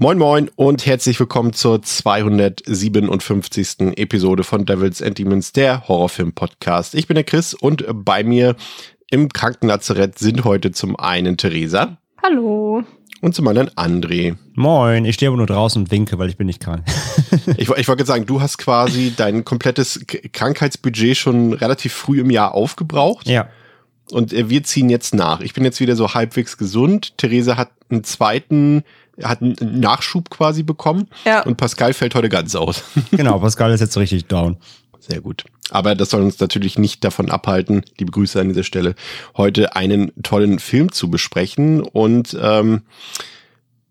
[0.00, 3.98] Moin Moin und herzlich willkommen zur 257.
[3.98, 6.94] Episode von Devils and Demons, der Horrorfilm-Podcast.
[6.94, 8.54] Ich bin der Chris und bei mir
[9.10, 11.98] im Krankenlazarett sind heute zum einen Theresa.
[12.22, 12.84] Hallo.
[13.22, 14.36] Und zum anderen André.
[14.54, 16.84] Moin, ich stehe aber nur draußen und winke, weil ich bin nicht krank.
[17.56, 22.54] ich, ich wollte sagen, du hast quasi dein komplettes Krankheitsbudget schon relativ früh im Jahr
[22.54, 23.26] aufgebraucht.
[23.26, 23.48] Ja.
[24.12, 25.40] Und äh, wir ziehen jetzt nach.
[25.40, 27.18] Ich bin jetzt wieder so halbwegs gesund.
[27.18, 28.84] Theresa hat einen zweiten
[29.22, 31.08] hat einen Nachschub quasi bekommen.
[31.24, 31.42] Ja.
[31.42, 32.84] Und Pascal fällt heute ganz aus.
[33.10, 34.56] Genau, Pascal ist jetzt richtig down.
[35.00, 35.44] Sehr gut.
[35.70, 38.94] Aber das soll uns natürlich nicht davon abhalten, liebe Grüße an dieser Stelle,
[39.36, 41.82] heute einen tollen Film zu besprechen.
[41.82, 42.82] Und ähm,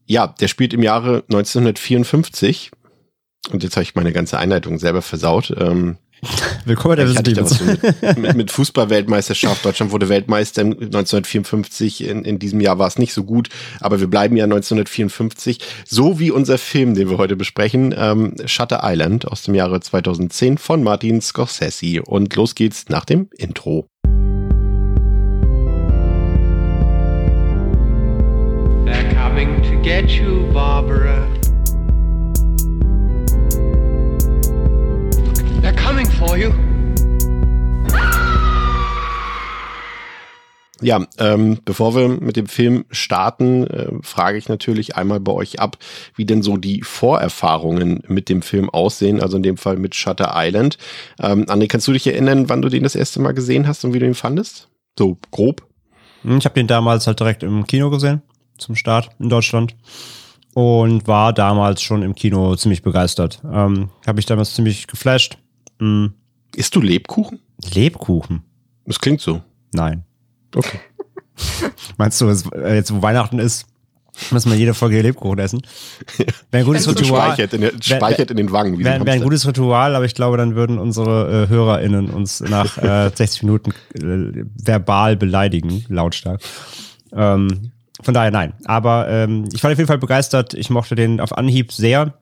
[0.06, 2.72] ja, der spielt im Jahre 1954.
[3.52, 5.54] Und jetzt habe ich meine ganze Einleitung selber versaut.
[5.58, 5.98] Ähm,
[6.66, 9.64] Willkommen der so mit, mit, mit Fußball-Weltmeisterschaft.
[9.64, 12.08] Deutschland wurde Weltmeister 1954.
[12.08, 15.60] In, in diesem Jahr war es nicht so gut, aber wir bleiben ja 1954.
[15.86, 20.58] So wie unser Film, den wir heute besprechen, ähm, Shutter Island aus dem Jahre 2010
[20.58, 22.02] von Martin Scorsese.
[22.04, 23.88] Und los geht's nach dem Intro.
[28.86, 31.37] They're coming to get you, Barbara.
[36.18, 36.52] For you.
[40.80, 45.60] Ja, ähm, bevor wir mit dem Film starten, äh, frage ich natürlich einmal bei euch
[45.60, 45.78] ab,
[46.16, 50.34] wie denn so die Vorerfahrungen mit dem Film aussehen, also in dem Fall mit Shutter
[50.36, 50.78] Island.
[51.20, 53.94] Ähm, André, kannst du dich erinnern, wann du den das erste Mal gesehen hast und
[53.94, 54.70] wie du ihn fandest?
[55.00, 55.66] So grob?
[56.24, 58.22] Ich habe den damals halt direkt im Kino gesehen,
[58.58, 59.76] zum Start in Deutschland.
[60.54, 63.42] Und war damals schon im Kino ziemlich begeistert.
[63.52, 65.38] Ähm, habe ich damals ziemlich geflasht.
[65.80, 66.14] Mhm.
[66.56, 67.40] Isst du Lebkuchen?
[67.74, 68.44] Lebkuchen?
[68.86, 69.42] Das klingt so.
[69.74, 70.04] Nein.
[70.56, 70.80] Okay.
[71.98, 73.68] Meinst du, äh, jetzt wo Weihnachten ist,
[74.32, 75.62] muss man jede Folge Lebkuchen essen?
[76.52, 77.34] Wäre ein gutes Ritual.
[77.34, 78.80] Speichert in, der, speichert in den Wangen.
[78.80, 82.78] Wäre wär ein gutes Ritual, aber ich glaube, dann würden unsere äh, HörerInnen uns nach
[82.78, 86.42] äh, 60 Minuten äh, verbal beleidigen, lautstark.
[87.14, 87.72] Ähm,
[88.02, 88.54] von daher nein.
[88.66, 90.54] Aber ähm, ich war auf jeden Fall begeistert.
[90.54, 92.14] Ich mochte den auf Anhieb sehr.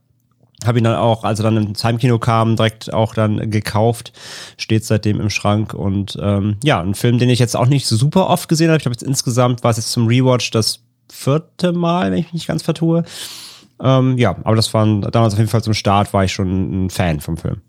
[0.67, 4.13] Habe ihn dann auch, als er dann ins Heimkino kam, direkt auch dann gekauft.
[4.57, 5.73] Steht seitdem im Schrank.
[5.73, 8.77] Und ähm, ja, ein Film, den ich jetzt auch nicht super oft gesehen habe.
[8.77, 10.81] Ich glaube, jetzt insgesamt war es jetzt zum Rewatch das
[11.11, 13.03] vierte Mal, wenn ich mich nicht ganz vertue.
[13.81, 16.89] Ähm, ja, aber das war damals auf jeden Fall zum Start, war ich schon ein
[16.89, 17.61] Fan vom Film.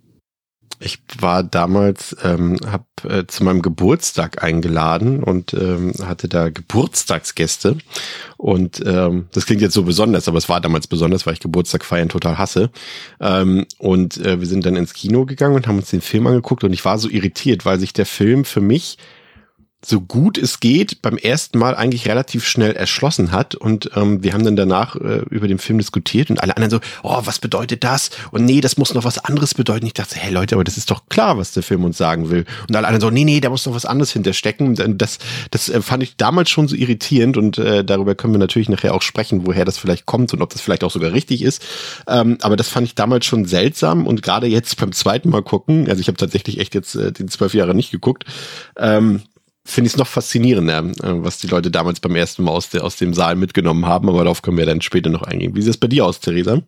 [0.78, 7.78] Ich war damals, ähm, habe äh, zu meinem Geburtstag eingeladen und ähm, hatte da Geburtstagsgäste.
[8.36, 11.84] Und ähm, das klingt jetzt so besonders, aber es war damals besonders, weil ich Geburtstag
[11.84, 12.70] feiern total hasse.
[13.20, 16.62] Ähm, und äh, wir sind dann ins Kino gegangen und haben uns den Film angeguckt
[16.62, 18.98] und ich war so irritiert, weil sich der Film für mich
[19.88, 24.32] so gut es geht beim ersten Mal eigentlich relativ schnell erschlossen hat und ähm, wir
[24.32, 27.84] haben dann danach äh, über den Film diskutiert und alle anderen so, oh, was bedeutet
[27.84, 28.10] das?
[28.30, 29.86] Und nee, das muss noch was anderes bedeuten.
[29.86, 32.44] Ich dachte, hey Leute, aber das ist doch klar, was der Film uns sagen will.
[32.68, 34.74] Und alle anderen so, nee, nee, da muss noch was anderes hinterstecken.
[34.98, 35.18] Das,
[35.50, 38.94] das äh, fand ich damals schon so irritierend und äh, darüber können wir natürlich nachher
[38.94, 41.62] auch sprechen, woher das vielleicht kommt und ob das vielleicht auch sogar richtig ist.
[42.08, 45.88] Ähm, aber das fand ich damals schon seltsam und gerade jetzt beim zweiten Mal gucken,
[45.88, 48.24] also ich habe tatsächlich echt jetzt äh, den zwölf Jahre nicht geguckt,
[48.76, 49.22] ähm,
[49.66, 50.94] finde ich es noch faszinierender, äh,
[51.24, 54.24] was die Leute damals beim ersten Mal aus, der, aus dem Saal mitgenommen haben, aber
[54.24, 55.54] darauf können wir dann später noch eingehen.
[55.54, 56.62] Wie sieht es bei dir aus, Theresa?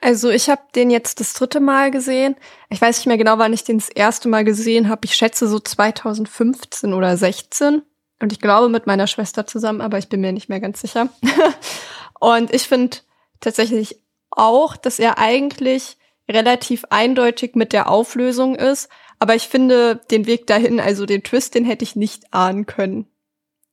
[0.00, 2.36] Also ich habe den jetzt das dritte Mal gesehen.
[2.70, 5.02] Ich weiß nicht mehr genau, wann ich den das erste Mal gesehen habe.
[5.04, 7.82] Ich schätze so 2015 oder 16.
[8.20, 11.08] Und ich glaube mit meiner Schwester zusammen, aber ich bin mir nicht mehr ganz sicher.
[12.20, 12.98] Und ich finde
[13.40, 14.00] tatsächlich
[14.30, 15.98] auch, dass er eigentlich
[16.28, 18.88] relativ eindeutig mit der Auflösung ist.
[19.18, 23.06] Aber ich finde den Weg dahin, also den Twist, den hätte ich nicht ahnen können.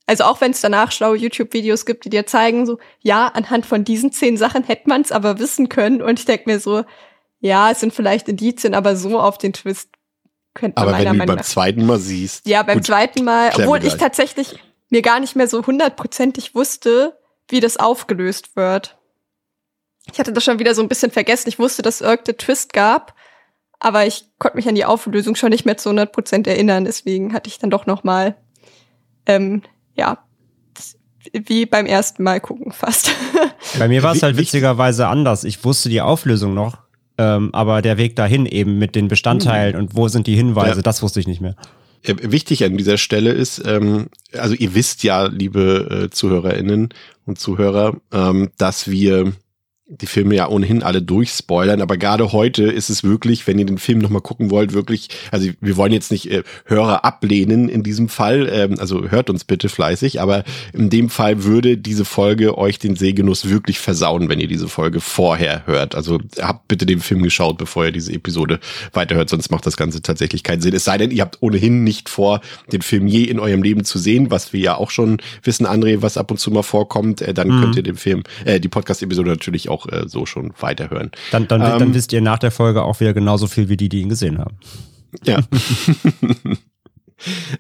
[0.08, 3.84] Also auch wenn es danach schlaue YouTube-Videos gibt, die dir zeigen, so, ja, anhand von
[3.84, 6.02] diesen zehn Sachen hätte man es aber wissen können.
[6.02, 6.84] Und ich denke mir so,
[7.40, 9.90] ja, es sind vielleicht Indizien, aber so auf den Twist
[10.54, 11.46] könnte man Aber meiner wenn du Meinung beim nach.
[11.46, 12.48] zweiten Mal siehst.
[12.48, 13.98] Ja, beim gut, zweiten Mal, obwohl ich gleich.
[13.98, 14.60] tatsächlich
[14.90, 18.98] mir gar nicht mehr so hundertprozentig wusste, wie das aufgelöst wird.
[20.12, 21.50] Ich hatte das schon wieder so ein bisschen vergessen.
[21.50, 23.16] Ich wusste, dass es irgendeinen Twist gab,
[23.80, 26.86] aber ich konnte mich an die Auflösung schon nicht mehr zu 100% erinnern.
[26.86, 28.36] Deswegen hatte ich dann doch noch mal,
[29.26, 29.62] ähm,
[29.96, 30.20] ja,
[31.34, 33.12] wie beim ersten Mal gucken fast.
[33.80, 35.44] Bei mir war es halt witzigerweise anders.
[35.44, 36.78] Ich wusste die Auflösung noch,
[37.18, 40.82] ähm, aber der Weg dahin eben mit den Bestandteilen und wo sind die Hinweise, Ja.
[40.82, 41.56] das wusste ich nicht mehr.
[42.04, 46.90] wichtig an dieser Stelle ist, ähm, also ihr wisst ja, liebe äh, ZuhörerInnen
[47.26, 49.34] und Zuhörer, ähm, dass wir
[49.88, 53.78] die Filme ja ohnehin alle durchspoilern, aber gerade heute ist es wirklich, wenn ihr den
[53.78, 58.10] Film nochmal gucken wollt, wirklich, also wir wollen jetzt nicht äh, Hörer ablehnen in diesem
[58.10, 60.44] Fall, ähm, also hört uns bitte fleißig, aber
[60.74, 65.02] in dem Fall würde diese Folge euch den Sehgenuss wirklich versauen, wenn ihr diese Folge
[65.02, 65.94] vorher hört.
[65.94, 68.60] Also habt bitte den Film geschaut, bevor ihr diese Episode
[68.94, 70.74] weiterhört, sonst macht das Ganze tatsächlich keinen Sinn.
[70.74, 72.42] Es sei denn, ihr habt ohnehin nicht vor,
[72.72, 76.02] den Film je in eurem Leben zu sehen, was wir ja auch schon wissen, André,
[76.02, 77.60] was ab und zu mal vorkommt, äh, dann Mhm.
[77.60, 81.12] könnt ihr den Film, äh, die Podcast-Episode natürlich auch äh, so schon weiterhören.
[81.32, 83.90] Dann, dann, Ähm, dann wisst ihr nach der Folge auch wieder genauso viel wie die,
[83.90, 84.58] die ihn gesehen haben.
[85.24, 85.40] Ja.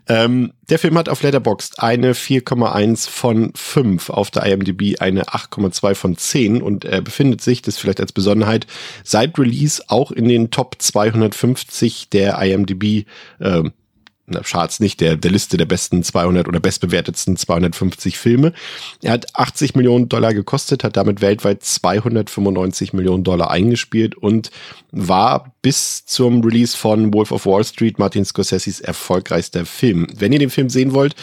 [0.07, 5.95] ähm, der Film hat auf Letterboxd eine 4,1 von 5, auf der IMDb eine 8,2
[5.95, 8.67] von 10 und er befindet sich, das vielleicht als Besonderheit,
[9.03, 13.05] seit Release auch in den Top 250 der IMDb
[13.39, 13.71] na,
[14.43, 18.53] Charts nicht, der, der Liste der besten 200 oder bestbewertetsten 250 Filme.
[19.03, 24.49] Er hat 80 Millionen Dollar gekostet, hat damit weltweit 295 Millionen Dollar eingespielt und
[24.91, 30.07] war bis zum Release von Wolf of Wall Street Martin Scorseses erfolgreichster Film.
[30.15, 31.15] Wenn ihr den Film sehen wollt,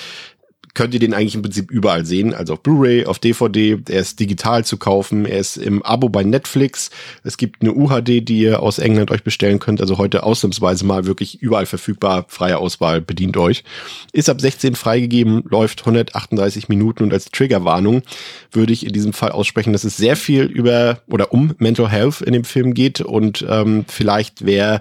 [0.74, 4.19] könnt ihr den eigentlich im Prinzip überall sehen, also auf Blu-ray, auf DVD, er ist
[4.20, 6.90] digital zu kaufen, er ist im Abo bei Netflix,
[7.24, 11.04] es gibt eine UHD, die ihr aus England euch bestellen könnt, also heute ausnahmsweise mal
[11.04, 13.64] wirklich überall verfügbar, freie Auswahl, bedient euch.
[14.12, 18.02] Ist ab 16 freigegeben, läuft 138 Minuten und als Triggerwarnung
[18.50, 22.22] würde ich in diesem Fall aussprechen, dass es sehr viel über oder um Mental Health
[22.22, 24.80] in dem Film geht und ähm, vielleicht wer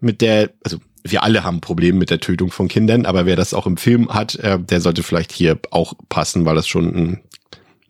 [0.00, 3.54] mit der, also wir alle haben Probleme mit der Tötung von Kindern, aber wer das
[3.54, 7.20] auch im Film hat, äh, der sollte vielleicht hier auch passen, weil das schon ein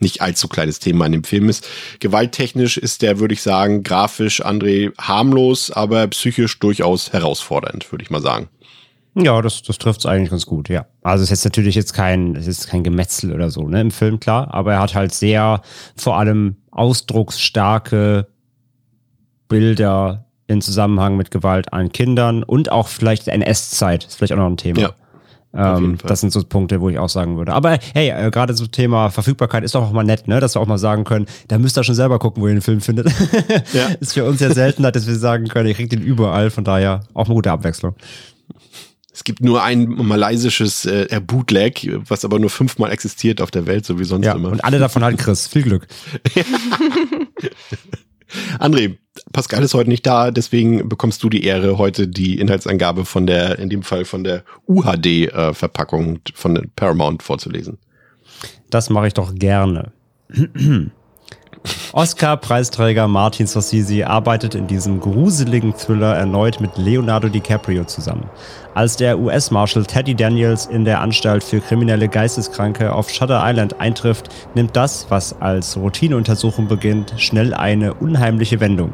[0.01, 1.69] nicht allzu kleines Thema in dem Film ist.
[2.01, 8.11] Gewalttechnisch ist der, würde ich sagen, grafisch, André, harmlos, aber psychisch durchaus herausfordernd, würde ich
[8.11, 8.49] mal sagen.
[9.15, 10.87] Ja, das, das trifft es eigentlich ganz gut, ja.
[11.03, 14.21] Also es ist natürlich jetzt kein, es ist kein Gemetzel oder so, ne, im Film,
[14.21, 15.63] klar, aber er hat halt sehr
[15.97, 18.29] vor allem ausdrucksstarke
[19.49, 24.47] Bilder in Zusammenhang mit Gewalt an Kindern und auch vielleicht NS-Zeit, ist vielleicht auch noch
[24.47, 24.81] ein Thema.
[24.81, 24.95] Ja,
[25.53, 27.53] Ähm, das sind so Punkte, wo ich auch sagen würde.
[27.53, 30.39] Aber hey, äh, gerade so Thema Verfügbarkeit ist doch auch mal nett, ne?
[30.41, 32.63] Dass wir auch mal sagen können, da müsst ihr schon selber gucken, wo ihr den
[32.63, 33.09] Film findet.
[33.73, 33.89] Ja.
[34.01, 37.01] ist für uns ja seltener, dass wir sagen können, ihr kriegt den überall, von daher
[37.15, 37.95] auch eine gute Abwechslung.
[39.13, 43.85] Es gibt nur ein malaysisches äh, Bootleg, was aber nur fünfmal existiert auf der Welt,
[43.85, 44.51] so wie sonst Ja, immer.
[44.51, 45.49] und alle davon hat Chris.
[45.49, 45.89] Viel Glück.
[48.59, 48.97] André,
[49.33, 53.59] Pascal ist heute nicht da, deswegen bekommst du die Ehre, heute die Inhaltsangabe von der,
[53.59, 57.79] in dem Fall von der UHD-Verpackung von der Paramount vorzulesen.
[58.71, 59.93] Das mache ich doch gerne.
[61.93, 68.31] Oscar-Preisträger Martin Scorsese arbeitet in diesem gruseligen Thriller erneut mit Leonardo DiCaprio zusammen.
[68.75, 74.29] Als der US-Marshal Teddy Daniels in der Anstalt für kriminelle Geisteskranke auf Shutter Island eintrifft,
[74.55, 78.93] nimmt das, was als Routineuntersuchung beginnt, schnell eine unheimliche Wendung.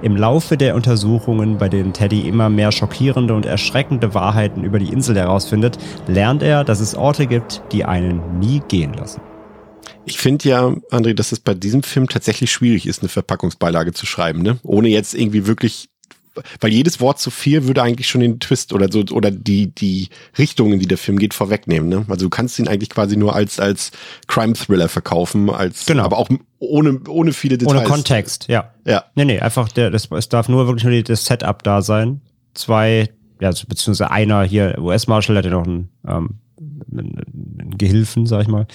[0.00, 4.92] Im Laufe der Untersuchungen, bei denen Teddy immer mehr schockierende und erschreckende Wahrheiten über die
[4.92, 9.20] Insel herausfindet, lernt er, dass es Orte gibt, die einen nie gehen lassen.
[10.06, 14.06] Ich finde ja, André, dass es bei diesem Film tatsächlich schwierig ist, eine Verpackungsbeilage zu
[14.06, 14.58] schreiben, ne?
[14.62, 15.88] Ohne jetzt irgendwie wirklich,
[16.60, 20.08] weil jedes Wort zu viel würde eigentlich schon den Twist oder so, oder die, die
[20.38, 22.04] Richtung, in die der Film geht, vorwegnehmen, ne?
[22.08, 23.90] Also du kannst ihn eigentlich quasi nur als, als
[24.28, 26.04] Crime-Thriller verkaufen, als, Genau.
[26.04, 26.28] aber auch
[26.58, 27.76] ohne, ohne viele Details.
[27.78, 28.72] Ohne Kontext, ja.
[28.86, 29.04] Ja.
[29.16, 32.20] Nee, nee, einfach der, das, es darf nur wirklich nur das Setup da sein.
[32.54, 38.42] Zwei, ja, also beziehungsweise einer hier, US-Marshal, der hat ja noch einen, ähm, Gehilfen, sag
[38.42, 38.66] ich mal.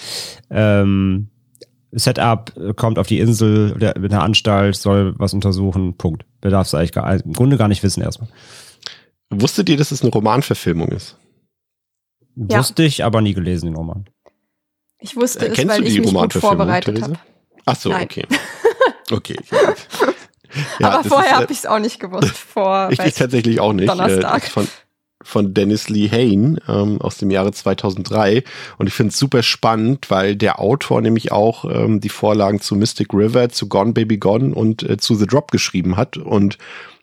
[0.50, 1.28] Ähm,
[1.92, 6.24] Setup äh, kommt auf die Insel, der, mit einer Anstalt, soll was untersuchen, Punkt.
[6.42, 8.30] Der darf es eigentlich gar, im Grunde gar nicht wissen erstmal.
[9.30, 11.16] Wusstet ihr, dass es eine Romanverfilmung ist?
[12.36, 12.58] Ja.
[12.58, 14.06] Wusste ich, aber nie gelesen, den Roman.
[15.00, 17.18] Ich wusste es, Kennst weil du ich die mich gut Romanverfilmung, vorbereitet habe.
[17.66, 18.04] Ach so, Nein.
[18.04, 18.26] okay.
[19.10, 19.36] Okay.
[20.78, 22.28] Ja, Aber vorher äh, habe ich es auch nicht gewusst.
[22.36, 23.88] Vor Ich, ich tatsächlich auch nicht.
[23.88, 24.44] Donnerstag.
[24.44, 24.68] Äh, von,
[25.24, 28.44] von Dennis Lee Hain ähm, aus dem Jahre 2003.
[28.78, 32.76] Und ich finde es super spannend, weil der Autor nämlich auch ähm, die Vorlagen zu
[32.76, 36.16] Mystic River, zu Gone Baby Gone und äh, zu The Drop geschrieben hat.
[36.16, 36.58] Und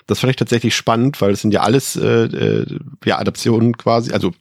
[0.08, 2.66] das fand ich tatsächlich spannend, weil es sind ja alles äh, äh,
[3.06, 4.32] ja, Adaptionen quasi, also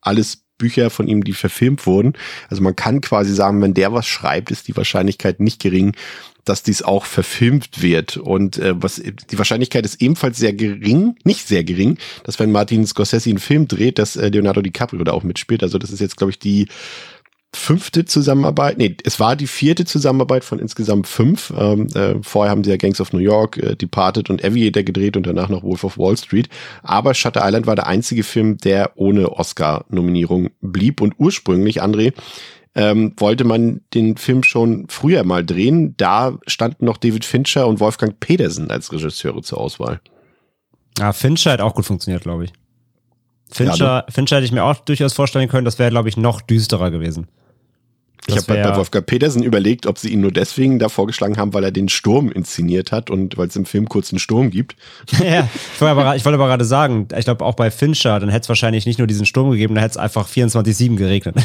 [0.00, 2.12] alles Bücher von ihm, die verfilmt wurden.
[2.48, 5.96] Also man kann quasi sagen, wenn der was schreibt, ist die Wahrscheinlichkeit nicht gering,
[6.44, 8.16] dass dies auch verfilmt wird.
[8.16, 12.86] Und äh, was die Wahrscheinlichkeit ist ebenfalls sehr gering, nicht sehr gering, dass wenn Martin
[12.86, 15.62] Scorsese einen Film dreht, dass äh, Leonardo DiCaprio da auch mitspielt.
[15.62, 16.68] Also das ist jetzt, glaube ich, die
[17.54, 21.52] fünfte Zusammenarbeit, nee, es war die vierte Zusammenarbeit von insgesamt fünf.
[21.56, 25.16] Ähm, äh, vorher haben sie ja Gangs of New York, äh, Departed und Aviator gedreht
[25.16, 26.48] und danach noch Wolf of Wall Street.
[26.82, 31.02] Aber Shutter Island war der einzige Film, der ohne Oscar-Nominierung blieb.
[31.02, 32.14] Und ursprünglich, André,
[32.74, 35.94] ähm, wollte man den Film schon früher mal drehen.
[35.96, 40.00] Da standen noch David Fincher und Wolfgang Pedersen als Regisseure zur Auswahl.
[40.98, 42.52] Ja, Fincher hat auch gut funktioniert, glaube ich.
[43.50, 46.40] Fincher, ja, Fincher hätte ich mir auch durchaus vorstellen können, das wäre, glaube ich, noch
[46.40, 47.28] düsterer gewesen.
[48.28, 51.64] Ich habe bei Wolfgang Petersen überlegt, ob sie ihn nur deswegen da vorgeschlagen haben, weil
[51.64, 54.76] er den Sturm inszeniert hat und weil es im Film kurz einen Sturm gibt.
[55.18, 58.28] ja, ich wollte aber, ich wollte aber gerade sagen, ich glaube auch bei Fincher, dann
[58.28, 61.36] hätte es wahrscheinlich nicht nur diesen Sturm gegeben, dann hätte es einfach 24-7 geregnet.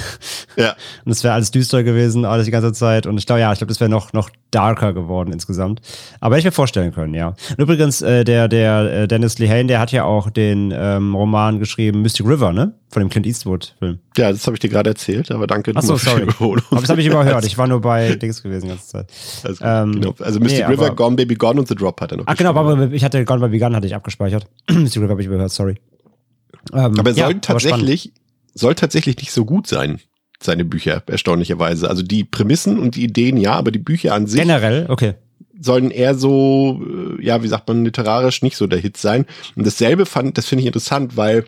[0.56, 0.76] Ja.
[1.06, 3.08] Und es wäre alles düster gewesen, alles die ganze Zeit.
[3.08, 5.82] Und ich glaube, ja, ich glaube, das wäre noch, noch darker geworden insgesamt.
[6.20, 7.30] Aber hätte ich mir vorstellen können, ja.
[7.30, 11.58] Und übrigens, äh, der, der äh, Dennis Lehane, der hat ja auch den ähm, Roman
[11.58, 12.74] geschrieben, Mystic River, ne?
[12.90, 14.00] Von dem Clint Eastwood-Film.
[14.16, 15.74] Ja, das habe ich dir gerade erzählt, aber danke.
[15.76, 16.26] Ach so, sorry.
[16.40, 17.46] Aber das habe ich überhört.
[17.46, 19.12] Ich war nur bei Dings gewesen die ganze Zeit.
[19.44, 20.16] Also, ähm, genau.
[20.20, 22.56] also Mystic nee, River, Gone Baby Gone und The Drop hat er noch Ach genau,
[22.56, 24.48] aber ich hatte Gone Baby Gone hatte ich abgespeichert.
[24.72, 25.76] Mystic River habe ich überhört, sorry.
[26.74, 28.14] Ähm, aber er soll tatsächlich,
[28.54, 30.00] soll tatsächlich nicht so gut sein
[30.42, 31.90] seine Bücher, erstaunlicherweise.
[31.90, 34.42] Also die Prämissen und die Ideen, ja, aber die Bücher an sich.
[34.42, 35.16] Generell, okay.
[35.60, 36.82] Sollen eher so,
[37.20, 39.26] äh, ja, wie sagt man, literarisch nicht so der Hit sein.
[39.56, 41.46] Und dasselbe fand, das finde ich interessant, weil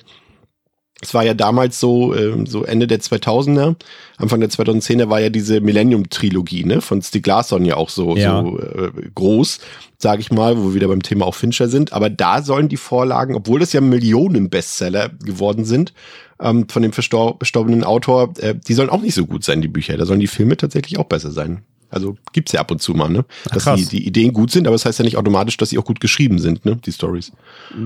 [1.01, 3.75] es war ja damals so, äh, so Ende der 2000er,
[4.17, 8.41] Anfang der 2010er war ja diese Millennium-Trilogie, ne, von Stieg Larsson ja auch so, ja.
[8.41, 9.59] so äh, groß,
[9.97, 11.93] sage ich mal, wo wir wieder beim Thema auch Fincher sind.
[11.93, 15.93] Aber da sollen die Vorlagen, obwohl das ja Millionen Bestseller geworden sind,
[16.41, 19.95] ähm, von dem verstorbenen Autor, äh, die sollen auch nicht so gut sein, die Bücher.
[19.97, 21.63] Da sollen die Filme tatsächlich auch besser sein.
[21.89, 23.25] Also gibt's ja ab und zu mal, ne?
[23.51, 25.85] Dass die, die Ideen gut sind, aber das heißt ja nicht automatisch, dass sie auch
[25.85, 26.75] gut geschrieben sind, ne?
[26.75, 27.31] Die Stories.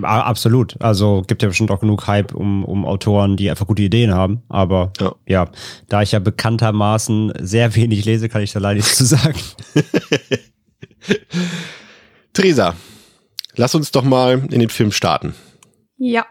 [0.01, 0.75] Absolut.
[0.81, 4.43] Also gibt ja bestimmt auch genug Hype um, um Autoren, die einfach gute Ideen haben.
[4.50, 5.15] Aber ja.
[5.27, 5.50] ja,
[5.88, 9.39] da ich ja bekanntermaßen sehr wenig lese, kann ich da leider nichts zu sagen.
[12.33, 12.75] Theresa,
[13.55, 15.33] lass uns doch mal in den Film starten.
[15.98, 16.25] Ja.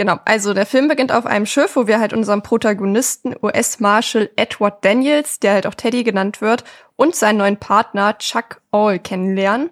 [0.00, 4.82] Genau, also der Film beginnt auf einem Schiff, wo wir halt unseren Protagonisten US-Marshal Edward
[4.82, 6.64] Daniels, der halt auch Teddy genannt wird,
[6.96, 9.68] und seinen neuen Partner Chuck All kennenlernen.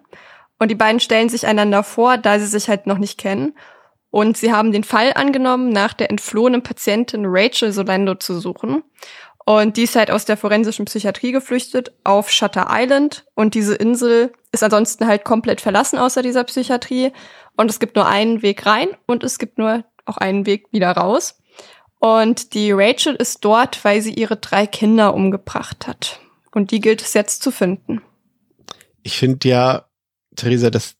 [0.59, 3.57] Und die beiden stellen sich einander vor, da sie sich halt noch nicht kennen.
[4.11, 8.83] Und sie haben den Fall angenommen, nach der entflohenen Patientin Rachel Solando zu suchen.
[9.45, 13.25] Und die ist halt aus der forensischen Psychiatrie geflüchtet auf Shutter Island.
[13.33, 17.13] Und diese Insel ist ansonsten halt komplett verlassen außer dieser Psychiatrie.
[17.57, 20.91] Und es gibt nur einen Weg rein und es gibt nur auch einen Weg wieder
[20.91, 21.39] raus.
[21.99, 26.19] Und die Rachel ist dort, weil sie ihre drei Kinder umgebracht hat.
[26.51, 28.01] Und die gilt es jetzt zu finden.
[29.03, 29.85] Ich finde ja,
[30.35, 30.95] Theresa, dass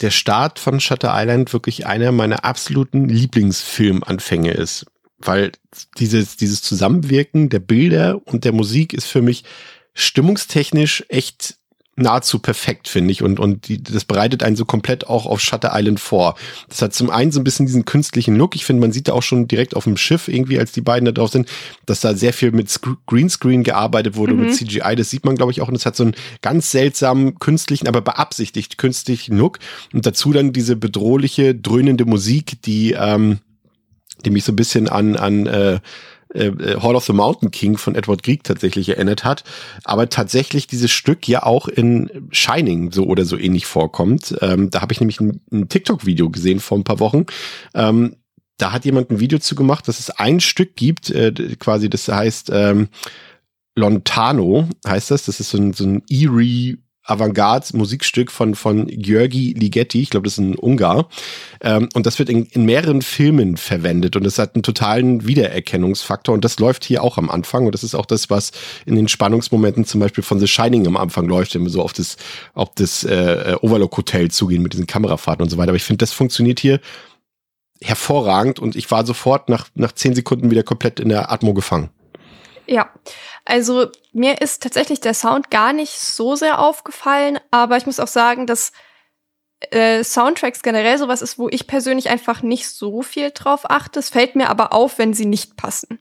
[0.00, 4.86] der Start von Shutter Island wirklich einer meiner absoluten Lieblingsfilmanfänge ist.
[5.18, 5.52] Weil
[5.98, 9.44] dieses, dieses Zusammenwirken der Bilder und der Musik ist für mich
[9.94, 11.56] stimmungstechnisch echt
[11.96, 13.22] nahezu perfekt, finde ich.
[13.22, 16.34] Und, und die, das bereitet einen so komplett auch auf Shutter Island vor.
[16.68, 18.56] Das hat zum einen so ein bisschen diesen künstlichen Look.
[18.56, 21.04] Ich finde, man sieht da auch schon direkt auf dem Schiff irgendwie, als die beiden
[21.04, 21.48] da drauf sind,
[21.86, 22.68] dass da sehr viel mit
[23.06, 24.46] Greenscreen gearbeitet wurde, mhm.
[24.46, 24.96] mit CGI.
[24.96, 25.68] Das sieht man, glaube ich, auch.
[25.68, 29.58] Und es hat so einen ganz seltsamen, künstlichen, aber beabsichtigt künstlichen Look.
[29.92, 33.38] Und dazu dann diese bedrohliche, dröhnende Musik, die, ähm,
[34.24, 35.80] die mich so ein bisschen an, an äh,
[36.34, 39.44] äh, äh, Hall of the Mountain King von Edward Grieg tatsächlich erinnert hat,
[39.84, 44.36] aber tatsächlich dieses Stück ja auch in Shining so oder so ähnlich vorkommt.
[44.40, 47.26] Ähm, da habe ich nämlich ein, ein TikTok-Video gesehen vor ein paar Wochen.
[47.74, 48.16] Ähm,
[48.56, 52.06] da hat jemand ein Video zu gemacht, dass es ein Stück gibt, äh, quasi, das
[52.08, 52.88] heißt ähm,
[53.76, 55.24] Lontano, heißt das.
[55.24, 60.34] Das ist so ein, so ein eerie Avantgarde-Musikstück von, von Georgi Ligeti, ich glaube, das
[60.34, 61.08] ist ein Ungar.
[61.60, 66.34] Ähm, und das wird in, in mehreren Filmen verwendet und es hat einen totalen Wiedererkennungsfaktor
[66.34, 68.52] und das läuft hier auch am Anfang und das ist auch das, was
[68.86, 71.92] in den Spannungsmomenten zum Beispiel von The Shining am Anfang läuft, wenn wir so auf
[71.92, 72.16] das,
[72.54, 75.70] auf das äh, Overlook Hotel zugehen mit diesen Kamerafahrten und so weiter.
[75.70, 76.80] Aber ich finde, das funktioniert hier
[77.82, 81.90] hervorragend und ich war sofort nach, nach zehn Sekunden wieder komplett in der Atmo gefangen.
[82.66, 82.90] Ja,
[83.44, 88.08] also mir ist tatsächlich der Sound gar nicht so sehr aufgefallen, aber ich muss auch
[88.08, 88.72] sagen, dass
[89.70, 93.98] äh, Soundtracks generell sowas ist, wo ich persönlich einfach nicht so viel drauf achte.
[93.98, 96.00] Es fällt mir aber auf, wenn sie nicht passen.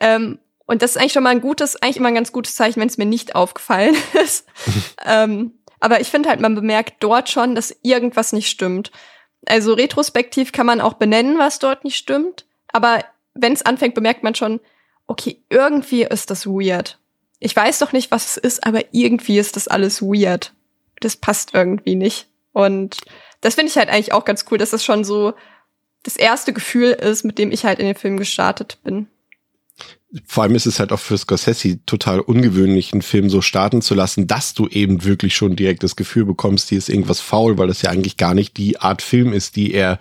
[0.00, 2.80] Ähm, und das ist eigentlich schon mal ein gutes, eigentlich immer ein ganz gutes Zeichen,
[2.80, 4.46] wenn es mir nicht aufgefallen ist.
[5.04, 8.92] ähm, aber ich finde halt, man bemerkt dort schon, dass irgendwas nicht stimmt.
[9.46, 12.46] Also retrospektiv kann man auch benennen, was dort nicht stimmt.
[12.72, 13.04] Aber
[13.34, 14.60] wenn es anfängt, bemerkt man schon,
[15.12, 16.98] okay, irgendwie ist das weird.
[17.38, 20.54] Ich weiß doch nicht, was es ist, aber irgendwie ist das alles weird.
[21.00, 22.28] Das passt irgendwie nicht.
[22.52, 22.96] Und
[23.42, 25.34] das finde ich halt eigentlich auch ganz cool, dass das schon so
[26.02, 29.06] das erste Gefühl ist, mit dem ich halt in den Film gestartet bin.
[30.26, 33.94] vor allem ist es halt auch für Scorsese total ungewöhnlich, einen Film so starten zu
[33.94, 37.68] lassen, dass du eben wirklich schon direkt das Gefühl bekommst, hier ist irgendwas faul, weil
[37.68, 39.98] das ja eigentlich gar nicht die Art Film ist, die er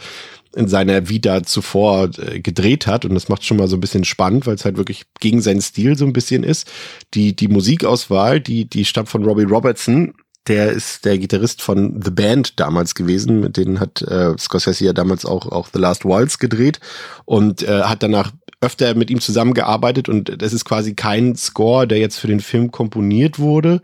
[0.55, 3.05] in seiner Vita zuvor äh, gedreht hat.
[3.05, 5.62] Und das macht schon mal so ein bisschen spannend, weil es halt wirklich gegen seinen
[5.62, 6.70] Stil so ein bisschen ist.
[7.13, 10.13] Die, die Musikauswahl, die, die stammt von Robbie Robertson.
[10.48, 13.39] Der ist der Gitarrist von The Band damals gewesen.
[13.41, 16.79] Mit denen hat äh, Scorsese ja damals auch, auch The Last Waltz gedreht
[17.25, 18.31] und äh, hat danach
[18.62, 22.70] öfter mit ihm zusammengearbeitet und das ist quasi kein Score, der jetzt für den Film
[22.72, 23.81] komponiert wurde,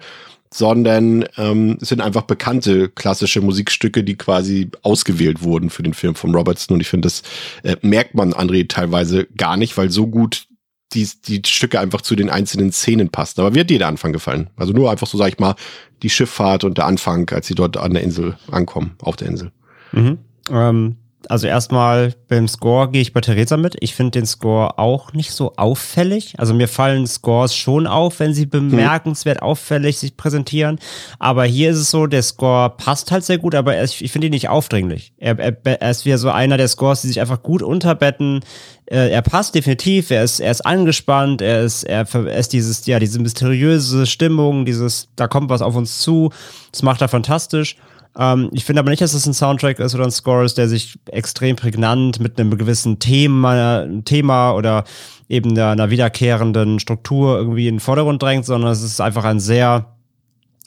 [0.53, 6.15] sondern ähm, es sind einfach bekannte klassische Musikstücke, die quasi ausgewählt wurden für den Film
[6.15, 6.75] von Robertson.
[6.75, 7.23] Und ich finde, das
[7.63, 10.47] äh, merkt man André teilweise gar nicht, weil so gut
[10.93, 13.41] die, die Stücke einfach zu den einzelnen Szenen passen.
[13.41, 14.49] Aber mir hat dir der Anfang gefallen.
[14.55, 15.55] Also nur einfach so, sag ich mal,
[16.01, 19.51] die Schifffahrt und der Anfang, als sie dort an der Insel ankommen, auf der Insel.
[19.91, 20.19] Mhm.
[20.49, 20.95] Ähm,
[21.29, 23.75] also erstmal beim Score gehe ich bei Theresa mit.
[23.79, 26.35] Ich finde den Score auch nicht so auffällig.
[26.37, 30.79] Also mir fallen Scores schon auf, wenn sie bemerkenswert auffällig sich präsentieren.
[31.19, 34.27] Aber hier ist es so, der Score passt halt sehr gut, aber er, ich finde
[34.27, 35.13] ihn nicht aufdringlich.
[35.17, 38.41] Er, er, er ist wieder so einer der Scores, die sich einfach gut unterbetten.
[38.85, 42.85] Äh, er passt definitiv, er ist, er ist angespannt, er ist, er, er ist dieses,
[42.85, 46.31] ja, diese mysteriöse Stimmung, dieses, da kommt was auf uns zu.
[46.71, 47.75] Das macht er fantastisch.
[48.17, 50.67] Ähm, ich finde aber nicht, dass es ein Soundtrack ist oder ein Score ist, der
[50.67, 54.83] sich extrem prägnant mit einem gewissen Thema, Thema oder
[55.29, 59.39] eben einer, einer wiederkehrenden Struktur irgendwie in den Vordergrund drängt, sondern es ist einfach ein
[59.39, 59.97] sehr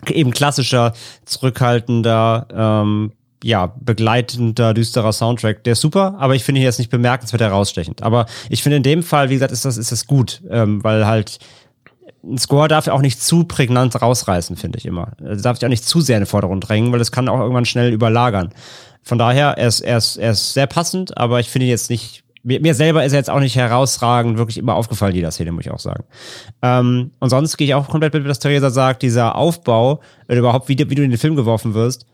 [0.08, 0.92] eben klassischer,
[1.24, 5.64] zurückhaltender, ähm, ja, begleitender, düsterer Soundtrack.
[5.64, 8.02] Der ist super, aber ich finde hier jetzt nicht bemerkenswert herausstechend.
[8.02, 11.06] Aber ich finde in dem Fall, wie gesagt, ist das, ist das gut, ähm, weil
[11.06, 11.38] halt
[12.22, 15.12] ein Score darf ja auch nicht zu prägnant rausreißen, finde ich immer.
[15.22, 17.40] Er darf sich auch nicht zu sehr in den Vordergrund drängen, weil das kann auch
[17.40, 18.50] irgendwann schnell überlagern.
[19.02, 22.22] Von daher, er ist, er ist, er ist sehr passend, aber ich finde jetzt nicht,
[22.42, 25.64] mir, mir selber ist er jetzt auch nicht herausragend, wirklich immer aufgefallen, jeder Szene, muss
[25.64, 26.04] ich auch sagen.
[26.62, 30.68] Ähm, und sonst gehe ich auch komplett mit, was Theresa sagt, dieser Aufbau, oder überhaupt,
[30.68, 32.06] wie, wie du in den Film geworfen wirst,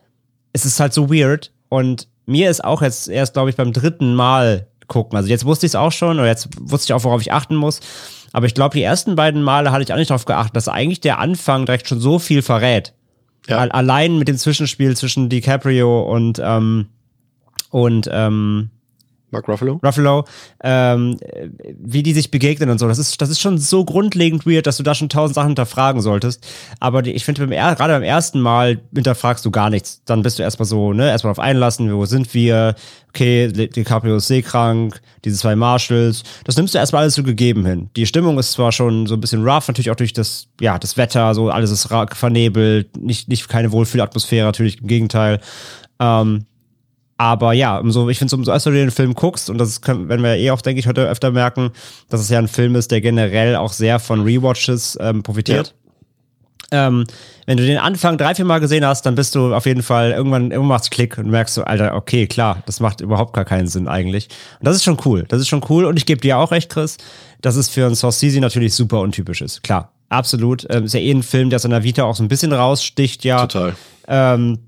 [0.53, 4.15] es ist halt so weird und mir ist auch jetzt erst, glaube ich, beim dritten
[4.15, 5.17] Mal gucken.
[5.17, 7.57] Also jetzt wusste ich es auch schon, oder jetzt wusste ich auch, worauf ich achten
[7.57, 7.81] muss.
[8.37, 11.01] Aber ich glaube, die ersten beiden Male hatte ich auch nicht darauf geachtet, dass eigentlich
[11.01, 12.93] der Anfang direkt schon so viel verrät.
[13.49, 13.61] Ja.
[13.61, 16.89] Allein mit dem Zwischenspiel zwischen DiCaprio und, ähm,
[17.71, 18.69] und ähm,
[19.37, 19.79] Mark Ruffalo.
[19.85, 20.25] Ruffalo,
[20.65, 21.19] ähm,
[21.79, 22.89] wie die sich begegnen und so.
[22.89, 26.01] Das ist, das ist schon so grundlegend weird, dass du da schon tausend Sachen hinterfragen
[26.01, 26.47] solltest.
[26.81, 30.01] Aber die, ich finde, gerade beim ersten Mal hinterfragst du gar nichts.
[30.07, 32.75] Dann bist du erstmal so, ne, erstmal auf einlassen, wo sind wir?
[33.11, 36.23] Okay, DiCaprio ist seekrank, diese zwei Marshals.
[36.45, 37.89] Das nimmst du erstmal alles so gegeben hin.
[37.97, 40.97] Die Stimmung ist zwar schon so ein bisschen rough, natürlich auch durch das, ja, das
[40.97, 45.41] Wetter, so alles ist vernebelt, nicht, nicht keine Wohlfühlatmosphäre, natürlich im Gegenteil.
[45.99, 46.45] Ähm,
[47.19, 50.23] aber ja, umso, ich finde, umso öfter du den Film guckst, und das können, werden
[50.23, 51.71] wir ja eh auch, denke ich, heute öfter merken,
[52.11, 55.69] dass es ja ein Film ist, der generell auch sehr von Rewatches ähm, profitiert.
[56.73, 56.89] Ja.
[56.89, 57.07] Ähm,
[57.47, 60.11] wenn du den Anfang drei, vier Mal gesehen hast, dann bist du auf jeden Fall
[60.11, 63.69] irgendwann, irgendwann macht's Klick und merkst du, Alter, okay, klar, das macht überhaupt gar keinen
[63.69, 64.29] Sinn eigentlich.
[64.59, 65.25] Und das ist schon cool.
[65.29, 65.85] Das ist schon cool.
[65.85, 66.97] Und ich gebe dir auch recht, Chris,
[67.41, 69.63] dass es für einen Scorsese natürlich super untypisch ist.
[69.63, 70.67] Klar, absolut.
[70.71, 73.25] Ähm, ist ja eh ein Film, der aus seiner Vita auch so ein bisschen raussticht,
[73.25, 73.47] ja.
[73.47, 73.75] Total.
[74.09, 74.59] Ähm,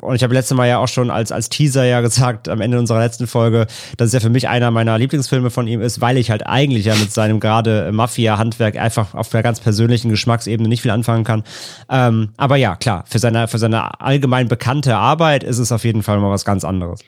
[0.00, 2.78] und ich habe letztes Mal ja auch schon als, als Teaser ja gesagt, am Ende
[2.78, 6.16] unserer letzten Folge, dass es ja für mich einer meiner Lieblingsfilme von ihm ist, weil
[6.16, 10.82] ich halt eigentlich ja mit seinem gerade Mafia-Handwerk einfach auf der ganz persönlichen Geschmacksebene nicht
[10.82, 11.42] viel anfangen kann.
[11.90, 16.02] Ähm, aber ja, klar, für seine, für seine allgemein bekannte Arbeit ist es auf jeden
[16.02, 17.00] Fall mal was ganz anderes.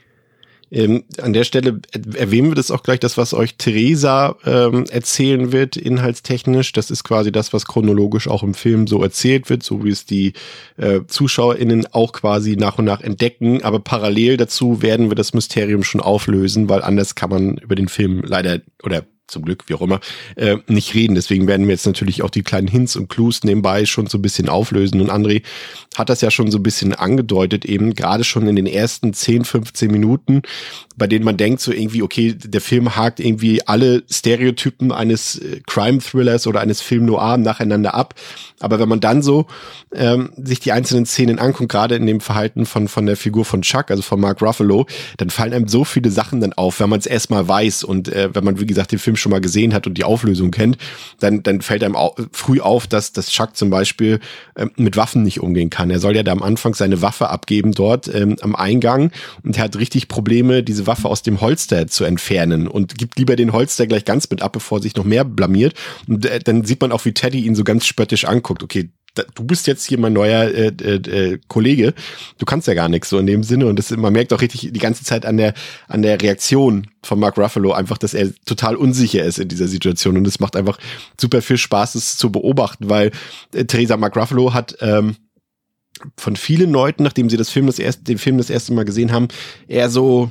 [0.70, 1.80] Ähm, an der Stelle
[2.14, 6.72] erwähnen wir das auch gleich, das, was euch Theresa ähm, erzählen wird, inhaltstechnisch.
[6.72, 10.06] Das ist quasi das, was chronologisch auch im Film so erzählt wird, so wie es
[10.06, 10.32] die
[10.76, 13.62] äh, ZuschauerInnen auch quasi nach und nach entdecken.
[13.62, 17.88] Aber parallel dazu werden wir das Mysterium schon auflösen, weil anders kann man über den
[17.88, 20.00] Film leider oder zum Glück, wie auch immer,
[20.36, 21.14] äh, nicht reden.
[21.14, 24.22] Deswegen werden wir jetzt natürlich auch die kleinen Hints und Clues nebenbei schon so ein
[24.22, 25.00] bisschen auflösen.
[25.00, 25.42] Und André
[25.96, 29.44] hat das ja schon so ein bisschen angedeutet, eben gerade schon in den ersten 10,
[29.44, 30.42] 15 Minuten,
[30.96, 35.60] bei denen man denkt so irgendwie, okay, der Film hakt irgendwie alle Stereotypen eines äh,
[35.66, 38.14] Crime-Thrillers oder eines Film Noir nacheinander ab.
[38.60, 39.46] Aber wenn man dann so
[39.94, 43.62] ähm, sich die einzelnen Szenen anguckt, gerade in dem Verhalten von, von der Figur von
[43.62, 44.86] Chuck, also von Mark Ruffalo,
[45.18, 48.34] dann fallen einem so viele Sachen dann auf, wenn man es erstmal weiß und äh,
[48.34, 50.78] wenn man, wie gesagt, den Film schon mal gesehen hat und die Auflösung kennt,
[51.20, 54.20] dann, dann fällt einem au früh auf, dass, dass Chuck zum Beispiel
[54.54, 55.90] äh, mit Waffen nicht umgehen kann.
[55.90, 59.10] Er soll ja da am Anfang seine Waffe abgeben dort ähm, am Eingang
[59.42, 63.36] und er hat richtig Probleme, diese Waffe aus dem Holster zu entfernen und gibt lieber
[63.36, 65.74] den Holster gleich ganz mit ab, bevor sich noch mehr blamiert.
[66.08, 68.62] Und äh, dann sieht man auch, wie Teddy ihn so ganz spöttisch anguckt.
[68.62, 68.90] Okay,
[69.34, 71.94] du bist jetzt hier mein neuer äh, äh, äh, Kollege,
[72.38, 73.66] du kannst ja gar nichts so in dem Sinne.
[73.66, 75.54] Und das, man merkt auch richtig die ganze Zeit an der
[75.88, 80.16] an der Reaktion von Mark Ruffalo einfach, dass er total unsicher ist in dieser Situation.
[80.16, 80.78] Und es macht einfach
[81.20, 83.12] super viel Spaß, es zu beobachten, weil
[83.54, 85.16] äh, Theresa Mark Ruffalo hat ähm,
[86.16, 89.12] von vielen Leuten, nachdem sie das Film das erste, den Film das erste Mal gesehen
[89.12, 89.28] haben,
[89.66, 90.30] eher so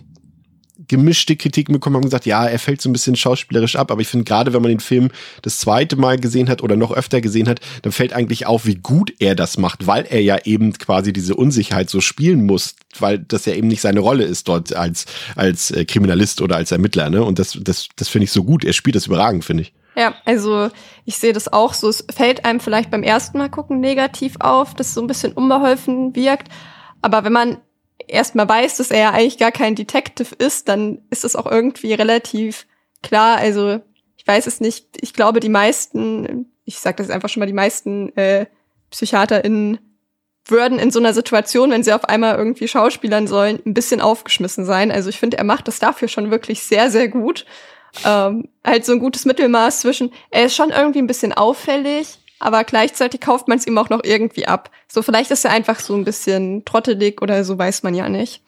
[0.88, 4.08] gemischte Kritiken bekommen, haben gesagt, ja, er fällt so ein bisschen schauspielerisch ab, aber ich
[4.08, 5.10] finde gerade, wenn man den Film
[5.42, 8.76] das zweite Mal gesehen hat oder noch öfter gesehen hat, dann fällt eigentlich auf, wie
[8.76, 13.20] gut er das macht, weil er ja eben quasi diese Unsicherheit so spielen muss, weil
[13.20, 17.10] das ja eben nicht seine Rolle ist dort als als äh, Kriminalist oder als Ermittler,
[17.10, 17.24] ne?
[17.24, 18.64] Und das das das finde ich so gut.
[18.64, 19.74] Er spielt das überragend, finde ich.
[19.96, 20.70] Ja, also
[21.06, 21.88] ich sehe das auch so.
[21.88, 25.32] Es fällt einem vielleicht beim ersten Mal gucken negativ auf, dass es so ein bisschen
[25.32, 26.50] unbeholfen wirkt.
[27.02, 27.58] Aber wenn man
[28.08, 31.94] erstmal weiß, dass er ja eigentlich gar kein Detective ist, dann ist es auch irgendwie
[31.94, 32.68] relativ
[33.02, 33.38] klar.
[33.38, 33.80] Also
[34.18, 34.88] ich weiß es nicht.
[35.02, 38.48] Ich glaube, die meisten, ich sage das einfach schon mal, die meisten äh,
[38.92, 39.80] PsychiaterInnen
[40.48, 44.66] würden in so einer Situation, wenn sie auf einmal irgendwie schauspielern sollen, ein bisschen aufgeschmissen
[44.66, 44.92] sein.
[44.92, 47.46] Also ich finde, er macht das dafür schon wirklich sehr, sehr gut.
[48.06, 52.64] Ähm, halt so ein gutes Mittelmaß zwischen, er ist schon irgendwie ein bisschen auffällig, aber
[52.64, 54.70] gleichzeitig kauft man es ihm auch noch irgendwie ab.
[54.92, 58.42] So, vielleicht ist er einfach so ein bisschen trottelig oder so, weiß man ja nicht.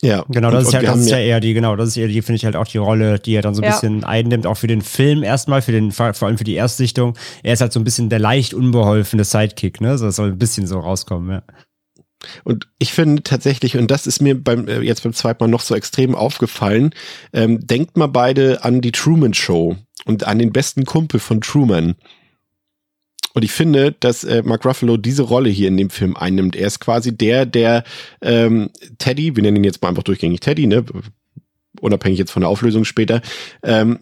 [0.00, 2.06] Ja, genau, das, und, ist, ja, das ist ja eher die, genau, das ist eher
[2.06, 3.72] die, finde ich halt auch die Rolle, die er dann so ein ja.
[3.72, 7.18] bisschen einnimmt, auch für den Film erstmal, für den, vor allem für die Erstsichtung.
[7.42, 9.98] Er ist halt so ein bisschen der leicht unbeholfene Sidekick, ne?
[9.98, 11.42] So, das soll ein bisschen so rauskommen, ja.
[12.44, 15.60] Und ich finde tatsächlich, und das ist mir beim äh, jetzt beim zweiten Mal noch
[15.60, 16.90] so extrem aufgefallen,
[17.32, 21.96] ähm, denkt mal beide an die Truman Show und an den besten Kumpel von Truman.
[23.38, 26.56] Und ich finde, dass äh, Mark Ruffalo diese Rolle hier in dem Film einnimmt.
[26.56, 27.84] Er ist quasi der, der
[28.20, 30.84] ähm, Teddy, wir nennen ihn jetzt mal einfach durchgängig Teddy, ne?
[31.80, 33.22] unabhängig jetzt von der Auflösung später,
[33.62, 34.00] ähm,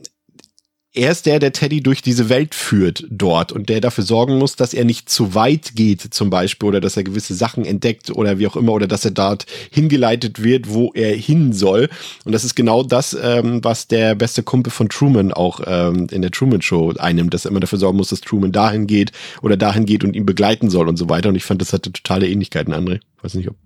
[0.97, 4.57] er ist der, der Teddy durch diese Welt führt dort und der dafür sorgen muss,
[4.57, 8.39] dass er nicht zu weit geht zum Beispiel oder dass er gewisse Sachen entdeckt oder
[8.39, 11.91] wie auch immer oder dass er dort hingeleitet wird, wo er hin soll.
[12.25, 16.23] Und das ist genau das, ähm, was der beste Kumpel von Truman auch ähm, in
[16.23, 19.59] der Truman Show einnimmt, dass er immer dafür sorgen muss, dass Truman dahin geht oder
[19.59, 21.29] dahin geht und ihn begleiten soll und so weiter.
[21.29, 23.01] Und ich fand, das hatte totale Ähnlichkeiten, André.
[23.21, 23.57] Weiß nicht, ob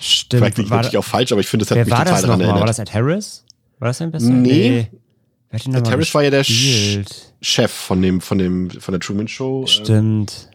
[0.00, 0.40] Stimmt.
[0.40, 2.60] vielleicht liegt wirklich auch falsch, aber ich finde, das hat mich total das daran erinnert.
[2.60, 3.44] War das Ed Harris?
[3.78, 4.30] War das ein besser?
[4.30, 4.88] Nee.
[4.90, 4.98] nee.
[5.52, 9.66] Der Terrace war ja der Chef von dem, von dem, von der Truman Show.
[9.66, 10.50] Stimmt.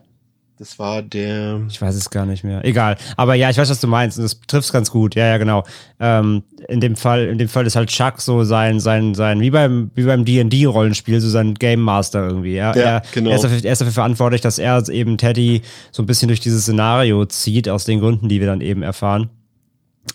[0.59, 1.61] Das war der.
[1.67, 2.63] Ich weiß es gar nicht mehr.
[2.63, 2.95] Egal.
[3.17, 4.17] Aber ja, ich weiß, was du meinst.
[4.17, 5.15] Und das trifft ganz gut.
[5.15, 5.63] Ja, ja, genau.
[5.99, 9.49] Ähm, in dem Fall, in dem Fall ist halt Chuck so sein, sein, sein, wie
[9.49, 12.53] beim, wie beim D&D-Rollenspiel, so sein Game Master irgendwie.
[12.53, 13.31] Ja, ja genau.
[13.31, 16.39] Er ist, dafür, er ist dafür verantwortlich, dass er eben Teddy so ein bisschen durch
[16.39, 19.31] dieses Szenario zieht, aus den Gründen, die wir dann eben erfahren.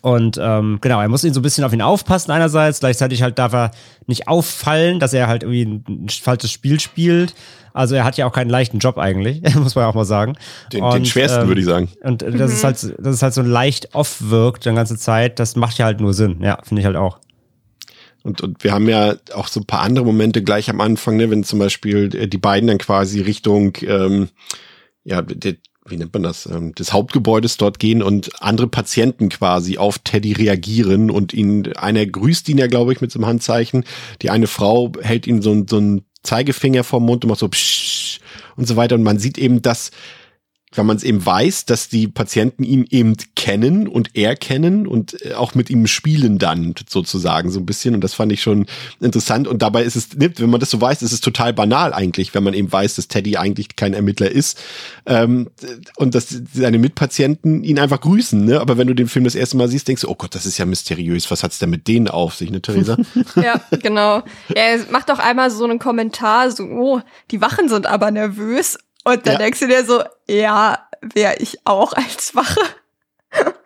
[0.02, 3.38] Und ähm, genau, er muss ihn so ein bisschen auf ihn aufpassen einerseits, gleichzeitig halt
[3.38, 3.70] darf er
[4.06, 7.34] nicht auffallen, dass er halt irgendwie ein falsches Spiel spielt.
[7.72, 10.36] Also er hat ja auch keinen leichten Job eigentlich, muss man ja auch mal sagen.
[10.72, 11.88] Den, und, den schwersten ähm, würde ich sagen.
[12.02, 12.40] Und das mhm.
[12.40, 15.38] ist halt, das ist halt so leicht off wirkt die ganze Zeit.
[15.38, 16.42] Das macht ja halt nur Sinn.
[16.42, 17.18] Ja, finde ich halt auch.
[18.22, 21.30] Und, und wir haben ja auch so ein paar andere Momente gleich am Anfang, ne,
[21.30, 24.28] wenn zum Beispiel äh, die beiden dann quasi Richtung ähm,
[25.04, 25.54] ja, der,
[25.88, 30.32] wie nennt man das, ähm, des Hauptgebäudes dort gehen und andere Patienten quasi auf Teddy
[30.32, 33.84] reagieren und ihn, einer grüßt ihn ja, glaube ich, mit so einem Handzeichen.
[34.22, 38.20] Die eine Frau hält ihm so, so einen Zeigefinger vom Mund und macht so psch
[38.56, 38.94] und so weiter.
[38.94, 39.90] Und man sieht eben, dass
[40.74, 45.34] weil man es eben weiß, dass die Patienten ihn eben kennen und erkennen und äh,
[45.34, 47.94] auch mit ihm spielen dann sozusagen so ein bisschen.
[47.94, 48.66] Und das fand ich schon
[49.00, 49.48] interessant.
[49.48, 52.44] Und dabei ist es, wenn man das so weiß, ist es total banal eigentlich, wenn
[52.44, 54.60] man eben weiß, dass Teddy eigentlich kein Ermittler ist
[55.06, 55.48] ähm,
[55.96, 58.44] und dass seine Mitpatienten ihn einfach grüßen.
[58.44, 58.60] Ne?
[58.60, 60.58] Aber wenn du den Film das erste Mal siehst, denkst du, oh Gott, das ist
[60.58, 61.30] ja mysteriös.
[61.30, 62.96] Was hat's denn mit denen auf sich, ne, Theresa?
[63.36, 64.22] ja, genau.
[64.54, 67.00] Er macht doch einmal so einen Kommentar, so, oh,
[67.30, 68.78] die Wachen sind aber nervös.
[69.08, 69.38] Und dann ja.
[69.38, 72.60] denkst du dir so, ja, wäre ich auch als Wache.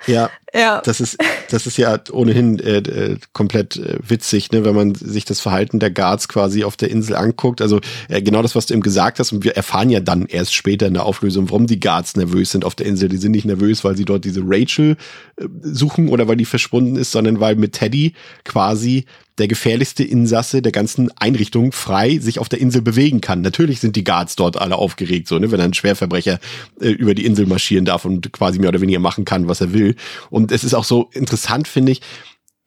[0.06, 1.18] Ja, ja, das ist
[1.52, 5.78] das ist ja ohnehin äh, äh, komplett äh, witzig, ne, wenn man sich das Verhalten
[5.78, 7.60] der Guards quasi auf der Insel anguckt.
[7.60, 10.54] Also äh, genau das, was du eben gesagt hast, und wir erfahren ja dann erst
[10.54, 13.08] später in der Auflösung, warum die Guards nervös sind auf der Insel.
[13.08, 14.96] Die sind nicht nervös, weil sie dort diese Rachel
[15.36, 19.04] äh, suchen oder weil die verschwunden ist, sondern weil mit Teddy quasi
[19.38, 23.40] der gefährlichste Insasse der ganzen Einrichtung frei sich auf der Insel bewegen kann.
[23.40, 26.38] Natürlich sind die Guards dort alle aufgeregt, so, ne, wenn ein Schwerverbrecher
[26.80, 29.72] äh, über die Insel marschieren darf und quasi mehr oder weniger machen kann, was er
[29.72, 29.96] will.
[30.28, 32.00] Und es ist auch so interessant, finde ich,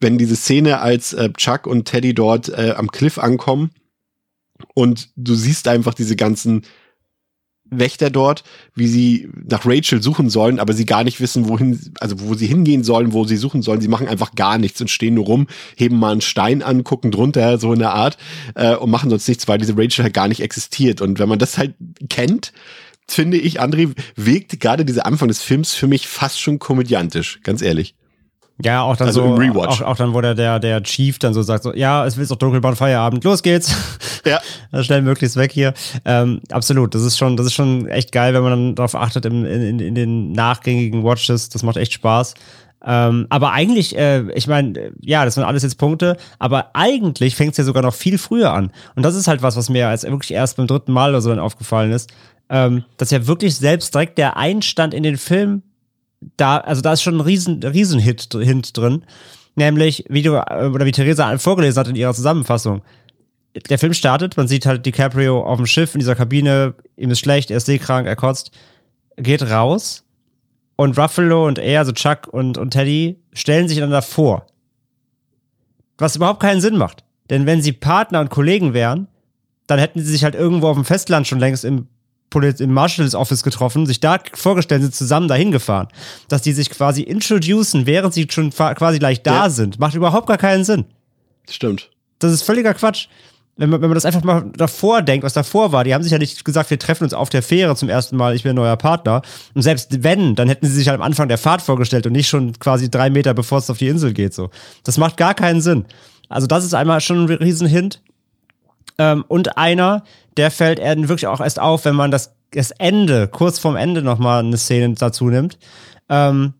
[0.00, 3.70] wenn diese Szene, als äh, Chuck und Teddy dort äh, am Cliff ankommen
[4.74, 6.62] und du siehst einfach diese ganzen
[7.68, 12.20] Wächter dort, wie sie nach Rachel suchen sollen, aber sie gar nicht wissen, wohin, also
[12.20, 13.80] wo sie hingehen sollen, wo sie suchen sollen.
[13.80, 17.10] Sie machen einfach gar nichts und stehen nur rum, heben mal einen Stein an, gucken
[17.10, 18.18] drunter, so in der Art,
[18.54, 21.00] äh, und machen sonst nichts, weil diese Rachel halt gar nicht existiert.
[21.00, 21.74] Und wenn man das halt
[22.08, 22.52] kennt,
[23.08, 27.62] finde ich, André, wirkt gerade dieser Anfang des Films für mich fast schon komödiantisch, ganz
[27.62, 27.94] ehrlich.
[28.62, 29.82] Ja, auch dann Also so, im Rewatch.
[29.82, 32.30] Auch, auch dann, wo der, der, der Chief dann so sagt, so, ja, es wird
[32.30, 33.74] doch dunkelbraun Feierabend, los geht's.
[34.24, 34.40] Ja.
[34.72, 35.72] Also schnell möglichst weg hier.
[36.04, 39.24] Ähm, absolut, das ist schon, das ist schon echt geil, wenn man dann darauf achtet
[39.24, 41.48] im, in, in den nachgängigen Watches.
[41.48, 42.34] Das macht echt Spaß.
[42.84, 47.52] Ähm, aber eigentlich, äh, ich meine, ja, das sind alles jetzt Punkte, aber eigentlich fängt
[47.52, 48.70] es ja sogar noch viel früher an.
[48.96, 51.30] Und das ist halt was, was mir als wirklich erst beim dritten Mal oder so
[51.30, 52.10] dann aufgefallen ist,
[52.48, 55.62] ähm, dass ja wirklich selbst direkt der Einstand in den Film
[56.36, 59.04] da, also da ist schon ein riesen, riesen Hit, Hint drin.
[59.54, 62.82] Nämlich, wie du, äh, oder wie Theresa vorgelesen hat in ihrer Zusammenfassung.
[63.70, 67.20] Der Film startet, man sieht halt DiCaprio auf dem Schiff in dieser Kabine, ihm ist
[67.20, 68.50] schlecht, er ist seekrank, er kotzt,
[69.16, 70.04] geht raus
[70.76, 74.46] und Ruffalo und er, also Chuck und, und Teddy, stellen sich einander vor.
[75.96, 77.02] Was überhaupt keinen Sinn macht.
[77.30, 79.08] Denn wenn sie Partner und Kollegen wären,
[79.66, 81.88] dann hätten sie sich halt irgendwo auf dem Festland schon längst im
[82.30, 85.88] Poli- im Marshals Office getroffen, sich da vorgestellt, sind zusammen dahin gefahren.
[86.28, 89.50] Dass die sich quasi introducen, während sie schon quasi gleich da Ja.
[89.50, 90.84] sind, macht überhaupt gar keinen Sinn.
[91.48, 91.90] Stimmt.
[92.18, 93.06] Das ist völliger Quatsch.
[93.58, 96.12] Wenn man, wenn man das einfach mal davor denkt, was davor war, die haben sich
[96.12, 98.76] ja nicht gesagt, wir treffen uns auf der Fähre zum ersten Mal, ich bin neuer
[98.76, 99.22] Partner.
[99.54, 102.28] Und selbst wenn, dann hätten sie sich halt am Anfang der Fahrt vorgestellt und nicht
[102.28, 104.34] schon quasi drei Meter bevor es auf die Insel geht.
[104.34, 104.50] So,
[104.84, 105.86] Das macht gar keinen Sinn.
[106.28, 108.02] Also das ist einmal schon ein Riesenhint.
[108.98, 110.04] Ähm, und einer,
[110.36, 114.02] der fällt eben wirklich auch erst auf, wenn man das, das Ende, kurz vorm Ende
[114.02, 115.58] nochmal eine Szene dazu nimmt.
[116.08, 116.54] Ähm,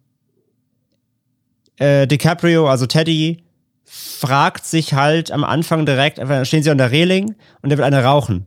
[1.78, 3.44] äh, DiCaprio, also Teddy,
[3.84, 7.84] fragt sich halt am Anfang direkt, einfach stehen sie an der Reling und er will
[7.84, 8.46] eine rauchen.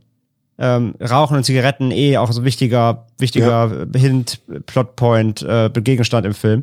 [0.58, 6.62] Ähm, Rauchen und Zigaretten eh auch so wichtiger, wichtiger Hint, Plotpoint, äh, Gegenstand im Film.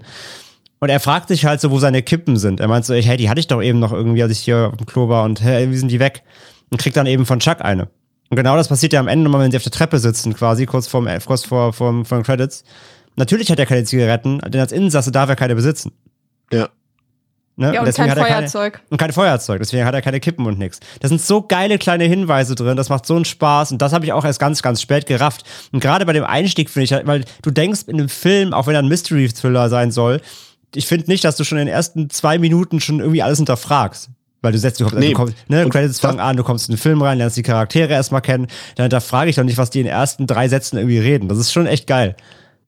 [0.80, 2.60] Und er fragt sich halt so, wo seine Kippen sind.
[2.60, 4.78] Er meint so, hey, die hatte ich doch eben noch irgendwie, als ich hier auf
[4.78, 6.22] dem Klo war und hey, wie sind die weg?
[6.70, 7.88] Und kriegt dann eben von Chuck eine.
[8.30, 10.66] Und genau das passiert ja am Ende nochmal, wenn sie auf der Treppe sitzen, quasi,
[10.66, 12.64] kurz vorm, äh, kurz vor, vor, vor den Credits.
[13.16, 15.94] Natürlich hat er keine Zigaretten, denn als Insasse darf er keine besitzen.
[16.52, 16.70] Ja.
[17.56, 17.74] Ne?
[17.74, 18.82] Ja, und deswegen kein hat er keine- Feuerzeug.
[18.92, 20.80] und kein Feuerzeug, deswegen hat er keine Kippen und nix.
[21.00, 24.06] Da sind so geile kleine Hinweise drin, das macht so einen Spaß und das habe
[24.06, 25.44] ich auch erst ganz, ganz spät gerafft.
[25.72, 28.68] Und gerade bei dem Einstieg finde ich halt, weil du denkst in einem Film, auch
[28.68, 30.22] wenn er ein Mystery-Thriller sein soll,
[30.76, 34.10] ich finde nicht, dass du schon in den ersten zwei Minuten schon irgendwie alles hinterfragst.
[34.42, 35.10] Weil du setzt, du, kommst, Nee.
[35.10, 37.44] du kommst, ne, Und Credits fangen an, du kommst in den Film rein, lernst die
[37.44, 40.78] Charaktere erstmal kennen, dann hinterfrage ich doch nicht, was die in den ersten drei Sätzen
[40.78, 41.28] irgendwie reden.
[41.28, 42.16] Das ist schon echt geil.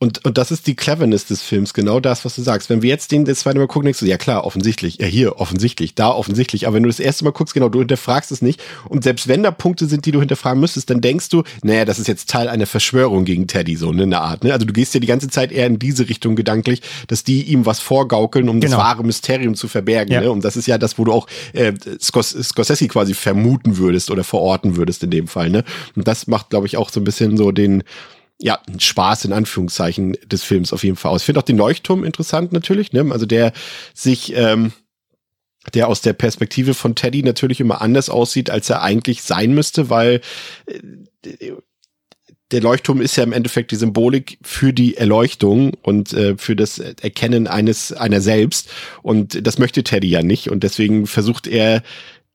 [0.01, 2.69] Und, und das ist die Cleverness des Films, genau das, was du sagst.
[2.69, 5.41] Wenn wir jetzt den das zweite Mal gucken, denkst du, ja klar, offensichtlich, ja hier,
[5.41, 6.67] offensichtlich, da offensichtlich.
[6.67, 8.62] Aber wenn du das erste Mal guckst, genau, du hinterfragst es nicht.
[8.88, 11.99] Und selbst wenn da Punkte sind, die du hinterfragen müsstest, dann denkst du, naja, das
[11.99, 14.45] ist jetzt Teil einer Verschwörung gegen Teddy, so ne, in der Art.
[14.45, 14.53] Ne?
[14.53, 17.65] Also du gehst ja die ganze Zeit eher in diese Richtung gedanklich, dass die ihm
[17.65, 18.77] was vorgaukeln, um Genau.
[18.77, 20.13] das wahre Mysterium zu verbergen.
[20.13, 20.21] Ja.
[20.21, 20.31] Ne?
[20.31, 24.23] Und das ist ja das, wo du auch äh, Scors Scorsese quasi vermuten würdest oder
[24.23, 25.49] verorten würdest in dem Fall.
[25.49, 25.65] Ne?
[25.97, 27.83] Und das macht, glaube ich, auch so ein bisschen so den
[28.41, 31.21] ja, ein Spaß in Anführungszeichen des Films auf jeden Fall aus.
[31.21, 33.06] Ich finde auch den Leuchtturm interessant natürlich, ne?
[33.12, 33.52] Also der
[33.93, 34.71] sich, ähm,
[35.73, 39.89] der aus der Perspektive von Teddy natürlich immer anders aussieht, als er eigentlich sein müsste,
[39.89, 40.21] weil
[40.67, 41.52] äh,
[42.52, 46.80] der Leuchtturm ist ja im Endeffekt die Symbolik für die Erleuchtung und äh, für das
[46.80, 48.71] Erkennen eines einer selbst.
[49.04, 50.49] Und das möchte Teddy ja nicht.
[50.49, 51.84] Und deswegen versucht er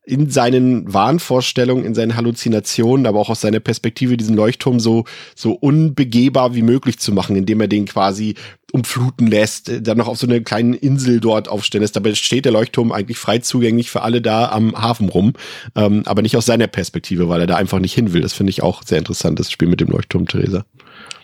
[0.06, 5.52] in seinen Wahnvorstellungen, in seinen Halluzinationen, aber auch aus seiner Perspektive diesen Leuchtturm so, so
[5.52, 8.34] unbegehbar wie möglich zu machen, indem er den quasi
[8.72, 11.96] umfluten lässt, äh, dann noch auf so einer kleinen Insel dort aufstellen lässt.
[11.96, 15.32] Dabei steht der Leuchtturm eigentlich frei zugänglich für alle da am Hafen rum,
[15.74, 18.20] ähm, aber nicht aus seiner Perspektive, weil er da einfach nicht hin will.
[18.20, 20.64] Das finde ich auch sehr interessant, das Spiel mit dem Leuchtturm, Theresa.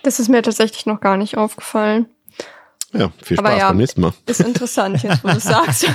[0.03, 2.07] Das ist mir tatsächlich noch gar nicht aufgefallen.
[2.93, 3.69] Ja, viel Spaß ja.
[3.69, 4.13] beim nächsten Mal.
[4.27, 5.87] Ist interessant, jetzt wo du sagst.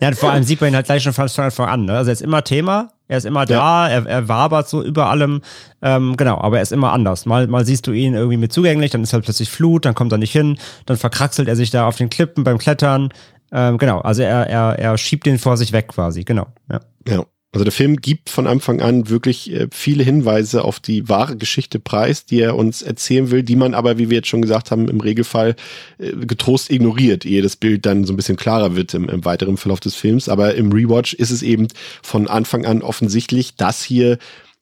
[0.00, 1.84] Ja, und vor allem sieht man ihn halt gleich schon von Anfang an.
[1.86, 1.96] Ne?
[1.96, 5.42] Also er ist immer Thema, er ist immer da, er, er wabert so über allem.
[5.82, 7.26] Ähm, genau, aber er ist immer anders.
[7.26, 10.12] Mal, mal siehst du ihn irgendwie mit zugänglich, dann ist halt plötzlich Flut, dann kommt
[10.12, 13.08] er nicht hin, dann verkraxelt er sich da auf den Klippen beim Klettern.
[13.50, 16.46] Ähm, genau, also er, er, er schiebt den vor sich weg quasi, genau.
[16.70, 16.80] Ja.
[17.08, 17.24] Ja.
[17.50, 21.78] Also der Film gibt von Anfang an wirklich äh, viele Hinweise auf die wahre Geschichte
[21.80, 24.86] preis, die er uns erzählen will, die man aber, wie wir jetzt schon gesagt haben,
[24.88, 25.56] im Regelfall
[25.98, 29.56] äh, getrost ignoriert, ehe das Bild dann so ein bisschen klarer wird im, im weiteren
[29.56, 30.28] Verlauf des Films.
[30.28, 31.68] Aber im Rewatch ist es eben
[32.02, 34.18] von Anfang an offensichtlich, dass hier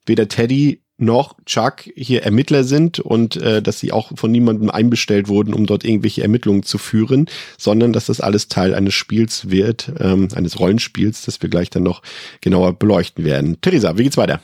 [0.07, 5.29] weder Teddy noch Chuck hier Ermittler sind und äh, dass sie auch von niemandem einbestellt
[5.29, 7.27] wurden, um dort irgendwelche Ermittlungen zu führen,
[7.59, 11.83] sondern dass das alles Teil eines Spiels wird, ähm, eines Rollenspiels, das wir gleich dann
[11.83, 12.03] noch
[12.41, 13.61] genauer beleuchten werden.
[13.61, 14.41] Theresa, wie geht's weiter?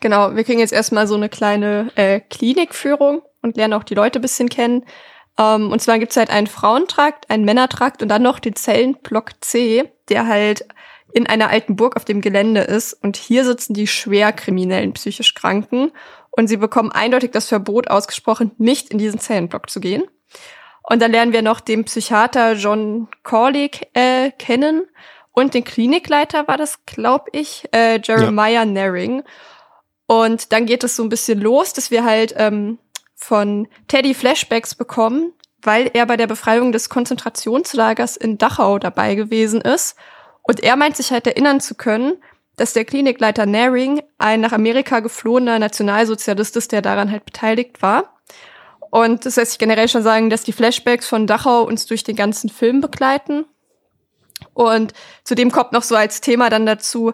[0.00, 4.20] Genau, wir kriegen jetzt erstmal so eine kleine äh, Klinikführung und lernen auch die Leute
[4.20, 4.84] bisschen kennen.
[5.38, 9.90] Ähm, und zwar gibt's halt einen Frauentrakt, einen Männertrakt und dann noch den Zellenblock C,
[10.08, 10.66] der halt
[11.12, 15.34] in einer alten Burg auf dem Gelände ist und hier sitzen die schwer kriminellen psychisch
[15.34, 15.92] Kranken
[16.30, 20.04] und sie bekommen eindeutig das Verbot ausgesprochen, nicht in diesen Zellenblock zu gehen.
[20.82, 24.82] Und dann lernen wir noch den Psychiater John Corley äh, kennen
[25.32, 28.64] und den Klinikleiter war das, glaube ich, äh, Jeremiah ja.
[28.64, 29.22] Naring.
[30.06, 32.78] Und dann geht es so ein bisschen los, dass wir halt ähm,
[33.14, 39.60] von Teddy Flashbacks bekommen, weil er bei der Befreiung des Konzentrationslagers in Dachau dabei gewesen
[39.60, 39.96] ist.
[40.42, 42.14] Und er meint sich halt erinnern zu können,
[42.56, 48.20] dass der Klinikleiter Naring ein nach Amerika geflohener Nationalsozialist ist, der daran halt beteiligt war.
[48.90, 52.16] Und das lässt sich generell schon sagen, dass die Flashbacks von Dachau uns durch den
[52.16, 53.46] ganzen Film begleiten.
[54.52, 54.92] Und
[55.24, 57.12] zudem kommt noch so als Thema dann dazu,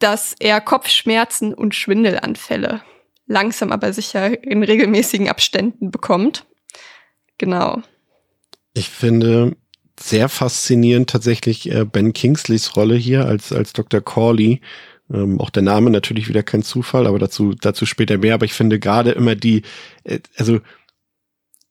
[0.00, 2.82] dass er Kopfschmerzen und Schwindelanfälle
[3.26, 6.46] langsam aber sicher in regelmäßigen Abständen bekommt.
[7.38, 7.80] Genau.
[8.74, 9.56] Ich finde
[10.02, 14.00] sehr faszinierend tatsächlich äh, Ben Kingsleys Rolle hier als, als Dr.
[14.00, 14.60] Corley.
[15.12, 18.34] Ähm, auch der Name natürlich wieder kein Zufall, aber dazu, dazu später mehr.
[18.34, 19.62] Aber ich finde gerade immer die,
[20.04, 20.60] äh, also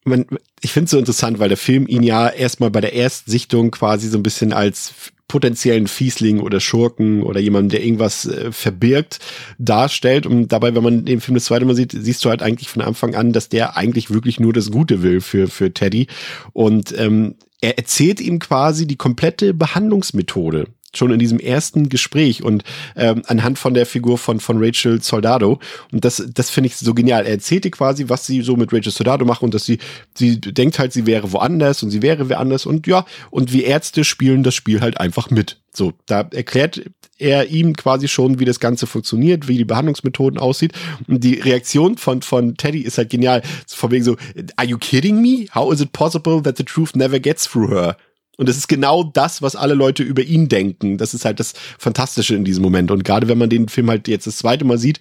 [0.04, 0.26] man,
[0.60, 4.08] ich finde es so interessant, weil der Film ihn ja erstmal bei der Erstsichtung quasi
[4.08, 9.20] so ein bisschen als potenziellen Fiesling oder Schurken oder jemanden, der irgendwas äh, verbirgt,
[9.58, 10.26] darstellt.
[10.26, 12.82] Und dabei, wenn man den Film das zweite Mal sieht, siehst du halt eigentlich von
[12.82, 16.08] Anfang an, dass der eigentlich wirklich nur das Gute will für, für Teddy.
[16.52, 22.64] Und ähm, er erzählt ihm quasi die komplette Behandlungsmethode schon in diesem ersten Gespräch und
[22.96, 25.60] ähm, anhand von der Figur von von Rachel Soldado
[25.92, 27.26] und das das finde ich so genial.
[27.26, 29.78] Er erzählte quasi, was sie so mit Rachel Soldado macht und dass sie
[30.14, 33.62] sie denkt halt, sie wäre woanders und sie wäre wer anders und ja und wie
[33.62, 35.60] Ärzte spielen das Spiel halt einfach mit.
[35.72, 36.82] So, da erklärt
[37.20, 40.72] er ihm quasi schon, wie das Ganze funktioniert, wie die Behandlungsmethoden aussieht.
[41.06, 43.42] Und die Reaktion von, von Teddy ist halt genial.
[43.66, 44.16] Von wegen so,
[44.56, 45.46] are you kidding me?
[45.54, 47.96] How is it possible that the truth never gets through her?
[48.36, 50.96] Und es ist genau das, was alle Leute über ihn denken.
[50.96, 52.90] Das ist halt das Fantastische in diesem Moment.
[52.90, 54.98] Und gerade wenn man den Film halt jetzt das zweite Mal sieht,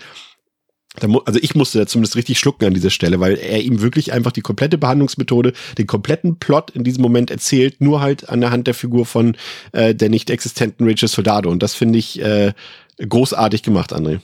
[1.03, 4.31] also ich musste da zumindest richtig schlucken an dieser Stelle, weil er ihm wirklich einfach
[4.31, 8.67] die komplette Behandlungsmethode, den kompletten Plot in diesem Moment erzählt, nur halt an der Hand
[8.67, 9.35] der Figur von
[9.71, 11.49] äh, der nicht existenten Rachel Soldado.
[11.49, 12.53] Und das finde ich äh,
[12.97, 14.19] großartig gemacht, André.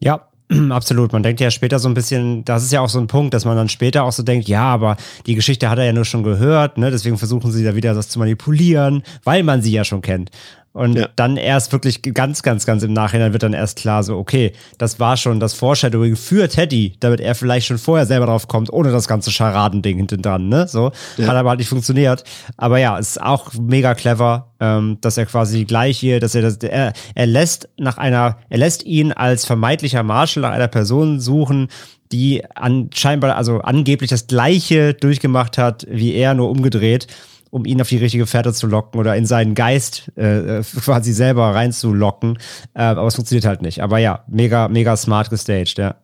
[0.00, 0.28] Ja,
[0.70, 1.12] Absolut.
[1.12, 3.44] Man denkt ja später so ein bisschen, das ist ja auch so ein Punkt, dass
[3.44, 6.22] man dann später auch so denkt, ja, aber die Geschichte hat er ja nur schon
[6.22, 6.90] gehört, ne?
[6.90, 10.30] Deswegen versuchen sie da wieder das zu manipulieren, weil man sie ja schon kennt.
[10.78, 11.08] Und ja.
[11.16, 15.00] dann erst wirklich ganz, ganz, ganz im Nachhinein wird dann erst klar, so, okay, das
[15.00, 18.92] war schon das Foreshadowing für Teddy, damit er vielleicht schon vorher selber drauf kommt, ohne
[18.92, 20.68] das ganze Charadending hinten dran, ne?
[20.68, 20.92] So.
[21.16, 21.26] Ja.
[21.26, 22.22] Hat aber halt nicht funktioniert.
[22.56, 26.58] Aber ja, ist auch mega clever, ähm, dass er quasi gleich hier, dass er das,
[26.58, 31.66] er, er lässt nach einer, er lässt ihn als vermeintlicher Marshall nach einer Person suchen,
[32.12, 37.08] die an, scheinbar, also angeblich das Gleiche durchgemacht hat, wie er, nur umgedreht
[37.50, 41.54] um ihn auf die richtige Fährte zu locken oder in seinen Geist äh, quasi selber
[41.54, 42.38] reinzulocken.
[42.74, 43.82] Äh, aber es funktioniert halt nicht.
[43.82, 45.96] Aber ja, mega, mega smart gestaged, ja.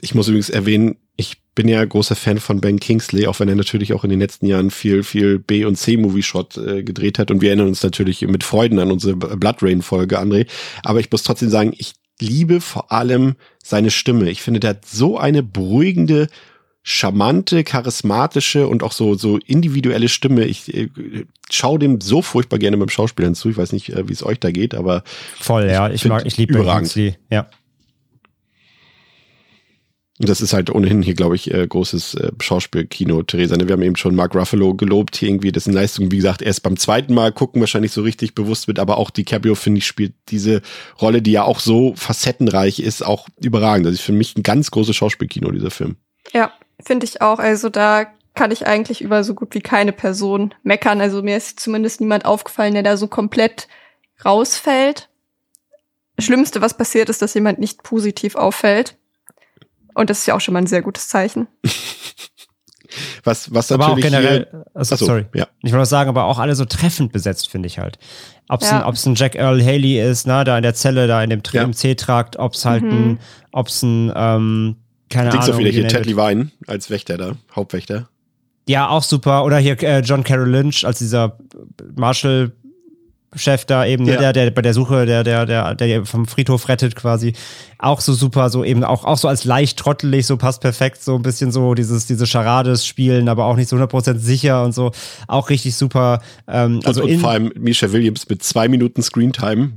[0.00, 3.56] Ich muss übrigens erwähnen, ich bin ja großer Fan von Ben Kingsley, auch wenn er
[3.56, 7.30] natürlich auch in den letzten Jahren viel, viel B- und C-Movie-Shot äh, gedreht hat.
[7.30, 10.46] Und wir erinnern uns natürlich mit Freuden an unsere Blood Rain-Folge, André.
[10.84, 14.30] Aber ich muss trotzdem sagen, ich liebe vor allem seine Stimme.
[14.30, 16.28] Ich finde, der hat so eine beruhigende,
[16.88, 20.46] charmante, charismatische und auch so, so individuelle Stimme.
[20.46, 20.88] Ich äh,
[21.50, 23.50] schaue dem so furchtbar gerne beim Schauspielern zu.
[23.50, 25.02] Ich weiß nicht, äh, wie es euch da geht, aber.
[25.38, 25.90] Voll, ja.
[25.90, 26.94] Ich, mag, ich liebe überragend.
[27.30, 27.46] ja.
[30.20, 33.56] Und das ist halt ohnehin hier, glaube ich, äh, großes äh, Schauspielkino, Theresa.
[33.56, 33.68] Ne?
[33.68, 36.76] Wir haben eben schon Mark Ruffalo gelobt, hier irgendwie dessen Leistung, wie gesagt, erst beim
[36.76, 40.62] zweiten Mal gucken wahrscheinlich so richtig bewusst wird, aber auch DiCaprio, finde ich, spielt diese
[41.00, 43.86] Rolle, die ja auch so facettenreich ist, auch überragend.
[43.86, 45.96] Das ist für mich ein ganz großes Schauspielkino, dieser Film.
[46.32, 46.52] Ja,
[46.84, 47.38] Finde ich auch.
[47.38, 51.00] Also da kann ich eigentlich über so gut wie keine Person meckern.
[51.00, 53.68] Also mir ist zumindest niemand aufgefallen, der da so komplett
[54.24, 55.08] rausfällt.
[56.18, 58.96] Schlimmste, was passiert, ist, dass jemand nicht positiv auffällt.
[59.94, 61.48] Und das ist ja auch schon mal ein sehr gutes Zeichen.
[63.24, 65.48] was, was aber natürlich auch generell, also, Achso, sorry, ja.
[65.62, 67.98] ich wollte sagen, aber auch alle so treffend besetzt, finde ich halt.
[68.48, 68.86] Ob es ja.
[68.86, 71.70] ein, ein Jack Earl Haley ist, ne, da in der Zelle, da in dem ja.
[71.70, 72.90] C-Trakt, ob es halt mhm.
[72.90, 73.20] ein,
[73.52, 74.76] ob es ein, ähm,
[75.08, 75.54] keine Ahnung.
[75.54, 78.08] auch wieder hier Ted Levine als Wächter da, Hauptwächter.
[78.68, 79.44] Ja, auch super.
[79.44, 81.38] Oder hier äh, John Carroll Lynch als dieser
[81.96, 82.52] Marshall
[83.36, 84.18] Chef da eben, ne, ja.
[84.18, 87.34] der, der bei der Suche, der, der, der, der vom Friedhof rettet quasi,
[87.78, 91.14] auch so super, so eben auch, auch so als leicht trottelig, so passt perfekt, so
[91.14, 94.92] ein bisschen so dieses, diese Charades spielen, aber auch nicht so 100% sicher und so,
[95.26, 96.22] auch richtig super.
[96.46, 99.72] Ähm, also und, und vor allem Misha Williams mit zwei Minuten Screentime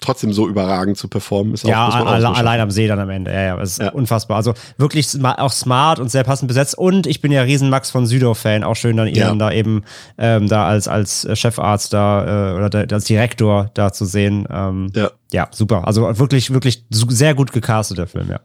[0.00, 1.54] trotzdem so überragend zu performen.
[1.54, 3.32] Ist ja, auch, auch alle, so allein am See dann am Ende.
[3.32, 3.90] Ja, ja, es ist Ja.
[3.92, 4.36] unfassbar.
[4.36, 6.76] Also wirklich auch smart und sehr passend besetzt.
[6.76, 8.64] Und ich bin ja riesen Max von Südow-Fan.
[8.64, 9.28] Auch schön dann ihn Ja.
[9.28, 9.84] dann da eben
[10.18, 14.46] ähm, da als, als äh, Chefarzt da äh, oder da, als Direktor da zu sehen.
[14.50, 15.10] Ähm, Ja.
[15.32, 15.86] ja, super.
[15.86, 18.40] Also wirklich, wirklich sehr gut gecastet, der Film, ja.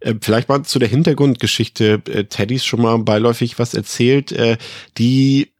[0.00, 2.00] Äh, Vielleicht mal zu der Hintergrundgeschichte.
[2.08, 4.32] Äh, Teddys schon mal beiläufig was erzählt.
[4.32, 4.56] Äh,
[4.98, 5.50] Die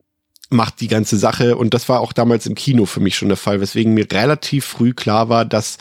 [0.50, 3.36] macht die ganze Sache und das war auch damals im Kino für mich schon der
[3.36, 5.78] Fall, weswegen mir relativ früh klar war, dass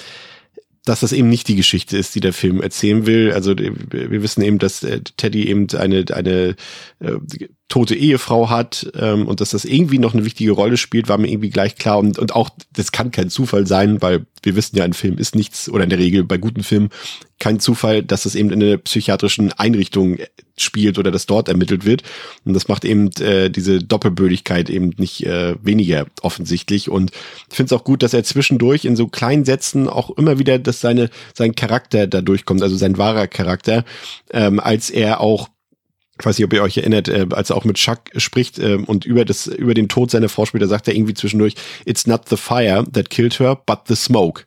[0.86, 3.32] dass das eben nicht die Geschichte ist, die der Film erzählen will.
[3.32, 6.56] Also äh, wir wissen eben, dass äh, Teddy eben eine eine
[7.00, 7.14] äh,
[7.68, 11.30] tote Ehefrau hat ähm, und dass das irgendwie noch eine wichtige Rolle spielt, war mir
[11.30, 14.84] irgendwie gleich klar und und auch das kann kein Zufall sein, weil wir wissen ja,
[14.84, 16.90] ein Film ist nichts oder in der Regel bei guten Filmen
[17.40, 20.18] kein Zufall, dass das eben in einer psychiatrischen Einrichtung
[20.58, 22.04] spielt oder dass dort ermittelt wird.
[22.46, 26.90] Und das macht eben äh, diese Doppelbödigkeit eben nicht äh, weniger offensichtlich.
[26.90, 27.12] Und
[27.50, 30.60] ich finde es auch gut, dass er zwischendurch in so kleinen Sätzen auch immer wieder,
[30.60, 33.86] dass seine sein Charakter da durchkommt, also sein wahrer Charakter,
[34.32, 35.50] ähm, als er auch
[36.20, 38.84] ich weiß nicht, ob ihr euch erinnert, äh, als er auch mit Chuck spricht ähm,
[38.84, 41.54] und über das über den Tod seiner Frau sagt er irgendwie zwischendurch,
[41.86, 44.44] it's not the fire that killed her, but the smoke.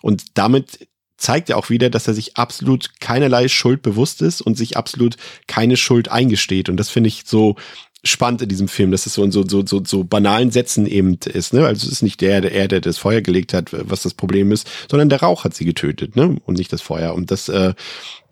[0.00, 0.88] Und damit
[1.22, 5.16] zeigt er auch wieder, dass er sich absolut keinerlei Schuld bewusst ist und sich absolut
[5.46, 6.68] keine Schuld eingesteht.
[6.68, 7.54] Und das finde ich so
[8.04, 11.16] spannend in diesem Film, dass es so in so, so, so, so banalen Sätzen eben
[11.32, 11.54] ist.
[11.54, 11.64] Ne?
[11.64, 14.50] Also es ist nicht der, der, er, der das Feuer gelegt hat, was das Problem
[14.50, 16.36] ist, sondern der Rauch hat sie getötet ne?
[16.44, 17.14] und nicht das Feuer.
[17.14, 17.74] Und das äh,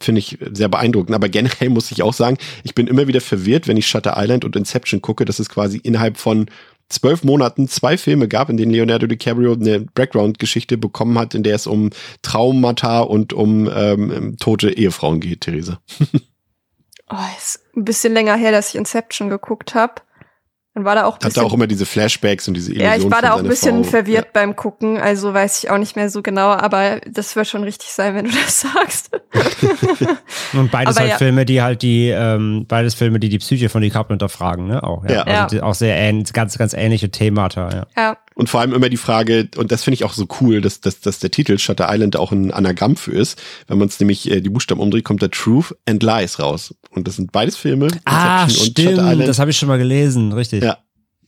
[0.01, 1.15] finde ich sehr beeindruckend.
[1.15, 4.45] Aber generell muss ich auch sagen, ich bin immer wieder verwirrt, wenn ich Shutter Island
[4.45, 6.47] und Inception gucke, dass es quasi innerhalb von
[6.91, 11.55] zwölf Monaten zwei Filme gab, in denen Leonardo DiCaprio eine Background-Geschichte bekommen hat, in der
[11.55, 11.91] es um
[12.23, 15.81] Traumata und um ähm, tote Ehefrauen geht, Theresa.
[17.13, 19.95] Oh, ist ein bisschen länger her, dass ich Inception geguckt habe.
[20.75, 23.23] Dann war da auch Hat auch immer diese Flashbacks und diese Illusionen Ja, ich war
[23.23, 23.91] da auch ein bisschen Frau.
[23.91, 27.65] verwirrt beim Gucken, also weiß ich auch nicht mehr so genau, aber das wird schon
[27.65, 29.11] richtig sein, wenn du das sagst.
[30.53, 31.19] Und beides Aber halt ja.
[31.19, 34.83] Filme, die halt die, ähm, beides Filme, die die Psyche von DiCaprio hinterfragen, ne?
[34.83, 35.27] Auch, ja.
[35.27, 35.45] Ja.
[35.45, 35.63] Also Ja.
[35.65, 37.87] auch sehr ähnlich, ganz, ganz ähnliche Themata, ja.
[37.97, 38.17] ja.
[38.35, 41.01] Und vor allem immer die Frage, und das finde ich auch so cool, dass, dass,
[41.01, 43.41] dass der Titel Shutter Island auch ein Anagramm für ist.
[43.67, 46.75] Wenn man es nämlich äh, die Buchstaben umdreht, kommt da Truth and Lies raus.
[46.91, 47.89] Und das sind beides Filme.
[48.07, 49.29] Ah, Inception und stimmt, Shutter Island.
[49.29, 50.60] das habe ich schon mal gelesen, richtig.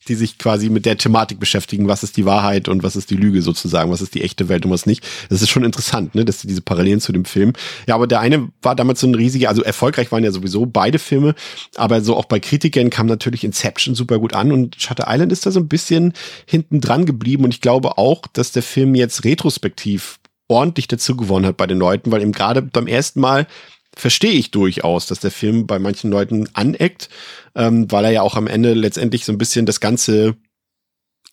[0.08, 3.16] Die sich quasi mit der Thematik beschäftigen, was ist die Wahrheit und was ist die
[3.16, 5.06] Lüge sozusagen, was ist die echte Welt und was nicht.
[5.28, 7.52] Das ist schon interessant, ne, dass diese Parallelen zu dem Film.
[7.86, 10.98] Ja, aber der eine war damals so ein riesiger, also erfolgreich waren ja sowieso beide
[10.98, 11.34] Filme,
[11.76, 15.46] aber so auch bei Kritikern kam natürlich Inception super gut an und Shutter Island ist
[15.46, 16.12] da so ein bisschen
[16.46, 21.46] hinten dran geblieben und ich glaube auch, dass der Film jetzt retrospektiv ordentlich dazu gewonnen
[21.46, 23.46] hat bei den Leuten, weil eben gerade beim ersten Mal
[23.96, 27.08] verstehe ich durchaus, dass der Film bei manchen Leuten aneckt,
[27.54, 30.36] ähm, weil er ja auch am Ende letztendlich so ein bisschen das Ganze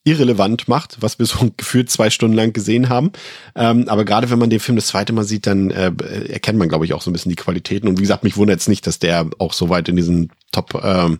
[0.03, 3.11] irrelevant macht, was wir so gefühlt zwei Stunden lang gesehen haben.
[3.55, 5.91] Ähm, aber gerade wenn man den Film das zweite Mal sieht, dann äh,
[6.29, 7.87] erkennt man, glaube ich, auch so ein bisschen die Qualitäten.
[7.87, 10.81] Und wie gesagt, mich wundert es nicht, dass der auch so weit in diesen Top
[10.83, 11.19] ähm,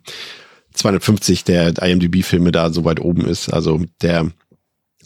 [0.74, 3.50] 250 der IMDb-Filme da so weit oben ist.
[3.50, 4.32] Also der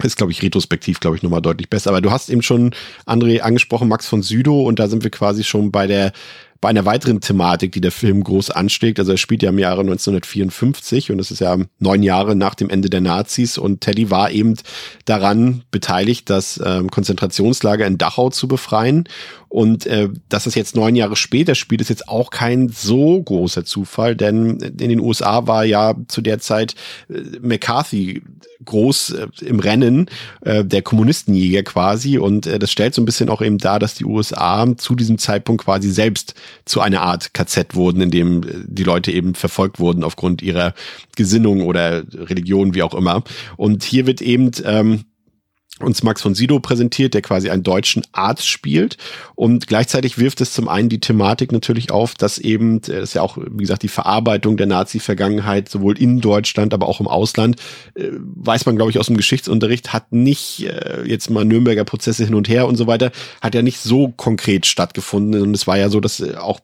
[0.01, 1.91] ist, glaube ich, retrospektiv, glaube ich, nochmal deutlich besser.
[1.91, 2.71] Aber du hast eben schon,
[3.05, 6.13] André, angesprochen, Max von Südow, und da sind wir quasi schon bei der
[6.63, 8.97] bei einer weiteren Thematik, die der Film groß anschlägt.
[8.97, 12.69] Also er spielt ja im Jahre 1954 und es ist ja neun Jahre nach dem
[12.69, 14.55] Ende der Nazis und Teddy war eben
[15.03, 19.09] daran beteiligt, das ähm, Konzentrationslager in Dachau zu befreien.
[19.49, 23.65] Und äh, dass es jetzt neun Jahre später spielt, ist jetzt auch kein so großer
[23.65, 26.75] Zufall, denn in den USA war ja zu der Zeit
[27.09, 28.23] äh, McCarthy
[28.65, 30.07] groß äh, im Rennen,
[30.41, 32.17] äh, der Kommunistenjäger quasi.
[32.17, 35.17] Und äh, das stellt so ein bisschen auch eben dar, dass die USA zu diesem
[35.17, 36.33] Zeitpunkt quasi selbst
[36.65, 40.73] zu einer Art KZ wurden, in dem äh, die Leute eben verfolgt wurden aufgrund ihrer
[41.15, 43.23] Gesinnung oder Religion, wie auch immer.
[43.57, 45.05] Und hier wird eben ähm,
[45.79, 48.97] uns Max von Sydow präsentiert, der quasi einen deutschen Arzt spielt.
[49.35, 53.21] Und gleichzeitig wirft es zum einen die Thematik natürlich auf, dass eben, das ist ja
[53.21, 57.57] auch, wie gesagt, die Verarbeitung der Nazi-Vergangenheit sowohl in Deutschland, aber auch im Ausland,
[57.95, 62.25] äh, weiß man, glaube ich, aus dem Geschichtsunterricht, hat nicht äh, jetzt mal Nürnberger Prozesse
[62.25, 63.11] hin und her und so weiter,
[63.41, 65.41] hat ja nicht so konkret stattgefunden.
[65.41, 66.59] Und es war ja so, dass äh, auch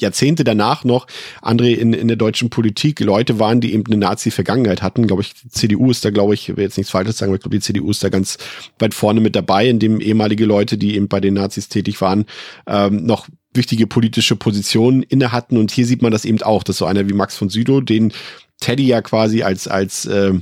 [0.00, 1.06] Jahrzehnte danach noch,
[1.42, 5.06] André, in, in der deutschen Politik Leute waren, die eben eine Nazi-Vergangenheit hatten.
[5.06, 7.42] Glaube ich, die CDU ist da, glaube ich, will jetzt nichts Falsches sagen, aber ich
[7.42, 8.38] glaube, die CDU ist da ganz
[8.78, 12.26] weit vorne mit dabei, in dem ehemalige Leute, die eben bei den Nazis tätig waren,
[12.66, 15.56] ähm, noch wichtige politische Positionen inne hatten.
[15.58, 18.12] Und hier sieht man das eben auch, dass so einer wie Max von Südow, den
[18.60, 20.34] Teddy ja quasi als, als äh,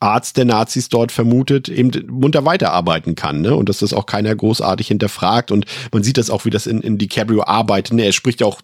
[0.00, 3.54] Arzt der Nazis dort vermutet, eben munter weiterarbeiten kann, ne?
[3.54, 5.50] Und dass das auch keiner großartig hinterfragt.
[5.50, 7.94] Und man sieht das auch, wie das in, in DiCaprio arbeitet.
[7.94, 8.04] Ne?
[8.04, 8.60] Er spricht ja auch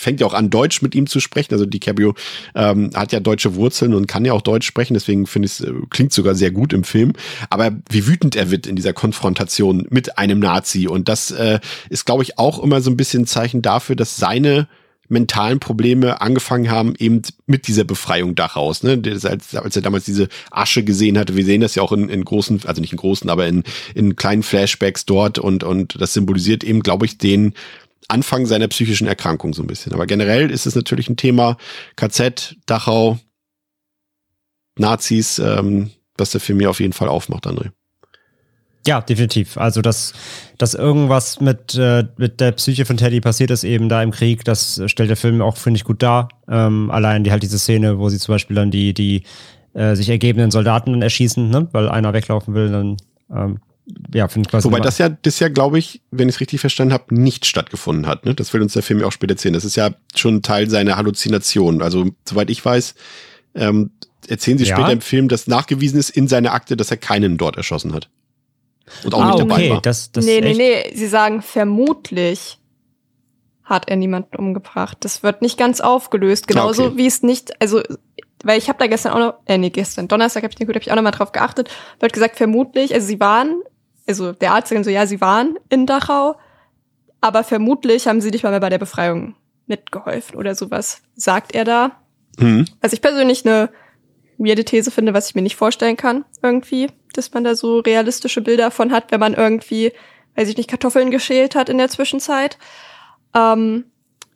[0.00, 1.52] fängt ja auch an, Deutsch mit ihm zu sprechen.
[1.52, 2.14] Also DiCaprio
[2.54, 5.60] ähm, hat ja deutsche Wurzeln und kann ja auch Deutsch sprechen, deswegen finde ich es,
[5.60, 7.14] äh, klingt sogar sehr gut im Film.
[7.50, 10.86] Aber wie wütend er wird in dieser Konfrontation mit einem Nazi.
[10.86, 11.58] Und das äh,
[11.90, 14.68] ist, glaube ich, auch immer so ein bisschen ein Zeichen dafür, dass seine
[15.08, 18.82] mentalen Probleme angefangen haben, eben mit dieser Befreiung Dachhaus.
[18.82, 19.00] Ne?
[19.24, 22.24] Als, als er damals diese Asche gesehen hatte, wir sehen das ja auch in, in
[22.24, 26.64] großen, also nicht in großen, aber in, in kleinen Flashbacks dort und, und das symbolisiert
[26.64, 27.54] eben, glaube ich, den
[28.08, 29.92] Anfang seiner psychischen Erkrankung so ein bisschen.
[29.92, 31.58] Aber generell ist es natürlich ein Thema
[31.96, 33.18] KZ, Dachau,
[34.78, 37.70] Nazis, ähm, was der Film mir auf jeden Fall aufmacht, André.
[38.86, 39.58] Ja, definitiv.
[39.58, 40.14] Also, dass,
[40.56, 44.44] dass irgendwas mit, äh, mit der Psyche von Teddy passiert ist, eben da im Krieg,
[44.44, 46.28] das stellt der Film auch, finde ich, gut dar.
[46.48, 49.24] Ähm, allein die halt diese Szene, wo sie zum Beispiel dann die, die
[49.74, 51.68] äh, sich ergebenden Soldaten erschießen, ne?
[51.72, 52.96] weil einer weglaufen will, dann
[53.30, 53.58] ähm,
[54.12, 54.66] ja, finde ich quasi.
[54.66, 58.06] Wobei das ja, das ja, glaube ich, wenn ich es richtig verstanden habe, nicht stattgefunden
[58.06, 58.24] hat.
[58.24, 58.34] Ne?
[58.34, 59.54] Das will uns der Film ja auch später erzählen.
[59.54, 61.82] Das ist ja schon Teil seiner Halluzination.
[61.82, 62.94] Also, soweit ich weiß,
[63.54, 63.90] ähm,
[64.26, 64.76] erzählen sie ja.
[64.76, 68.08] später im Film, dass nachgewiesen ist in seiner Akte, dass er keinen dort erschossen hat.
[69.04, 69.70] Und auch ah, nicht dabei okay.
[69.70, 69.80] war.
[69.82, 70.92] Das, das nee, nee, nee.
[70.94, 72.58] Sie sagen vermutlich
[73.64, 74.98] hat er niemanden umgebracht.
[75.00, 76.48] Das wird nicht ganz aufgelöst.
[76.48, 76.96] Genauso okay.
[76.96, 77.82] wie es nicht, also,
[78.42, 80.90] weil ich habe da gestern auch noch, äh, nee, gestern, Donnerstag habe ich, hab ich
[80.90, 81.68] auch noch mal drauf geachtet,
[82.00, 83.62] wird gesagt, vermutlich, also sie waren
[84.08, 86.36] also der Arzt sagt so, ja, sie waren in Dachau,
[87.20, 89.34] aber vermutlich haben sie nicht mal mehr bei der Befreiung
[89.66, 91.92] mitgeholfen oder sowas, sagt er da.
[92.38, 92.64] Mhm.
[92.80, 93.70] Also ich persönlich eine
[94.38, 98.40] weirde These finde, was ich mir nicht vorstellen kann, irgendwie, dass man da so realistische
[98.40, 99.92] Bilder von hat, wenn man irgendwie,
[100.36, 102.58] weiß ich nicht, Kartoffeln geschält hat in der Zwischenzeit.
[103.34, 103.84] Ähm,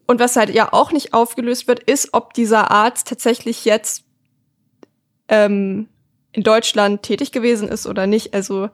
[0.07, 4.05] und was halt ja auch nicht aufgelöst wird, ist, ob dieser Arzt tatsächlich jetzt
[5.29, 5.89] ähm,
[6.33, 8.35] in Deutschland tätig gewesen ist oder nicht.
[8.35, 8.69] Also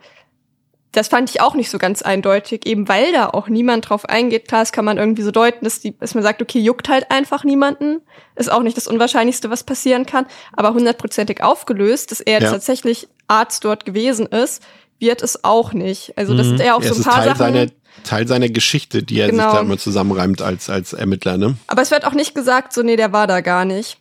[0.93, 4.49] das fand ich auch nicht so ganz eindeutig, eben weil da auch niemand drauf eingeht.
[4.49, 7.11] Klar, das kann man irgendwie so deuten, dass, die, dass man sagt, okay, juckt halt
[7.11, 8.01] einfach niemanden.
[8.37, 10.27] Ist auch nicht das Unwahrscheinlichste, was passieren kann.
[10.53, 12.51] Aber hundertprozentig aufgelöst, dass er jetzt ja.
[12.53, 14.63] tatsächlich Arzt dort gewesen ist,
[14.99, 16.17] wird es auch nicht.
[16.17, 16.51] Also das mhm.
[16.51, 17.39] sind eher auch ja, so ein paar Teil Sachen.
[17.39, 17.67] Seiner,
[18.05, 19.45] Teil seiner Geschichte, die er genau.
[19.45, 21.57] sich da immer zusammenreimt als, als Ermittler, ne?
[21.67, 23.99] Aber es wird auch nicht gesagt, so, nee, der war da gar nicht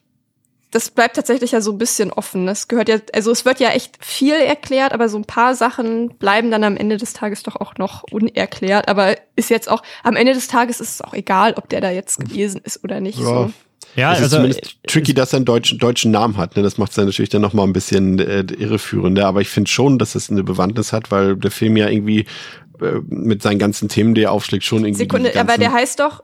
[0.72, 2.46] das bleibt tatsächlich ja so ein bisschen offen.
[2.46, 6.10] Das gehört ja, also es wird ja echt viel erklärt, aber so ein paar Sachen
[6.18, 8.90] bleiben dann am Ende des Tages doch auch noch unerklärt.
[8.90, 11.90] Aber ist jetzt auch, am Ende des Tages ist es auch egal, ob der da
[11.90, 13.20] jetzt gewesen ist oder nicht.
[13.20, 13.26] Ja.
[13.26, 13.54] So.
[13.96, 16.56] Ja, es ist also, zumindest tricky, dass er einen deutschen, deutschen Namen hat.
[16.56, 16.64] Ne?
[16.64, 19.26] Das macht es dann natürlich dann nochmal ein bisschen äh, irreführender.
[19.26, 22.26] Aber ich finde schon, dass es eine Bewandtnis hat, weil der Film ja irgendwie
[22.82, 25.04] äh, mit seinen ganzen Themen, die er aufschlägt, schon irgendwie.
[25.04, 26.24] Sekunde, aber der heißt doch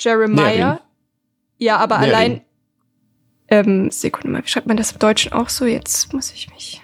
[0.00, 0.46] Jeremiah.
[0.46, 0.78] Nähring.
[1.58, 2.14] Ja, aber Nähring.
[2.14, 2.40] allein
[3.48, 5.64] ähm, Sekunde mal, wie schreibt man das im Deutschen auch so?
[5.64, 6.82] Jetzt muss ich mich.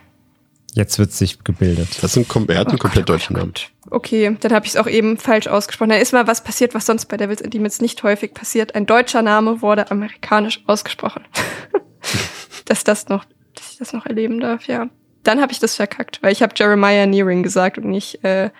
[0.74, 2.02] Jetzt wird sich gebildet.
[2.02, 3.52] Das sind, er hat einen oh komplett Gott, deutschen Namen.
[3.90, 5.90] Okay, dann habe ich es auch eben falsch ausgesprochen.
[5.90, 8.74] Da ist mal was passiert, was sonst bei Devils and Demons nicht häufig passiert.
[8.74, 11.24] Ein deutscher Name wurde amerikanisch ausgesprochen.
[12.64, 14.88] dass das noch, dass ich das noch erleben darf, ja.
[15.24, 18.50] Dann habe ich das verkackt, weil ich habe Jeremiah Nearing gesagt und nicht äh,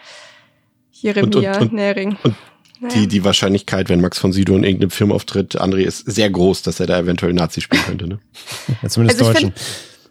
[0.91, 2.17] Jeremia und, und, und, Nering.
[2.23, 2.37] Und
[2.91, 6.63] die, die Wahrscheinlichkeit, wenn Max von Sydow in irgendeinem Film auftritt, André, ist sehr groß,
[6.63, 8.09] dass er da eventuell Nazi spielen könnte.
[8.09, 8.19] Ne?
[8.83, 9.53] ja, zumindest also Deutschen.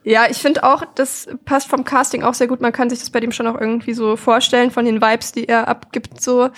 [0.04, 2.62] Ja, ich finde auch, das passt vom Casting auch sehr gut.
[2.62, 5.48] Man kann sich das bei dem schon auch irgendwie so vorstellen, von den Vibes, die
[5.48, 6.50] er abgibt, so.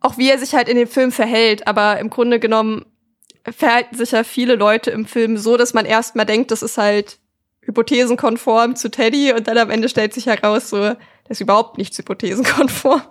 [0.00, 1.66] Auch wie er sich halt in dem Film verhält.
[1.66, 2.84] Aber im Grunde genommen
[3.44, 7.18] verhalten sich ja viele Leute im Film so, dass man erstmal denkt, das ist halt
[7.62, 10.98] hypothesenkonform zu Teddy und dann am Ende stellt sich heraus, so, das
[11.28, 13.02] ist überhaupt nichts hypothesenkonform.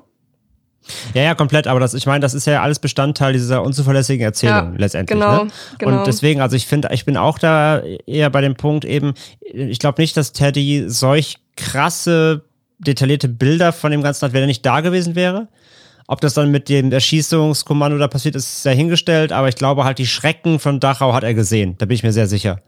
[1.13, 1.67] Ja, ja, komplett.
[1.67, 5.19] Aber das, ich meine, das ist ja alles Bestandteil dieser unzuverlässigen Erzählung ja, letztendlich.
[5.19, 5.51] Genau, ne?
[5.77, 5.99] genau.
[5.99, 9.79] Und deswegen, also ich finde, ich bin auch da eher bei dem Punkt eben, ich
[9.79, 12.43] glaube nicht, dass Teddy solch krasse,
[12.79, 15.47] detaillierte Bilder von dem Ganzen hat, wenn er nicht da gewesen wäre.
[16.07, 19.97] Ob das dann mit dem Erschießungskommando da passiert ist, ist dahingestellt, aber ich glaube halt,
[19.97, 21.75] die Schrecken von Dachau hat er gesehen.
[21.79, 22.61] Da bin ich mir sehr sicher.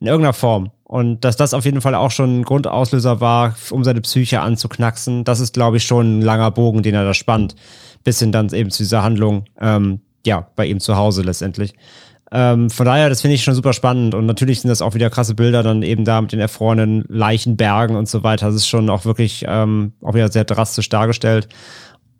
[0.00, 0.70] In irgendeiner Form.
[0.84, 5.24] Und dass das auf jeden Fall auch schon ein Grundauslöser war, um seine Psyche anzuknacksen,
[5.24, 7.56] das ist, glaube ich, schon ein langer Bogen, den er da spannt.
[8.04, 11.74] Bis hin dann eben zu dieser Handlung, ähm, ja, bei ihm zu Hause letztendlich.
[12.30, 14.14] Ähm, von daher, das finde ich schon super spannend.
[14.14, 17.96] Und natürlich sind das auch wieder krasse Bilder dann eben da mit den erfrorenen Leichenbergen
[17.96, 18.46] und so weiter.
[18.46, 21.48] Das ist schon auch wirklich ähm, auch wieder sehr drastisch dargestellt.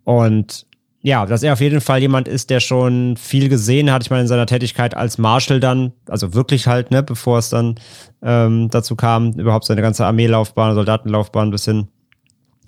[0.03, 0.66] Und
[1.01, 4.03] ja, dass er auf jeden Fall jemand ist, der schon viel gesehen hat.
[4.03, 7.75] Ich meine, in seiner Tätigkeit als Marshal dann, also wirklich halt, ne, bevor es dann
[8.21, 11.87] ähm, dazu kam, überhaupt seine ganze Armeelaufbahn, Soldatenlaufbahn bis hin,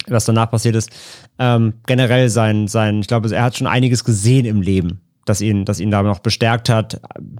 [0.07, 0.91] was danach passiert ist.
[1.39, 5.65] Ähm, generell sein, sein, ich glaube, er hat schon einiges gesehen im Leben, das ihn,
[5.65, 6.99] das ihn da noch bestärkt hat,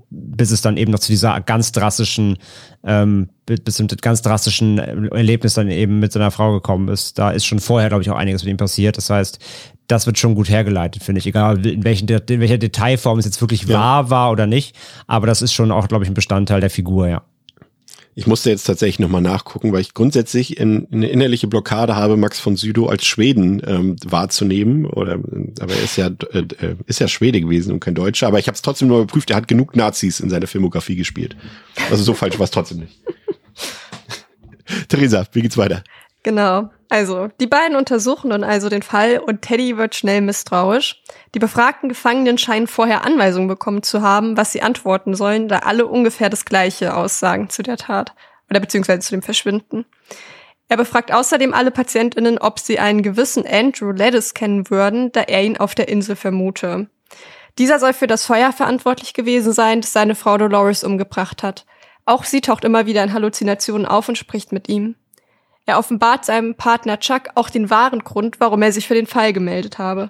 [0.10, 2.38] bis es dann eben noch zu dieser ganz drastischen,
[2.84, 7.18] ähm, bis zum ganz drastischen Erlebnis dann eben mit seiner Frau gekommen ist.
[7.18, 8.98] Da ist schon vorher, glaube ich, auch einiges mit ihm passiert.
[8.98, 9.40] Das heißt,
[9.88, 11.28] das wird schon gut hergeleitet, finde ich.
[11.28, 13.78] Egal, in, welchen, in welcher Detailform es jetzt wirklich ja.
[13.78, 14.76] wahr war oder nicht.
[15.08, 17.24] Aber das ist schon auch, glaube ich, ein Bestandteil der Figur, ja.
[18.20, 22.38] Ich musste jetzt tatsächlich nochmal nachgucken, weil ich grundsätzlich in, eine innerliche Blockade habe, Max
[22.38, 24.86] von Südow als Schweden ähm, wahrzunehmen.
[24.86, 25.14] Oder,
[25.62, 28.28] aber er ist ja, äh, äh ist ja Schwede gewesen und kein Deutscher.
[28.28, 31.38] Aber ich habe es trotzdem nur überprüft, er hat genug Nazis in seiner Filmografie gespielt.
[31.90, 33.00] Also so falsch war es trotzdem nicht.
[34.90, 35.82] Theresa, wie geht's weiter?
[36.22, 36.70] Genau.
[36.92, 41.04] Also, die beiden untersuchen nun also den Fall und Teddy wird schnell misstrauisch.
[41.36, 45.86] Die befragten Gefangenen scheinen vorher Anweisungen bekommen zu haben, was sie antworten sollen, da alle
[45.86, 48.16] ungefähr das Gleiche aussagen zu der Tat
[48.50, 49.86] oder beziehungsweise zu dem Verschwinden.
[50.68, 55.44] Er befragt außerdem alle PatientInnen, ob sie einen gewissen Andrew Leddes kennen würden, da er
[55.44, 56.88] ihn auf der Insel vermute.
[57.60, 61.66] Dieser soll für das Feuer verantwortlich gewesen sein, das seine Frau Dolores umgebracht hat.
[62.06, 64.96] Auch sie taucht immer wieder in Halluzinationen auf und spricht mit ihm.
[65.70, 69.34] Er offenbart seinem Partner Chuck auch den wahren Grund, warum er sich für den Fall
[69.34, 70.10] gemeldet habe.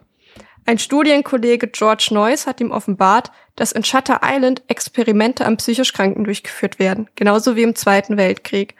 [0.65, 6.23] Ein Studienkollege George Noyce hat ihm offenbart, dass in Shutter Island Experimente am psychisch Kranken
[6.23, 8.75] durchgeführt werden, genauso wie im Zweiten Weltkrieg.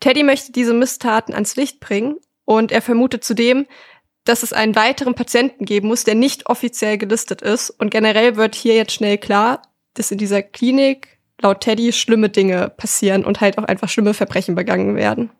[0.00, 3.66] Teddy möchte diese Misstaten ans Licht bringen und er vermutet zudem,
[4.24, 7.70] dass es einen weiteren Patienten geben muss, der nicht offiziell gelistet ist.
[7.70, 9.62] Und generell wird hier jetzt schnell klar,
[9.94, 14.56] dass in dieser Klinik laut Teddy schlimme Dinge passieren und halt auch einfach schlimme Verbrechen
[14.56, 15.30] begangen werden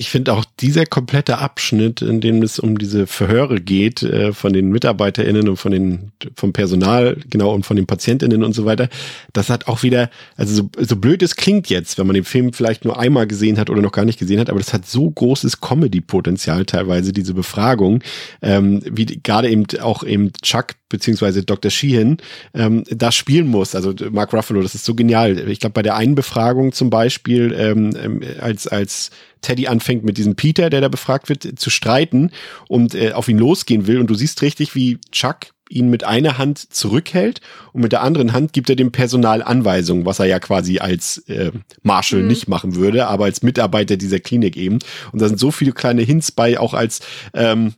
[0.00, 4.54] ich finde auch dieser komplette Abschnitt, in dem es um diese Verhöre geht, äh, von
[4.54, 8.88] den MitarbeiterInnen und von den, vom Personal, genau, und von den PatientInnen und so weiter,
[9.34, 12.54] das hat auch wieder, also so, so blöd es klingt jetzt, wenn man den Film
[12.54, 15.10] vielleicht nur einmal gesehen hat oder noch gar nicht gesehen hat, aber das hat so
[15.10, 18.02] großes Comedy-Potenzial teilweise, diese Befragung,
[18.40, 21.70] ähm, wie gerade eben auch eben Chuck beziehungsweise Dr.
[21.70, 22.18] Sheehan
[22.52, 23.74] ähm, da spielen muss.
[23.74, 25.48] Also Mark Ruffalo, das ist so genial.
[25.48, 29.10] Ich glaube, bei der einen Befragung zum Beispiel, ähm, ähm, als, als
[29.42, 32.30] Teddy anfängt mit diesem Peter, der da befragt wird, zu streiten
[32.68, 33.98] und äh, auf ihn losgehen will.
[33.98, 37.40] Und du siehst richtig, wie Chuck ihn mit einer Hand zurückhält
[37.72, 41.18] und mit der anderen Hand gibt er dem Personal Anweisungen, was er ja quasi als
[41.28, 42.28] äh, Marshall mhm.
[42.28, 44.80] nicht machen würde, aber als Mitarbeiter dieser Klinik eben.
[45.12, 47.00] Und da sind so viele kleine Hints bei, auch als
[47.34, 47.74] ähm,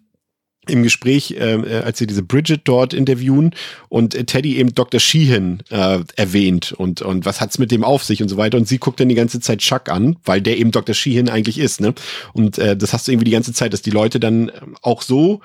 [0.69, 3.53] im Gespräch, äh, äh, als sie diese Bridget dort interviewen
[3.89, 5.01] und äh, Teddy eben Dr.
[5.01, 8.59] Sheehan äh, erwähnt und, und was hat's mit dem auf sich und so weiter.
[8.59, 10.95] Und sie guckt dann die ganze Zeit Chuck an, weil der eben Dr.
[10.95, 11.95] Sheehan eigentlich ist, ne?
[12.33, 15.03] Und äh, das hast du irgendwie die ganze Zeit, dass die Leute dann ähm, auch
[15.03, 15.41] so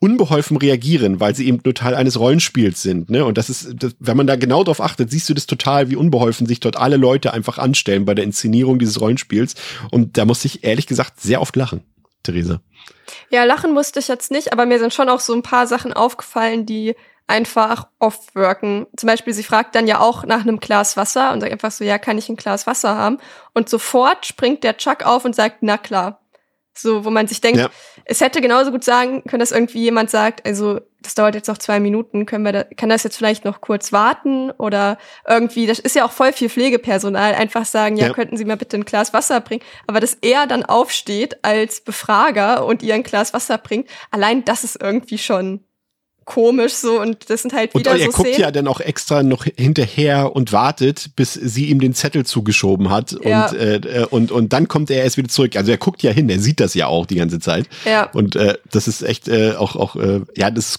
[0.00, 3.26] unbeholfen reagieren, weil sie eben total eines Rollenspiels sind, ne?
[3.26, 5.96] Und das ist, das, wenn man da genau drauf achtet, siehst du das total, wie
[5.96, 9.56] unbeholfen sich dort alle Leute einfach anstellen bei der Inszenierung dieses Rollenspiels.
[9.90, 11.82] Und da musste ich ehrlich gesagt sehr oft lachen,
[12.22, 12.60] Theresa.
[13.30, 15.92] Ja, lachen musste ich jetzt nicht, aber mir sind schon auch so ein paar Sachen
[15.92, 16.94] aufgefallen, die
[17.26, 18.86] einfach oft wirken.
[18.96, 21.84] Zum Beispiel, sie fragt dann ja auch nach einem Glas Wasser und sagt einfach so,
[21.84, 23.18] ja, kann ich ein Glas Wasser haben?
[23.54, 26.20] Und sofort springt der Chuck auf und sagt, na klar.
[26.78, 27.70] So, wo man sich denkt, ja.
[28.04, 31.58] es hätte genauso gut sagen können, dass irgendwie jemand sagt, also das dauert jetzt noch
[31.58, 35.78] zwei Minuten, können wir da, kann das jetzt vielleicht noch kurz warten oder irgendwie, das
[35.78, 38.12] ist ja auch voll viel Pflegepersonal, einfach sagen, ja, ja.
[38.12, 42.64] könnten Sie mal bitte ein Glas Wasser bringen, aber dass er dann aufsteht als Befrager
[42.64, 45.64] und ihr ein Glas Wasser bringt, allein das ist irgendwie schon
[46.28, 48.42] komisch so und das sind halt wieder und er so guckt Szenen.
[48.42, 53.16] ja dann auch extra noch hinterher und wartet, bis sie ihm den Zettel zugeschoben hat
[53.24, 53.46] ja.
[53.46, 55.56] und, äh, und und dann kommt er erst wieder zurück.
[55.56, 57.66] Also er guckt ja hin, er sieht das ja auch die ganze Zeit.
[57.86, 58.10] Ja.
[58.12, 60.78] Und äh, das ist echt äh, auch auch äh, ja, das ist,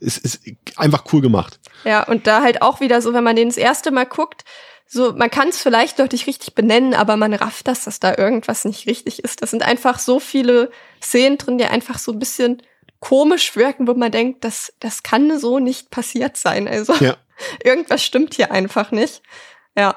[0.00, 0.40] ist, ist
[0.76, 1.60] einfach cool gemacht.
[1.84, 4.44] Ja, und da halt auch wieder so, wenn man den das erste Mal guckt,
[4.90, 8.64] so, man kann es vielleicht deutlich richtig benennen, aber man rafft das, dass da irgendwas
[8.64, 9.42] nicht richtig ist.
[9.42, 10.70] Das sind einfach so viele
[11.00, 12.62] Szenen drin, die einfach so ein bisschen
[13.00, 16.68] komisch wirken, wo man denkt, das, das kann so nicht passiert sein.
[16.68, 17.16] Also ja.
[17.64, 19.22] irgendwas stimmt hier einfach nicht.
[19.76, 19.96] Ja.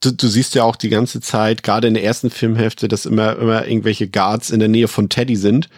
[0.00, 3.36] Du, du siehst ja auch die ganze Zeit, gerade in der ersten Filmhälfte, dass immer,
[3.38, 5.68] immer irgendwelche Guards in der Nähe von Teddy sind,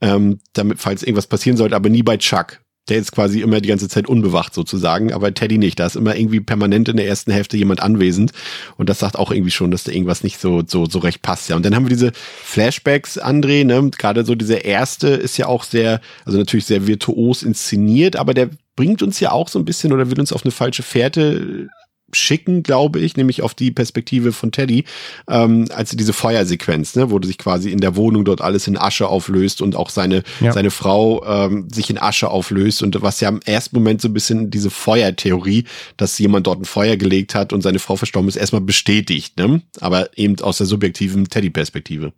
[0.00, 3.68] ähm, damit, falls irgendwas passieren sollte, aber nie bei Chuck der ist quasi immer die
[3.68, 5.78] ganze Zeit unbewacht sozusagen, aber Teddy nicht.
[5.78, 8.32] Da ist immer irgendwie permanent in der ersten Hälfte jemand anwesend
[8.76, 11.48] und das sagt auch irgendwie schon, dass da irgendwas nicht so so so recht passt.
[11.48, 13.90] Ja, und dann haben wir diese Flashbacks, André, ne?
[13.96, 18.50] Gerade so dieser erste ist ja auch sehr, also natürlich sehr virtuos inszeniert, aber der
[18.76, 21.68] bringt uns ja auch so ein bisschen oder will uns auf eine falsche Fährte
[22.12, 24.84] schicken, glaube ich, nämlich auf die Perspektive von Teddy,
[25.28, 29.08] ähm, als diese Feuersequenz, ne, wo sich quasi in der Wohnung dort alles in Asche
[29.08, 30.52] auflöst und auch seine, ja.
[30.52, 34.14] seine Frau ähm, sich in Asche auflöst und was ja im ersten Moment so ein
[34.14, 35.64] bisschen diese Feuertheorie,
[35.96, 39.62] dass jemand dort ein Feuer gelegt hat und seine Frau verstorben ist, erstmal bestätigt, ne?
[39.80, 42.12] aber eben aus der subjektiven Teddy-Perspektive.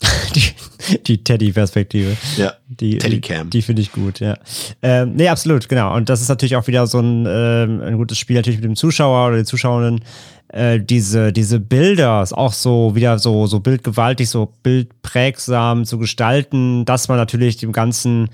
[0.34, 2.16] die, die Teddy-Perspektive.
[2.36, 3.50] Ja, Die, Teddycam.
[3.50, 4.36] Die, die finde ich gut, ja.
[4.82, 5.94] Ähm, nee, absolut, genau.
[5.94, 8.76] Und das ist natürlich auch wieder so ein, ähm, ein gutes Spiel natürlich mit dem
[8.76, 10.04] Zuschauer oder den Zuschauerinnen.
[10.48, 16.84] Äh, diese, diese Bilder ist auch so wieder so, so bildgewaltig, so bildprägsam zu gestalten,
[16.84, 18.28] dass man natürlich dem Ganzen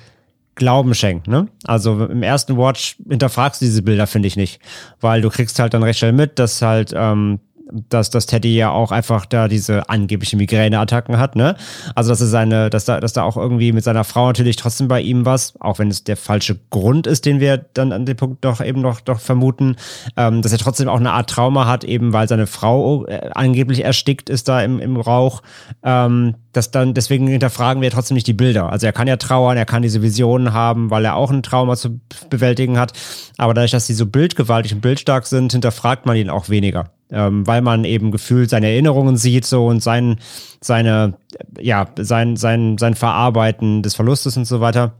[0.56, 1.48] Glauben schenkt, ne?
[1.64, 4.60] Also im ersten Watch hinterfragst du diese Bilder, finde ich nicht.
[5.00, 7.38] Weil du kriegst halt dann recht schnell mit, dass halt, ähm,
[7.72, 11.56] dass, dass Teddy ja auch einfach da diese angebliche Migräneattacken hat, ne?
[11.94, 14.88] Also dass er seine, dass da, dass da auch irgendwie mit seiner Frau natürlich trotzdem
[14.88, 18.16] bei ihm was, auch wenn es der falsche Grund ist, den wir dann an dem
[18.16, 19.76] Punkt doch eben noch doch vermuten,
[20.16, 23.84] ähm, dass er trotzdem auch eine Art Trauma hat, eben weil seine Frau äh, angeblich
[23.84, 25.42] erstickt ist da im, im Rauch.
[25.82, 28.70] Ähm, dass dann, deswegen hinterfragen wir trotzdem nicht die Bilder.
[28.70, 31.76] Also er kann ja trauern, er kann diese Visionen haben, weil er auch ein Trauma
[31.76, 32.92] zu bewältigen hat.
[33.38, 36.90] Aber dadurch, dass die so bildgewaltig und bildstark sind, hinterfragt man ihn auch weniger.
[37.12, 40.20] Ähm, weil man eben gefühlt seine Erinnerungen sieht so und sein,
[40.60, 41.14] seine,
[41.58, 44.94] ja, sein, sein, sein Verarbeiten des Verlustes und so weiter.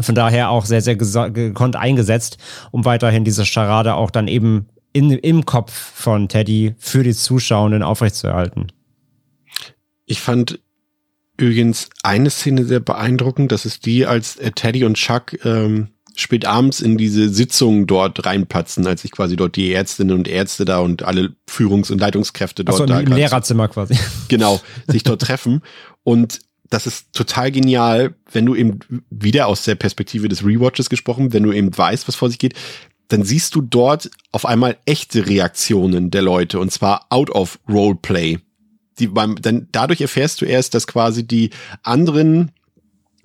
[0.00, 2.38] Von daher auch sehr, sehr gekonnt eingesetzt,
[2.70, 7.82] um weiterhin diese Charade auch dann eben in, im Kopf von Teddy für die Zuschauenden
[7.82, 8.72] aufrechtzuerhalten.
[10.06, 10.60] Ich fand
[11.36, 13.52] übrigens eine Szene sehr beeindruckend.
[13.52, 18.24] Das ist die, als äh, Teddy und Chuck ähm, spät abends in diese Sitzung dort
[18.24, 22.64] reinplatzen, als sich quasi dort die Ärztinnen und Ärzte da und alle Führungs- und Leitungskräfte
[22.64, 23.96] dort Achso, da im grad- Lehrerzimmer quasi.
[24.28, 25.62] genau, sich dort treffen.
[26.02, 26.40] Und
[26.70, 31.42] das ist total genial, wenn du eben wieder aus der Perspektive des Rewatches gesprochen, wenn
[31.44, 32.54] du eben weißt, was vor sich geht,
[33.08, 38.38] dann siehst du dort auf einmal echte Reaktionen der Leute und zwar out of Roleplay.
[38.98, 41.50] Die beim, dann dadurch erfährst du erst, dass quasi die
[41.82, 42.50] anderen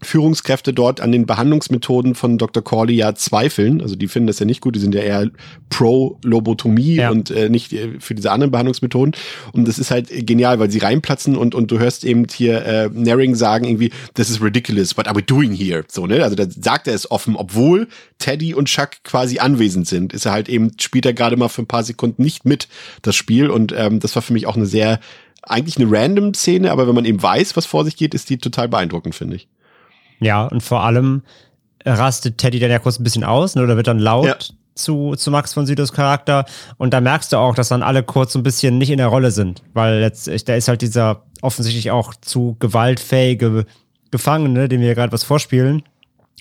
[0.03, 2.63] Führungskräfte dort an den Behandlungsmethoden von Dr.
[2.63, 3.81] Corley ja zweifeln.
[3.81, 5.29] Also die finden das ja nicht gut, die sind ja eher
[5.69, 7.11] pro Lobotomie Ja.
[7.11, 9.15] und äh, nicht äh, für diese anderen Behandlungsmethoden.
[9.53, 12.89] Und das ist halt genial, weil sie reinplatzen und, und du hörst eben hier äh,
[12.93, 15.83] Naring sagen irgendwie, this is ridiculous, what are we doing here?
[15.87, 16.23] So, ne?
[16.23, 17.87] Also da sagt er es offen, obwohl
[18.19, 21.61] Teddy und Chuck quasi anwesend sind, ist er halt eben, spielt er gerade mal für
[21.61, 22.67] ein paar Sekunden nicht mit,
[23.01, 23.49] das Spiel.
[23.49, 24.99] Und ähm, das war für mich auch eine sehr,
[25.43, 28.37] eigentlich eine random Szene, aber wenn man eben weiß, was vor sich geht, ist die
[28.37, 29.47] total beeindruckend, finde ich.
[30.22, 31.24] Ja, und vor allem
[31.86, 34.36] rastet Teddy dann ja kurz ein bisschen aus, ne, oder wird dann laut Ja.
[34.76, 36.45] zu, zu Max von Sydows Charakter.
[36.78, 39.07] Und da merkst du auch, dass dann alle kurz so ein bisschen nicht in der
[39.07, 43.65] Rolle sind, weil jetzt, da ist halt dieser offensichtlich auch zu gewaltfähige
[44.11, 45.84] Gefangene, dem wir gerade was vorspielen.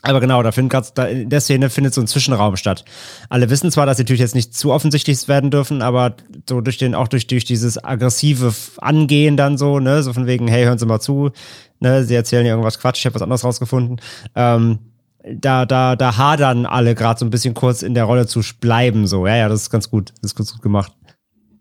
[0.03, 2.85] Aber genau, da findet grad, da in der Szene findet so ein Zwischenraum statt.
[3.29, 6.15] Alle wissen zwar, dass sie natürlich jetzt nicht zu offensichtlich werden dürfen, aber
[6.49, 10.49] so durch den, auch durch, durch dieses aggressive Angehen dann so, ne, so von wegen,
[10.49, 11.33] hey, hören Sie mal zu,
[11.81, 14.01] ne, sie erzählen irgendwas Quatsch, ich habe was anderes rausgefunden.
[14.35, 14.79] Ähm,
[15.23, 19.07] da, da, da hadern alle gerade so ein bisschen kurz in der Rolle zu bleiben,
[19.07, 19.27] so.
[19.27, 20.11] Ja, ja, das ist ganz gut.
[20.23, 20.93] Das ist ganz gut gemacht.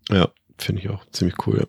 [0.10, 1.68] Ja, finde ich auch ziemlich cool.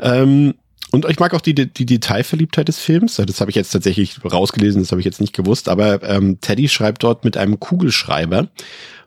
[0.00, 0.22] Ja.
[0.22, 0.54] Ähm,
[0.90, 3.16] und ich mag auch die, die Detailverliebtheit des Films.
[3.16, 5.68] Das habe ich jetzt tatsächlich rausgelesen, das habe ich jetzt nicht gewusst.
[5.68, 8.48] Aber ähm, Teddy schreibt dort mit einem Kugelschreiber.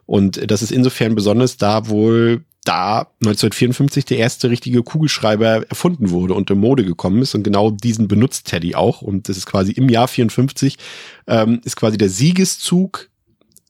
[0.06, 6.34] Und das ist insofern besonders, da wohl da 1954 der erste richtige Kugelschreiber erfunden wurde
[6.34, 7.34] und in Mode gekommen ist.
[7.34, 9.02] Und genau diesen benutzt Teddy auch.
[9.02, 10.78] Und das ist quasi im Jahr 54
[11.26, 13.10] ähm, ist quasi der Siegeszug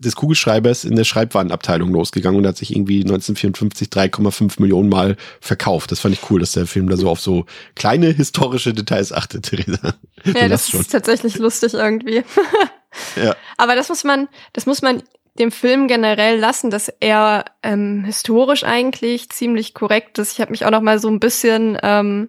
[0.03, 5.93] des Kugelschreibers in der Schreibwarenabteilung losgegangen und hat sich irgendwie 1954 3,5 Millionen Mal verkauft.
[5.93, 9.45] Das fand ich cool, dass der Film da so auf so kleine historische Details achtet,
[9.51, 9.95] Theresa.
[10.25, 12.25] Ja, das ist tatsächlich lustig irgendwie.
[13.17, 13.37] Ja.
[13.57, 15.03] Aber das muss man, das muss man
[15.39, 20.33] dem Film generell lassen, dass er ähm, historisch eigentlich ziemlich korrekt ist.
[20.33, 22.29] Ich habe mich auch noch mal so ein bisschen ähm,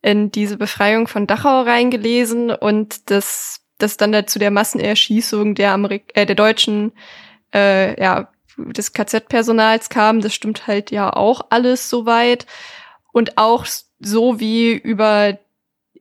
[0.00, 6.12] in diese Befreiung von Dachau reingelesen und das, das dann dazu der Massenerschießung der Amerik
[6.14, 6.92] äh, der deutschen,
[7.54, 10.20] äh, ja, des KZ-Personals kam.
[10.20, 12.46] Das stimmt halt ja auch alles soweit.
[13.12, 13.66] Und auch
[14.00, 15.38] so wie über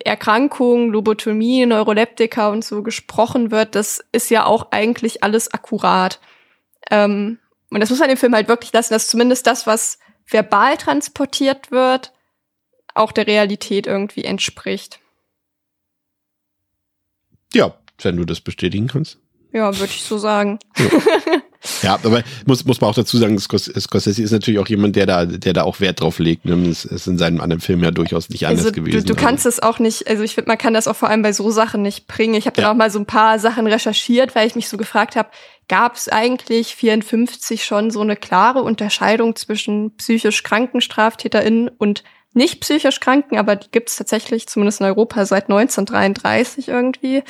[0.03, 6.19] Erkrankungen, Lobotomie, Neuroleptika und so gesprochen wird, das ist ja auch eigentlich alles akkurat.
[6.89, 7.39] Ähm,
[7.69, 11.71] und das muss man im Film halt wirklich lassen, dass zumindest das, was verbal transportiert
[11.71, 12.13] wird,
[12.93, 14.99] auch der Realität irgendwie entspricht.
[17.53, 19.19] Ja, wenn du das bestätigen kannst.
[19.57, 20.59] Ja, würde ich so sagen.
[21.81, 25.05] Ja, aber muss, muss man auch dazu sagen, Scors- Scorsese ist natürlich auch jemand, der
[25.05, 26.45] da, der da auch Wert drauf legt.
[26.45, 26.55] Ne?
[26.69, 28.99] Das ist in seinen anderen Filmen ja durchaus nicht anders Also gewesen.
[29.05, 31.23] du, du kannst es auch nicht, also ich finde, man kann das auch vor allem
[31.23, 32.35] bei so Sachen nicht bringen.
[32.35, 32.71] Ich habe dann Ja.
[32.71, 35.29] auch mal so ein paar Sachen recherchiert, weil ich mich so gefragt habe,
[35.67, 42.03] gab es eigentlich 54 schon so eine klare Unterscheidung zwischen psychisch kranken StraftäterInnen und
[42.37, 47.23] nicht psychisch kranken, aber die gibt es tatsächlich, zumindest in Europa, seit 1933 irgendwie.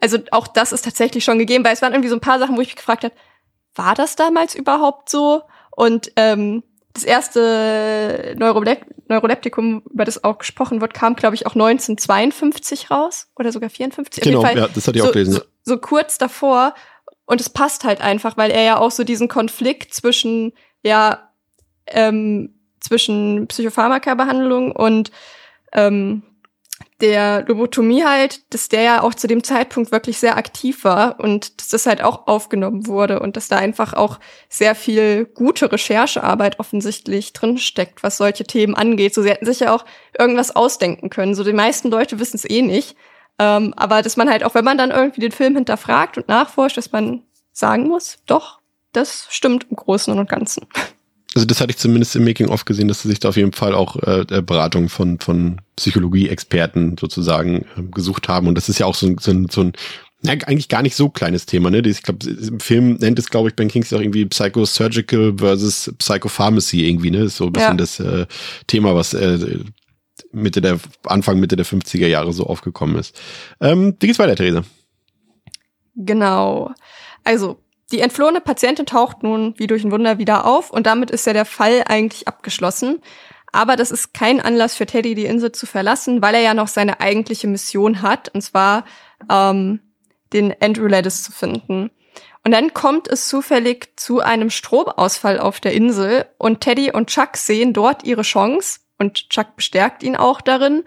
[0.00, 2.56] Also auch das ist tatsächlich schon gegeben, weil es waren irgendwie so ein paar Sachen,
[2.56, 3.14] wo ich mich gefragt habe,
[3.74, 5.42] war das damals überhaupt so?
[5.70, 6.62] Und ähm,
[6.92, 13.28] das erste Neurolep Neuroleptikum, über das auch gesprochen wird, kam, glaube ich, auch 1952 raus
[13.36, 14.24] oder sogar 54.
[14.24, 15.34] Genau, ja, das hatte ich so, auch gelesen.
[15.34, 16.74] So, so kurz davor.
[17.26, 20.52] Und es passt halt einfach, weil er ja auch so diesen Konflikt zwischen,
[20.82, 21.30] ja,
[21.86, 22.53] ähm,
[22.84, 25.10] zwischen Psychopharmaka-Behandlung und
[25.72, 26.22] ähm,
[27.00, 31.60] der Lobotomie halt, dass der ja auch zu dem Zeitpunkt wirklich sehr aktiv war und
[31.60, 34.18] dass das halt auch aufgenommen wurde und dass da einfach auch
[34.48, 39.14] sehr viel gute Recherchearbeit offensichtlich drinsteckt, was solche Themen angeht.
[39.14, 39.84] So, sie hätten sich ja auch
[40.18, 41.34] irgendwas ausdenken können.
[41.34, 42.96] So, die meisten Leute wissen es eh nicht.
[43.38, 46.76] Ähm, aber dass man halt auch, wenn man dann irgendwie den Film hinterfragt und nachforscht,
[46.76, 47.22] dass man
[47.52, 48.60] sagen muss, doch,
[48.92, 50.66] das stimmt im Großen und Ganzen.
[51.34, 53.74] Also das hatte ich zumindest im Making-of gesehen, dass sie sich da auf jeden Fall
[53.74, 58.46] auch äh, Beratung von, von Psychologie-Experten sozusagen äh, gesucht haben.
[58.46, 59.72] Und das ist ja auch so, ein so, ein so ein
[60.22, 61.80] ja, eigentlich gar nicht so kleines Thema, ne?
[61.80, 66.88] Ich glaube, im Film nennt es, glaube ich, Ben Kingsley auch irgendwie Psychosurgical versus Psychopharmacy
[66.88, 67.24] irgendwie, ne?
[67.24, 67.74] ist so ein bisschen ja.
[67.74, 68.26] das äh,
[68.66, 69.58] Thema, was äh,
[70.32, 73.20] Mitte der, Anfang, Mitte der 50er Jahre so aufgekommen ist.
[73.60, 74.64] Ähm, wie geht's weiter, Theresa?
[75.94, 76.72] Genau.
[77.22, 77.60] Also,
[77.92, 81.32] die entflohene Patientin taucht nun wie durch ein Wunder wieder auf und damit ist ja
[81.32, 83.02] der Fall eigentlich abgeschlossen.
[83.52, 86.66] Aber das ist kein Anlass für Teddy, die Insel zu verlassen, weil er ja noch
[86.66, 88.84] seine eigentliche Mission hat, und zwar
[89.30, 89.80] ähm,
[90.32, 91.90] den Andrew Ladis zu finden.
[92.44, 97.36] Und dann kommt es zufällig zu einem Stromausfall auf der Insel und Teddy und Chuck
[97.36, 100.84] sehen dort ihre Chance und Chuck bestärkt ihn auch darin,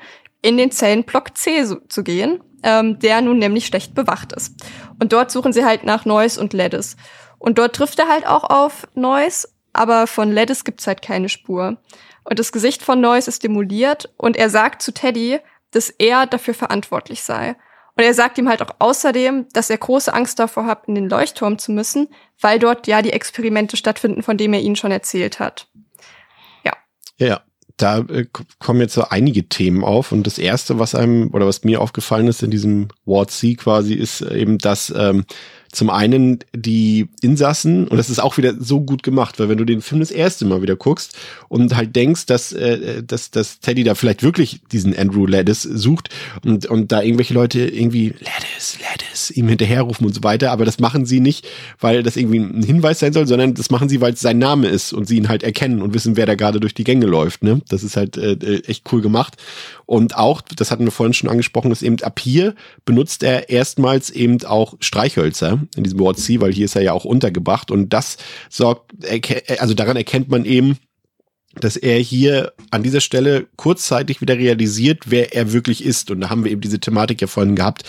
[0.47, 4.55] in den Zellenblock C zu gehen ähm, der nun nämlich schlecht bewacht ist.
[4.99, 6.97] Und dort suchen sie halt nach Noise und Ledis.
[7.39, 11.77] Und dort trifft er halt auch auf Noise, aber von Ledis gibt's halt keine Spur.
[12.23, 15.39] Und das Gesicht von Noise ist demoliert und er sagt zu Teddy,
[15.71, 17.55] dass er dafür verantwortlich sei.
[17.95, 21.09] Und er sagt ihm halt auch außerdem, dass er große Angst davor hat, in den
[21.09, 22.09] Leuchtturm zu müssen,
[22.41, 25.67] weil dort ja die Experimente stattfinden, von denen er ihnen schon erzählt hat.
[26.63, 26.73] Ja.
[27.17, 27.41] Ja,
[27.77, 28.25] da äh,
[28.59, 32.27] kommen jetzt so einige Themen auf und das erste, was einem oder was mir aufgefallen
[32.27, 35.25] ist in diesem Ward C quasi, ist eben, dass ähm,
[35.77, 39.63] zum einen die Insassen, und das ist auch wieder so gut gemacht, weil wenn du
[39.63, 41.15] den Film das erste Mal wieder guckst
[41.49, 46.09] und halt denkst, dass, äh, dass, dass Teddy da vielleicht wirklich diesen Andrew Ladis sucht
[46.43, 50.79] und, und da irgendwelche Leute irgendwie Ladis, Ladis ihm hinterherrufen und so weiter, aber das
[50.79, 51.47] machen sie nicht,
[51.79, 54.67] weil das irgendwie ein Hinweis sein soll, sondern das machen sie, weil es sein Name
[54.67, 57.43] ist und sie ihn halt erkennen und wissen, wer da gerade durch die Gänge läuft.
[57.43, 57.61] Ne?
[57.69, 59.35] Das ist halt äh, äh echt cool gemacht.
[59.87, 62.53] Und auch, das hatten wir vorhin schon angesprochen, ist eben ab hier
[62.85, 66.91] benutzt er erstmals eben auch Streichhölzer in diesem Wort C, weil hier ist er ja
[66.91, 67.71] auch untergebracht.
[67.71, 68.17] Und das
[68.49, 68.91] sorgt,
[69.59, 70.77] also daran erkennt man eben,
[71.59, 76.11] dass er hier an dieser Stelle kurzzeitig wieder realisiert, wer er wirklich ist.
[76.11, 77.83] Und da haben wir eben diese Thematik ja vorhin gehabt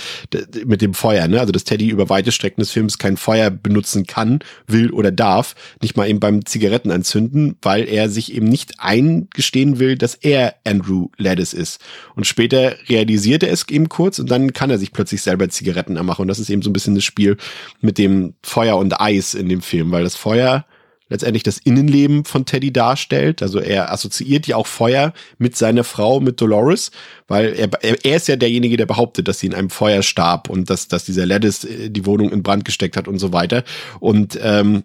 [0.64, 1.28] mit dem Feuer.
[1.28, 1.40] Ne?
[1.40, 5.54] Also dass Teddy über weite Strecken des Films kein Feuer benutzen kann, will oder darf.
[5.82, 10.56] Nicht mal eben beim Zigaretten anzünden, weil er sich eben nicht eingestehen will, dass er
[10.64, 11.80] Andrew Ladis ist.
[12.14, 15.96] Und später realisiert er es eben kurz und dann kann er sich plötzlich selber Zigaretten
[15.96, 16.22] anmachen.
[16.22, 17.36] Und das ist eben so ein bisschen das Spiel
[17.80, 20.64] mit dem Feuer und Eis in dem Film, weil das Feuer
[21.08, 23.42] letztendlich das Innenleben von Teddy darstellt.
[23.42, 26.90] Also er assoziiert ja auch Feuer mit seiner Frau, mit Dolores,
[27.26, 27.70] weil er,
[28.04, 31.04] er ist ja derjenige, der behauptet, dass sie in einem Feuer starb und dass, dass
[31.04, 33.64] dieser Ledis äh, die Wohnung in Brand gesteckt hat und so weiter.
[34.00, 34.84] Und ähm,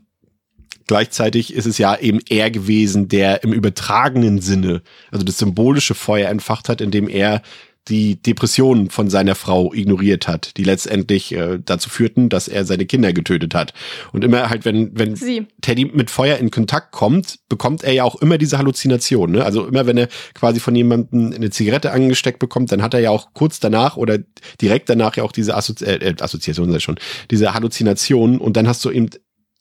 [0.87, 6.29] gleichzeitig ist es ja eben er gewesen, der im übertragenen Sinne, also das symbolische Feuer
[6.29, 7.41] entfacht hat, indem er
[7.89, 12.85] die Depressionen von seiner Frau ignoriert hat, die letztendlich äh, dazu führten, dass er seine
[12.85, 13.73] Kinder getötet hat.
[14.13, 15.47] Und immer halt, wenn, wenn Sie.
[15.61, 19.33] Teddy mit Feuer in Kontakt kommt, bekommt er ja auch immer diese Halluzination.
[19.33, 19.43] Ne?
[19.43, 23.09] Also immer, wenn er quasi von jemandem eine Zigarette angesteckt bekommt, dann hat er ja
[23.09, 24.19] auch kurz danach oder
[24.61, 26.95] direkt danach ja auch diese Assozi äh, Assoziation, sei schon,
[27.31, 28.37] diese Halluzination.
[28.37, 29.09] Und dann hast du eben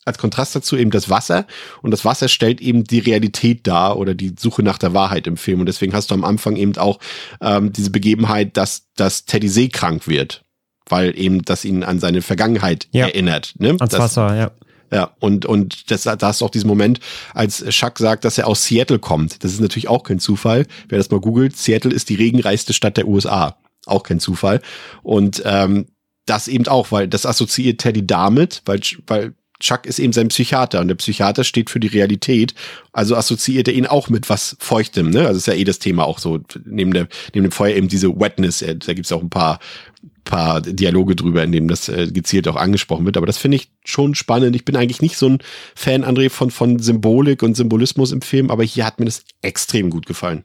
[0.05, 1.47] als Kontrast dazu eben das Wasser
[1.81, 5.37] und das Wasser stellt eben die Realität dar oder die Suche nach der Wahrheit im
[5.37, 6.99] Film und deswegen hast du am Anfang eben auch
[7.41, 10.45] ähm, diese Begebenheit, dass, dass Teddy seekrank wird,
[10.89, 13.07] weil eben das ihn an seine Vergangenheit ja.
[13.07, 13.55] erinnert.
[13.59, 13.71] Ne?
[13.71, 14.51] Ans das, Wasser, ja.
[14.93, 17.01] Ja, und, und das, da hast du auch diesen Moment,
[17.33, 19.43] als Chuck sagt, dass er aus Seattle kommt.
[19.43, 20.67] Das ist natürlich auch kein Zufall.
[20.89, 23.57] Wer das mal googelt, Seattle ist die regenreichste Stadt der USA.
[23.87, 24.61] Auch kein Zufall.
[25.03, 25.87] Und ähm,
[26.27, 30.81] das eben auch, weil das assoziiert Teddy damit, weil, weil Chuck ist eben sein Psychiater
[30.81, 32.55] und der Psychiater steht für die Realität.
[32.93, 35.11] Also assoziiert er ihn auch mit was Feuchtem.
[35.11, 35.27] Ne?
[35.27, 38.09] Also ist ja eh das Thema auch so, neben, der, neben dem Feuer eben diese
[38.09, 38.61] Wetness.
[38.61, 39.61] Äh, da gibt's auch ein paar,
[40.25, 43.17] paar Dialoge drüber, in dem das äh, gezielt auch angesprochen wird.
[43.17, 44.57] Aber das finde ich schon spannend.
[44.57, 45.39] Ich bin eigentlich nicht so ein
[45.75, 49.91] Fan, André, von, von Symbolik und Symbolismus im Film, aber hier hat mir das extrem
[49.91, 50.45] gut gefallen.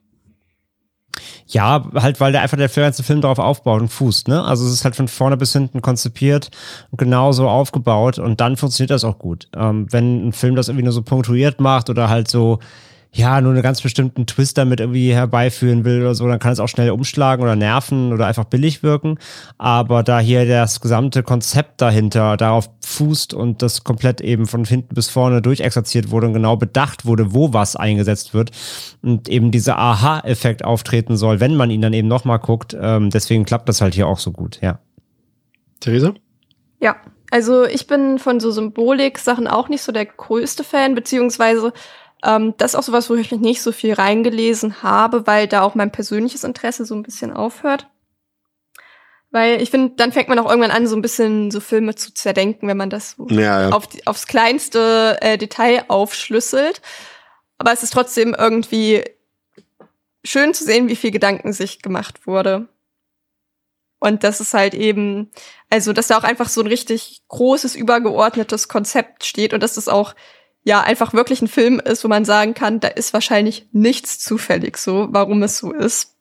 [1.49, 4.43] Ja, halt, weil der einfach der ganze Film darauf aufbaut und fußt, ne?
[4.43, 6.51] Also es ist halt von vorne bis hinten konzipiert
[6.91, 9.47] und genauso aufgebaut und dann funktioniert das auch gut.
[9.55, 12.59] Ähm, wenn ein Film das irgendwie nur so punktuiert macht oder halt so
[13.17, 16.59] ja, nur einen ganz bestimmten Twist damit irgendwie herbeiführen will oder so, dann kann es
[16.59, 19.17] auch schnell umschlagen oder nerven oder einfach billig wirken.
[19.57, 24.93] Aber da hier das gesamte Konzept dahinter darauf fußt und das komplett eben von hinten
[24.93, 28.51] bis vorne durchexerziert wurde und genau bedacht wurde, wo was eingesetzt wird
[29.01, 33.45] und eben dieser Aha-Effekt auftreten soll, wenn man ihn dann eben nochmal guckt, ähm, deswegen
[33.45, 34.79] klappt das halt hier auch so gut, ja.
[35.79, 36.13] Theresa?
[36.79, 36.97] Ja,
[37.31, 41.73] also ich bin von so Symbolik-Sachen auch nicht so der größte Fan, beziehungsweise
[42.27, 45.61] ähm, das ist auch sowas, wo ich mich nicht so viel reingelesen habe, weil da
[45.61, 47.87] auch mein persönliches Interesse so ein bisschen aufhört.
[49.31, 52.13] Weil ich finde, dann fängt man auch irgendwann an, so ein bisschen so Filme zu
[52.13, 53.69] zerdenken, wenn man das so Ja, ja.
[53.69, 56.81] auf die, aufs kleinste äh, Detail aufschlüsselt.
[57.57, 59.03] Aber es ist trotzdem irgendwie
[60.23, 62.67] schön zu sehen, wie viel Gedanken sich gemacht wurde.
[63.99, 65.31] Und das ist halt eben,
[65.69, 69.87] also, dass da auch einfach so ein richtig großes, übergeordnetes Konzept steht und dass das
[69.87, 70.13] auch,
[70.67, 74.75] ja, einfach wirklich ein Film ist, wo man sagen kann, da ist wahrscheinlich nichts zufällig
[74.75, 76.17] so, warum es so ist.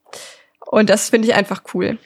[0.65, 1.99] Und das finde ich einfach cool.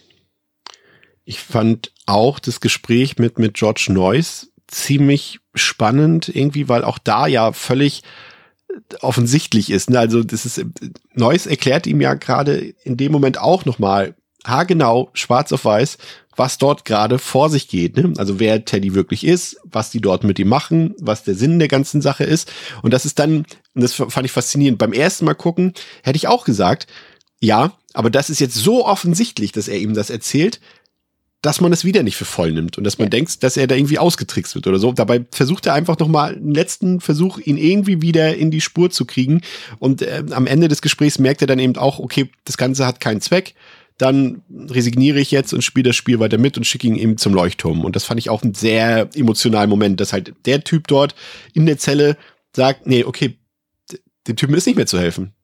[1.27, 7.27] Ich fand auch das Gespräch mit, mit George Noyce ziemlich spannend irgendwie, weil auch da
[7.27, 8.05] ja völlig
[9.03, 9.91] offensichtlich ist.
[9.91, 9.99] Ne?
[9.99, 10.65] Also das ist,
[11.13, 14.15] Noyce erklärt ihm ja gerade in dem Moment auch nochmal
[14.45, 15.99] haargenau, schwarz auf weiß,
[16.37, 17.97] was dort gerade vor sich geht.
[17.97, 18.15] Ne?
[18.17, 21.69] Also wer Teddy wirklich ist, was die dort mit ihm machen, was der Sinn der
[21.69, 22.51] ganzen Sache ist.
[22.83, 26.29] Und das ist dann, und das fand ich faszinierend, beim ersten Mal gucken, hätte ich
[26.29, 26.87] auch gesagt,
[27.41, 30.61] ja, aber das ist jetzt so offensichtlich, dass er ihm das erzählt,
[31.43, 33.75] dass man es wieder nicht für voll nimmt und dass man denkt, dass er da
[33.75, 34.93] irgendwie ausgetrickst wird oder so.
[34.93, 38.91] Dabei versucht er einfach noch mal einen letzten Versuch, ihn irgendwie wieder in die Spur
[38.91, 39.41] zu kriegen.
[39.79, 43.01] Und äh, am Ende des Gesprächs merkt er dann eben auch, okay, das Ganze hat
[43.01, 43.55] keinen Zweck.
[44.01, 47.35] Dann resigniere ich jetzt und spiele das Spiel weiter mit und schicke ihn eben zum
[47.35, 47.85] Leuchtturm.
[47.85, 51.15] Und das fand ich auch einen sehr emotionalen Moment, dass halt der Typ dort
[51.53, 52.17] in der Zelle
[52.55, 53.39] sagt, nee, okay,
[54.27, 55.35] dem Typen ist nicht mehr zu helfen.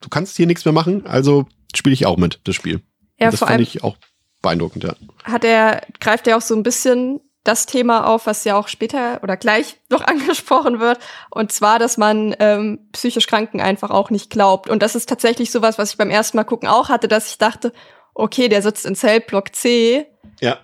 [0.00, 2.80] Du kannst hier nichts mehr machen, also spiele ich auch mit, das Spiel.
[3.18, 3.96] Ja, Und das vor fand allem ich auch
[4.42, 4.94] beeindruckend, ja.
[5.24, 9.20] hat er, greift er auch so ein bisschen das Thema auf, was ja auch später
[9.22, 10.98] oder gleich noch angesprochen wird.
[11.30, 14.68] Und zwar, dass man ähm, psychisch Kranken einfach auch nicht glaubt.
[14.68, 17.38] Und das ist tatsächlich sowas, was ich beim ersten Mal gucken auch hatte, dass ich
[17.38, 17.72] dachte,
[18.18, 20.06] okay, der sitzt in Zellblock C.
[20.40, 20.58] Ja.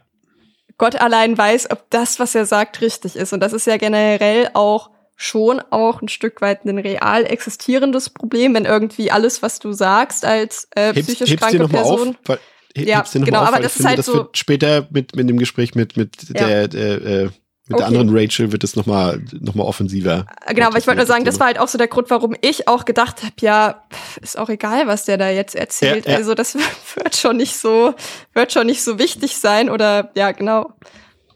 [0.78, 3.32] Gott allein weiß, ob das, was er sagt, richtig ist.
[3.32, 8.54] Und das ist ja generell auch schon auch ein Stück weit ein real existierendes Problem,
[8.54, 12.08] wenn irgendwie alles, was du sagst als äh, Hebst, psychisch hebst kranke noch mal Person.
[12.08, 12.14] auf?
[12.24, 12.38] Weil,
[12.74, 15.28] he- Ja, genau, auf, aber das ist finde, halt das so- wird später mit, mit
[15.28, 16.46] dem Gespräch mit, mit Ja.
[16.46, 17.28] der, der, äh,
[17.72, 17.96] mit der Okay.
[17.98, 20.26] anderen Rachel wird es nochmal noch mal offensiver.
[20.48, 22.68] Genau, aber ich wollte nur sagen, das war halt auch so der Grund, warum ich
[22.68, 23.82] auch gedacht habe, ja,
[24.20, 26.06] ist auch egal, was der da jetzt erzählt.
[26.06, 26.18] Ja, ja.
[26.18, 26.54] Also das
[26.94, 27.94] wird schon nicht so,
[28.34, 30.72] wird schon nicht so wichtig sein oder ja, genau.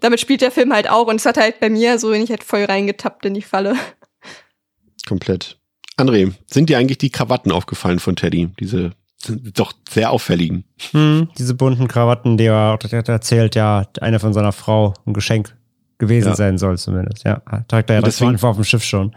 [0.00, 2.30] Damit spielt der Film halt auch und es hat halt bei mir so, wenn ich
[2.30, 3.74] halt voll reingetappt in die Falle.
[5.08, 5.58] Komplett.
[5.98, 8.50] André, sind dir eigentlich die Krawatten aufgefallen von Teddy?
[8.60, 10.64] Diese sind doch sehr auffälligen.
[10.90, 15.56] Hm, diese bunten Krawatten, die er der erzählt, ja, eine von seiner Frau ein Geschenk
[15.98, 16.34] gewesen Ja.
[16.36, 17.24] sein soll zumindest.
[17.24, 19.14] Ja, trägt er ja das deswegen- einfach auf dem Schiff schon.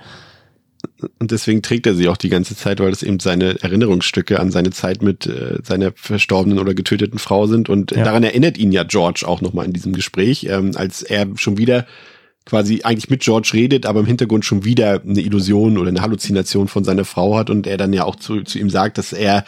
[1.19, 4.49] Und deswegen trägt er sie auch die ganze Zeit, weil das eben seine Erinnerungsstücke an
[4.49, 7.67] seine Zeit mit äh, seiner verstorbenen oder getöteten Frau sind.
[7.67, 8.03] Und Ja.
[8.05, 11.85] daran erinnert ihn ja George auch nochmal in diesem Gespräch, ähm, als er schon wieder
[12.45, 16.67] quasi eigentlich mit George redet, aber im Hintergrund schon wieder eine Illusion oder eine Halluzination
[16.69, 19.43] von seiner Frau hat und er dann ja auch zu, zu ihm sagt, dass er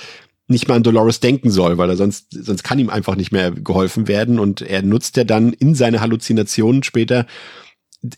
[0.52, 3.52] nicht mal an Dolores denken soll, weil er sonst, sonst kann ihm einfach nicht mehr
[3.52, 4.40] geholfen werden.
[4.40, 7.26] Und er nutzt ja dann in seine Halluzinationen später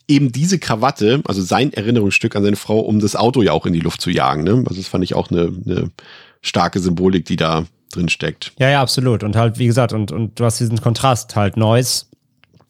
[0.08, 3.74] eben diese Krawatte, also sein Erinnerungsstück an seine Frau, um das Auto ja auch in
[3.74, 4.44] die Luft zu jagen.
[4.44, 4.64] Ne?
[4.68, 5.92] Also das fand ich auch eine, eine
[6.42, 8.54] starke Symbolik, die da drin steckt.
[8.60, 9.24] Ja, ja, absolut.
[9.24, 12.06] Und halt, wie gesagt, und, und du hast diesen Kontrast halt Noise.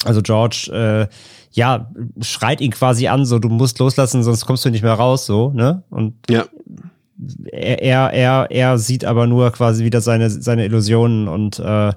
[0.05, 1.07] Also George, äh,
[1.53, 1.91] ja,
[2.21, 5.51] schreit ihn quasi an, so du musst loslassen, sonst kommst du nicht mehr raus, so,
[5.51, 5.83] ne?
[5.91, 6.45] Und Ja,
[7.51, 11.91] er, er, er, er sieht aber nur quasi wieder seine, seine Illusionen und äh,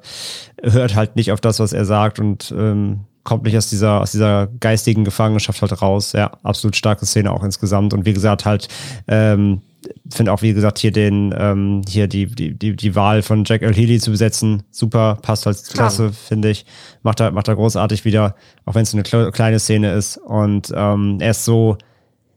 [0.63, 4.13] hört halt nicht auf das, was er sagt und ähm, kommt nicht aus dieser, aus
[4.13, 6.13] dieser geistigen Gefangenschaft halt raus.
[6.13, 7.93] Ja, absolut starke Szene auch insgesamt.
[7.93, 8.69] Und wie gesagt, halt,
[9.09, 9.63] ähm,
[10.11, 13.63] finde auch, wie gesagt, hier den, ähm, hier die, die, die, die Wahl von Jack
[13.63, 16.67] Earl Healy zu besetzen, super, passt halt klasse, finde ich.
[17.03, 20.19] Macht er, macht er großartig wieder, auch wenn es eine kle- kleine Szene ist.
[20.19, 21.79] Und ähm, er ist so,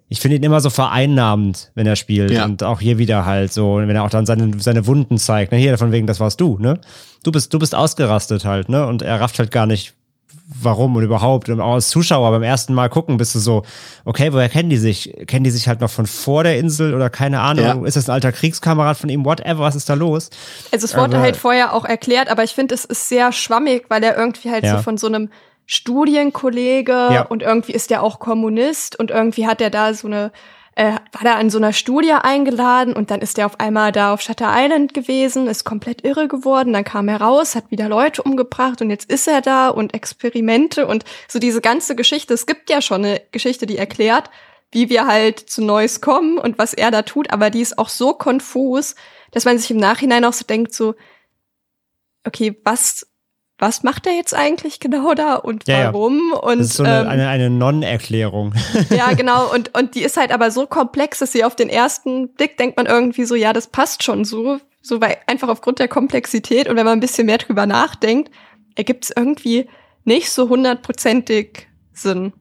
[0.09, 2.31] ich finde ihn immer so vereinnahmend, wenn er spielt.
[2.31, 2.45] Ja.
[2.45, 5.51] Und auch hier wieder halt so, wenn er auch dann seine, seine Wunden zeigt.
[5.51, 5.57] Ne?
[5.59, 6.79] Hier von wegen, das warst du, ne?
[7.23, 8.85] Du bist, du bist ausgerastet halt, ne?
[8.87, 9.93] Und er rafft halt gar nicht,
[10.61, 11.49] warum und überhaupt.
[11.49, 13.63] Und auch als Zuschauer beim ersten Mal gucken, bist du so,
[14.05, 15.13] okay, woher kennen die sich?
[15.27, 17.81] Kennen die sich halt noch von vor der Insel oder keine Ahnung?
[17.81, 17.85] Ja.
[17.85, 19.25] Ist das ein alter Kriegskamerad von ihm?
[19.25, 20.29] Whatever, was ist da los?
[20.71, 23.85] Also es wurde Aber- halt vorher auch erklärt, aber ich finde, es ist sehr schwammig,
[23.89, 24.77] weil er irgendwie halt Ja.
[24.77, 25.29] so von so einem
[25.69, 27.21] Studienkollege Ja.
[27.23, 30.31] und irgendwie ist der auch Kommunist und irgendwie hat er da so eine
[30.75, 34.13] äh, war da an so einer Studie eingeladen und dann ist er auf einmal da
[34.13, 38.23] auf Shutter Island gewesen, ist komplett irre geworden, dann kam er raus, hat wieder Leute
[38.23, 42.33] umgebracht und jetzt ist er da und Experimente und so diese ganze Geschichte.
[42.33, 44.29] Es gibt ja schon eine Geschichte, die erklärt,
[44.71, 47.89] wie wir halt zu Neues kommen und was er da tut, aber die ist auch
[47.89, 48.95] so konfus,
[49.31, 50.95] dass man sich im Nachhinein auch so denkt, so,
[52.25, 53.05] okay, was,
[53.59, 55.93] was macht er jetzt eigentlich genau da und Ja, ja.
[55.93, 56.31] warum?
[56.31, 58.53] Und Das ist so eine, ähm, eine, eine Non-Erklärung.
[58.89, 59.51] ja, genau.
[59.53, 62.77] Und, und die ist halt aber so komplex, dass sie auf den ersten Blick denkt
[62.77, 64.59] man irgendwie so, ja, das passt schon so.
[64.81, 68.31] So, weil einfach aufgrund der Komplexität und wenn man ein bisschen mehr drüber nachdenkt,
[68.75, 69.67] ergibt es irgendwie
[70.05, 72.31] nicht so hundertprozentig Sinn.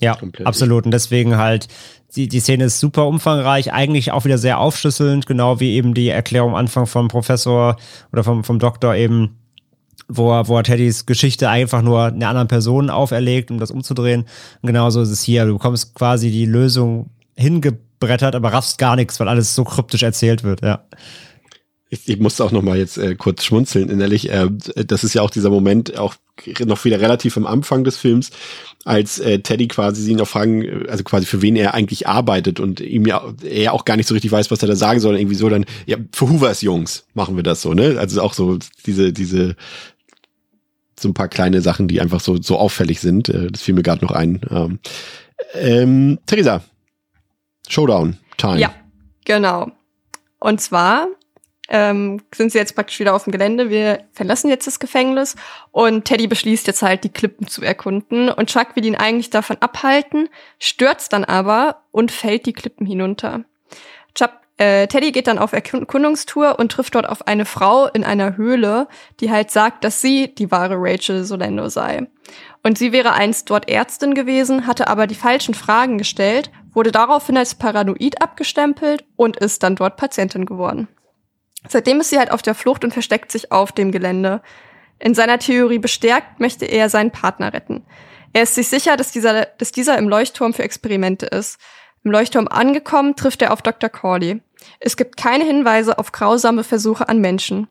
[0.00, 0.46] Ja, Komplett.
[0.46, 0.84] absolut.
[0.84, 1.68] Und deswegen halt,
[2.16, 6.08] die, die Szene ist super umfangreich, eigentlich auch wieder sehr aufschlüsselnd, genau wie eben die
[6.08, 7.76] Erklärung am Anfang vom Professor
[8.12, 9.38] oder vom, vom Doktor eben,
[10.06, 14.24] wo wo er Teddys Geschichte einfach nur einer anderen Person auferlegt, um das umzudrehen.
[14.62, 15.44] Und genauso ist es hier.
[15.46, 20.44] Du bekommst quasi die Lösung hingebrettert, aber raffst gar nichts, weil alles so kryptisch erzählt
[20.44, 20.80] wird, ja.
[21.90, 24.30] Ich, ich musste auch noch mal jetzt äh, kurz schmunzeln innerlich.
[24.30, 26.14] Äh, das ist ja auch dieser Moment, auch
[26.64, 28.30] noch wieder relativ am Anfang des Films,
[28.84, 32.60] als äh, Teddy quasi sie auch fragen, äh, also quasi für wen er eigentlich arbeitet
[32.60, 35.18] und ihm ja er auch gar nicht so richtig weiß, was er da sagen soll.
[35.18, 37.96] Irgendwie so dann, ja, für Hoovers Jungs machen wir das so, ne?
[37.98, 39.56] Also auch so diese, diese
[41.00, 43.28] so ein paar kleine Sachen, die einfach so, so auffällig sind.
[43.28, 44.40] Äh, das fiel mir gerade noch ein.
[44.50, 44.78] Ähm,
[45.54, 46.62] ähm, Theresa,
[47.68, 48.60] Showdown, Time.
[48.60, 48.74] Ja,
[49.24, 49.70] genau.
[50.40, 51.08] Und zwar
[51.68, 53.70] ähm, sind sie jetzt praktisch wieder auf dem Gelände.
[53.70, 55.36] Wir verlassen jetzt das Gefängnis
[55.70, 58.30] und Teddy beschließt jetzt halt, die Klippen zu erkunden.
[58.30, 63.44] Und Chuck will ihn eigentlich davon abhalten, stürzt dann aber und fällt die Klippen hinunter.
[64.14, 68.36] Chuck, äh, Teddy geht dann auf Erkundungstour und trifft dort auf eine Frau in einer
[68.36, 68.88] Höhle,
[69.20, 72.06] die halt sagt, dass sie die wahre Rachel Solendo sei.
[72.62, 77.36] Und sie wäre einst dort Ärztin gewesen, hatte aber die falschen Fragen gestellt, wurde daraufhin
[77.36, 80.88] als paranoid abgestempelt und ist dann dort Patientin geworden.
[81.68, 84.42] Seitdem ist sie halt auf der Flucht und versteckt sich auf dem Gelände.
[84.98, 87.84] In seiner Theorie bestärkt möchte er seinen Partner retten.
[88.32, 91.58] Er ist sich sicher, dass dieser, dass dieser im Leuchtturm für Experimente ist.
[92.04, 93.88] Im Leuchtturm angekommen, trifft er auf Dr.
[93.90, 94.40] Corley.
[94.80, 97.68] Es gibt keine Hinweise auf grausame Versuche an Menschen.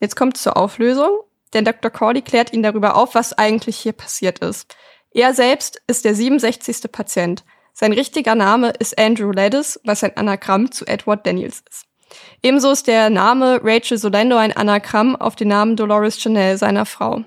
[0.00, 1.10] Jetzt kommt es zur Auflösung,
[1.54, 1.90] denn Dr.
[1.90, 4.74] Corley klärt ihn darüber auf, was eigentlich hier passiert ist.
[5.12, 6.92] Er selbst ist der 67.
[6.92, 7.44] Patient.
[7.72, 11.87] Sein richtiger Name ist Andrew Ladis, was ein Anagramm zu Edward Daniels ist.
[12.42, 17.24] Ebenso ist der Name Rachel Solendo ein Anagramm auf den Namen Dolores Chanel, seiner Frau.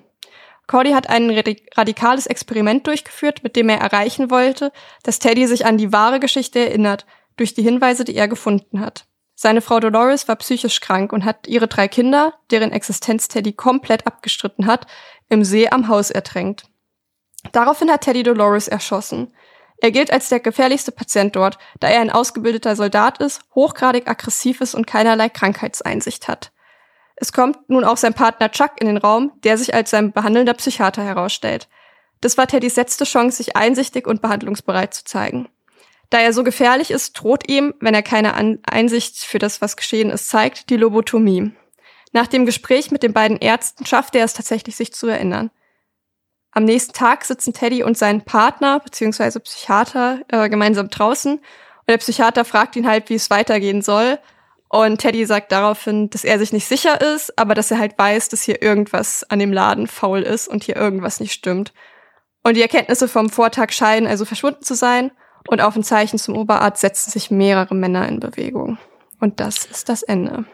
[0.67, 4.71] Cordy hat ein radi- radikales Experiment durchgeführt, mit dem er erreichen wollte,
[5.03, 7.05] dass Teddy sich an die wahre Geschichte erinnert,
[7.35, 9.05] durch die Hinweise, die er gefunden hat.
[9.35, 14.05] Seine Frau Dolores war psychisch krank und hat ihre drei Kinder, deren Existenz Teddy komplett
[14.05, 14.85] abgestritten hat,
[15.29, 16.65] im See am Haus ertränkt.
[17.51, 19.33] Daraufhin hat Teddy Dolores erschossen.
[19.81, 24.61] Er gilt als der gefährlichste Patient dort, da er ein ausgebildeter Soldat ist, hochgradig aggressiv
[24.61, 26.51] ist und keinerlei Krankheitseinsicht hat.
[27.15, 30.53] Es kommt nun auch sein Partner Chuck in den Raum, der sich als sein behandelnder
[30.53, 31.67] Psychiater herausstellt.
[32.21, 35.49] Das war Teddys letzte Chance, sich einsichtig und behandlungsbereit zu zeigen.
[36.11, 39.77] Da er so gefährlich ist, droht ihm, wenn er keine An Einsicht für das, was
[39.77, 41.53] geschehen ist, zeigt, die Lobotomie.
[42.11, 45.49] Nach dem Gespräch mit den beiden Ärzten schafft er es tatsächlich, sich zu erinnern.
[46.51, 49.39] Am nächsten Tag sitzen Teddy und sein Partner bzw.
[49.39, 51.43] Psychiater äh, gemeinsam draußen und
[51.87, 54.19] der Psychiater fragt ihn halt, wie es weitergehen soll.
[54.67, 58.29] Und Teddy sagt daraufhin, dass er sich nicht sicher ist, aber dass er halt weiß,
[58.29, 61.73] dass hier irgendwas an dem Laden faul ist und hier irgendwas nicht stimmt.
[62.43, 65.11] Und die Erkenntnisse vom Vortag scheinen also verschwunden zu sein
[65.47, 68.77] und auf ein Zeichen zum Oberarzt setzen sich mehrere Männer in Bewegung.
[69.19, 70.45] Und das ist das Ende.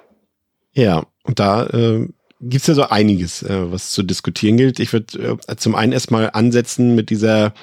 [0.73, 2.07] Ja, und da äh,
[2.41, 4.79] gibt's ja so einiges, äh, was zu diskutieren gilt.
[4.79, 7.53] Ich würde äh, zum einen erstmal ansetzen mit dieser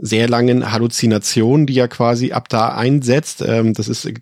[0.00, 3.42] sehr langen Halluzination, die ja quasi ab da einsetzt.
[3.46, 4.14] Ähm, das ist äh,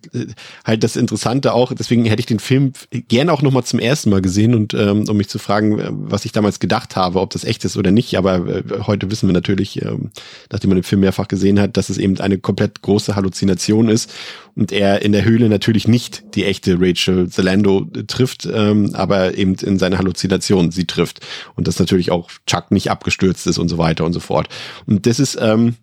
[0.64, 1.72] halt das Interessante auch.
[1.74, 2.72] Deswegen hätte ich den Film
[3.09, 5.88] gerne auch noch mal zum ersten Mal gesehen und ähm, um mich zu fragen, äh,
[5.90, 8.16] was ich damals gedacht habe, ob das echt ist oder nicht.
[8.16, 10.11] Aber äh, heute wissen wir natürlich, ähm,
[10.50, 14.11] nachdem man den Film mehrfach gesehen hat, dass es eben eine komplett große Halluzination ist
[14.57, 19.54] und er in der Höhle natürlich nicht die echte Rachel Zalando trifft, ähm, aber eben
[19.54, 21.20] in seiner Halluzination sie trifft
[21.54, 24.48] und dass natürlich auch Chuck nicht abgestürzt ist und so weiter und so fort.
[24.86, 25.76] Und das ist ähm,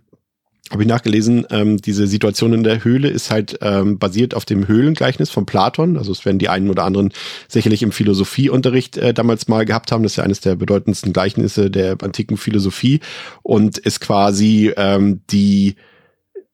[0.72, 4.68] habe ich nachgelesen, ähm, diese Situation in der Höhle ist halt ähm, basiert auf dem
[4.68, 5.98] Höhlengleichnis von Platon.
[5.98, 7.12] Also es werden die einen oder anderen
[7.48, 10.04] sicherlich im Philosophieunterricht äh, damals mal gehabt haben.
[10.04, 13.02] Das ist ja eines der bedeutendsten Gleichnisse der antiken Philosophie
[13.44, 15.76] und ist quasi ähm, die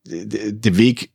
[0.06, 1.12] der Weg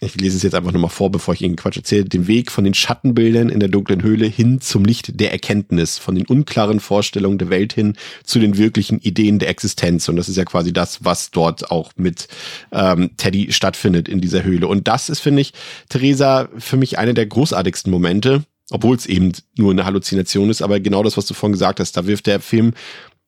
[0.00, 2.64] ich lese es jetzt einfach nochmal vor, bevor ich Ihnen Quatsch erzähle, den Weg von
[2.64, 7.38] den Schattenbildern in der dunklen Höhle hin zum Licht der Erkenntnis, von den unklaren Vorstellungen
[7.38, 10.08] der Welt hin zu den wirklichen Ideen der Existenz.
[10.10, 12.28] Und das ist ja quasi das, was dort auch mit
[12.72, 14.68] ähm, Teddy stattfindet in dieser Höhle.
[14.68, 15.54] Und das ist, finde ich,
[15.88, 20.78] Theresa, für mich eine der großartigsten Momente, obwohl es eben nur eine Halluzination ist, aber
[20.80, 22.74] genau das, was du vorhin gesagt hast, da wirft der Film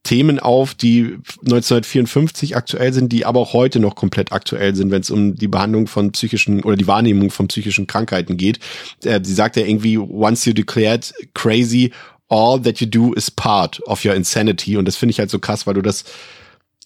[0.09, 5.03] Themen auf, die 1954 aktuell sind, die aber auch heute noch komplett aktuell sind, wenn
[5.03, 8.59] es um die Behandlung von psychischen oder die Wahrnehmung von psychischen Krankheiten geht.
[9.05, 11.93] Äh, sie sagt ja irgendwie, once you declared crazy,
[12.31, 14.79] all that you do is part of your insanity.
[14.79, 16.07] Und das finde ich halt so krass, weil du das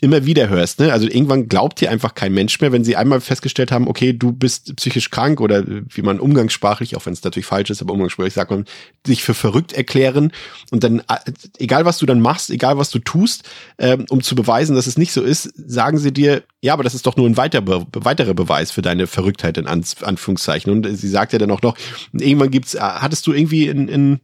[0.03, 0.81] immer wieder hörst.
[0.81, 0.93] Ne?
[0.93, 4.33] Also irgendwann glaubt dir einfach kein Mensch mehr, wenn sie einmal festgestellt haben, okay, du
[4.33, 8.35] bist psychisch krank oder wie man umgangssprachlich, auch wenn es natürlich falsch ist, aber umgangssprachlich
[8.35, 8.65] sagt man,
[9.07, 10.33] sich für verrückt erklären
[10.73, 13.49] und dann, äh, egal was du dann machst, egal was du tust,
[13.79, 16.95] ähm, um zu beweisen, dass es nicht so ist, sagen sie dir, ja, aber das
[16.95, 20.73] ist doch nur ein weiterer, weiterer Beweis für deine Verrücktheit in Anführungszeichen.
[20.73, 21.77] Und sie sagt ja dann auch noch,
[22.13, 24.21] irgendwann gibt's, äh, hattest du irgendwie in, in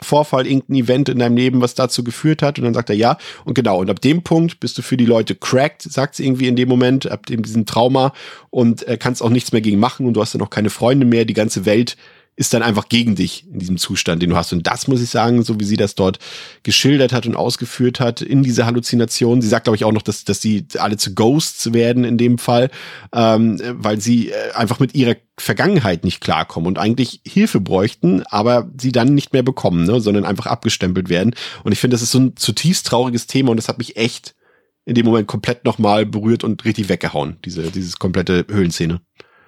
[0.00, 2.58] Vorfall, irgendein Event in deinem Leben, was dazu geführt hat.
[2.58, 3.18] Und dann sagt er ja.
[3.44, 6.48] Und genau, und ab dem Punkt bist du für die Leute cracked, sagt sie irgendwie
[6.48, 8.12] in dem Moment, ab dem diesem Trauma
[8.50, 11.06] und äh, kannst auch nichts mehr gegen machen und du hast dann auch keine Freunde
[11.06, 11.24] mehr.
[11.24, 11.96] Die ganze Welt
[12.38, 14.52] ist dann einfach gegen dich in diesem Zustand, den du hast.
[14.52, 16.20] Und das muss ich sagen, so wie sie das dort
[16.62, 19.42] geschildert hat und ausgeführt hat in dieser Halluzination.
[19.42, 22.38] Sie sagt, glaube ich, auch noch, dass, dass sie alle zu Ghosts werden in dem
[22.38, 22.70] Fall,
[23.12, 28.70] ähm, weil sie äh, einfach mit ihrer Vergangenheit nicht klarkommen und eigentlich Hilfe bräuchten, aber
[28.80, 31.34] sie dann nicht mehr bekommen, ne, sondern einfach abgestempelt werden.
[31.64, 34.36] Und ich finde, das ist so ein zutiefst trauriges Thema und das hat mich echt
[34.84, 39.00] in dem Moment komplett nochmal berührt und richtig weggehauen, diese, dieses komplette Höhlenszene.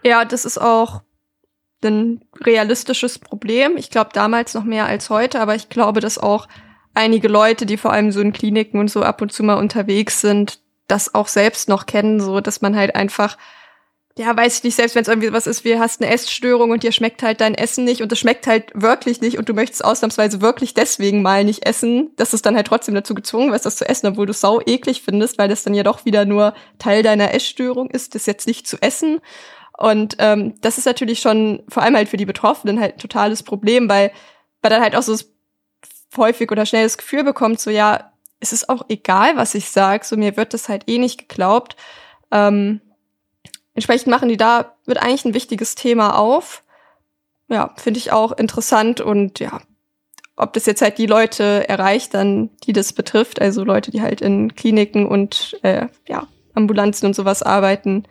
[0.03, 1.03] Ja, das ist auch
[1.85, 3.77] ein realistisches Problem.
[3.77, 6.49] Ich glaube damals noch mehr als heute, aber ich glaube, dass auch
[6.95, 10.21] einige Leute, die vor allem so in Kliniken und so ab und zu mal unterwegs
[10.21, 13.37] sind, das auch selbst noch kennen, so dass man halt einfach
[14.19, 16.83] ja, weiß ich nicht, selbst wenn es irgendwie was ist, wie hast eine Essstörung und
[16.83, 19.85] dir schmeckt halt dein Essen nicht und es schmeckt halt wirklich nicht und du möchtest
[19.85, 23.77] ausnahmsweise wirklich deswegen mal nicht essen, dass es dann halt trotzdem dazu gezwungen wirst, das
[23.77, 26.55] zu essen, obwohl du es sau eklig findest, weil das dann ja doch wieder nur
[26.79, 29.21] Teil deiner Essstörung ist, das jetzt nicht zu essen.
[29.81, 33.43] Und ähm, das ist natürlich schon vor allem halt für die Betroffenen halt ein totales
[33.43, 34.13] Problem, weil
[34.63, 35.17] man dann halt auch so
[36.19, 40.05] häufig oder schnell das Gefühl bekommt, so ja, es ist auch egal, was ich sag,
[40.05, 41.77] so mir wird das halt eh nicht geglaubt.
[42.31, 42.83] Ähm,
[43.73, 46.63] entsprechend machen die da wird eigentlich ein wichtiges Thema auf.
[47.49, 49.63] Ja, finde ich auch interessant und ja,
[50.37, 54.21] ob das jetzt halt die Leute erreicht, dann die das betrifft, also Leute, die halt
[54.21, 58.05] in Kliniken und äh, ja Ambulanzen und sowas arbeiten,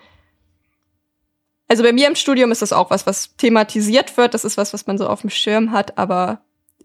[1.70, 4.34] also bei mir im Studium ist das auch was, was thematisiert wird.
[4.34, 5.98] Das ist was, was man so auf dem Schirm hat.
[5.98, 6.42] Aber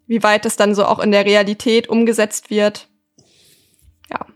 [0.06, 2.88] wie weit das dann so auch in der Realität umgesetzt wird,
[4.10, 4.26] ja.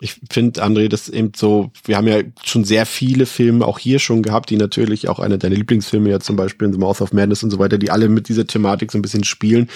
[0.00, 3.98] Ich finde, André, das eben so, wir haben ja schon sehr viele Filme auch hier
[3.98, 7.12] schon gehabt, die natürlich auch einer deiner Lieblingsfilme ja zum Beispiel in The Mouth of
[7.12, 9.68] Madness und so weiter, die alle mit dieser Thematik so ein bisschen spielen.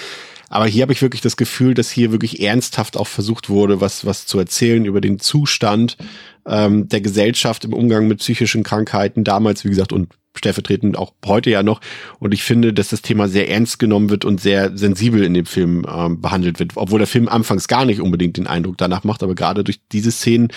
[0.50, 4.04] Aber hier habe ich wirklich das Gefühl, dass hier wirklich ernsthaft auch versucht wurde, was,
[4.04, 5.96] was zu erzählen über den Zustand
[6.44, 11.50] ähm, der Gesellschaft im Umgang mit psychischen Krankheiten damals, wie gesagt, und stellvertretend auch heute
[11.50, 11.80] ja noch.
[12.18, 15.46] Und ich finde, dass das Thema sehr ernst genommen wird und sehr sensibel in dem
[15.46, 19.22] Film ähm, behandelt wird, obwohl der Film anfangs gar nicht unbedingt den Eindruck danach macht,
[19.22, 20.48] aber gerade durch diese Szenen,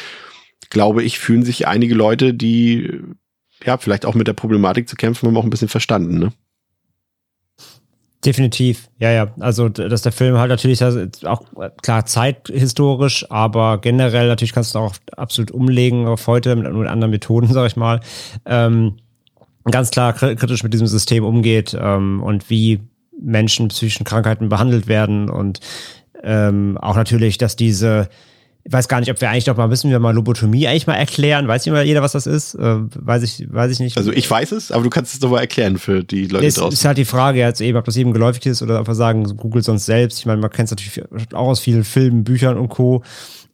[0.71, 2.99] glaube ich, fühlen sich einige Leute, die
[3.63, 6.33] ja vielleicht auch mit der Problematik zu kämpfen haben, auch ein bisschen verstanden, ne?
[8.25, 9.33] Definitiv, ja, ja.
[9.39, 10.81] Also, dass der Film halt natürlich
[11.25, 11.43] auch
[11.81, 17.11] klar zeithistorisch, aber generell natürlich kannst du auch absolut umlegen auf heute mit, mit anderen
[17.11, 17.99] Methoden, sag ich mal.
[18.45, 18.95] Ähm,
[19.65, 22.79] ganz klar kritisch mit diesem System umgeht ähm, und wie
[23.21, 25.59] Menschen psychischen Krankheiten behandelt werden und
[26.23, 28.07] ähm, auch natürlich, dass diese
[28.65, 30.93] ich weiß gar nicht, ob wir eigentlich doch mal müssen wir mal Lobotomie eigentlich mal
[30.93, 31.47] erklären.
[31.47, 32.55] Weiß nicht mal jeder, was das ist?
[32.55, 33.97] Äh, weiß ich, weiß ich nicht.
[33.97, 36.55] Also ich weiß es, aber du kannst es doch mal erklären für die Leute das
[36.55, 36.73] draußen.
[36.73, 39.63] Ist halt die Frage jetzt eben, ob das eben geläufig ist oder einfach sagen, Google
[39.63, 40.19] sonst selbst.
[40.19, 43.03] Ich meine, man kennt es natürlich auch aus vielen Filmen, Büchern und Co.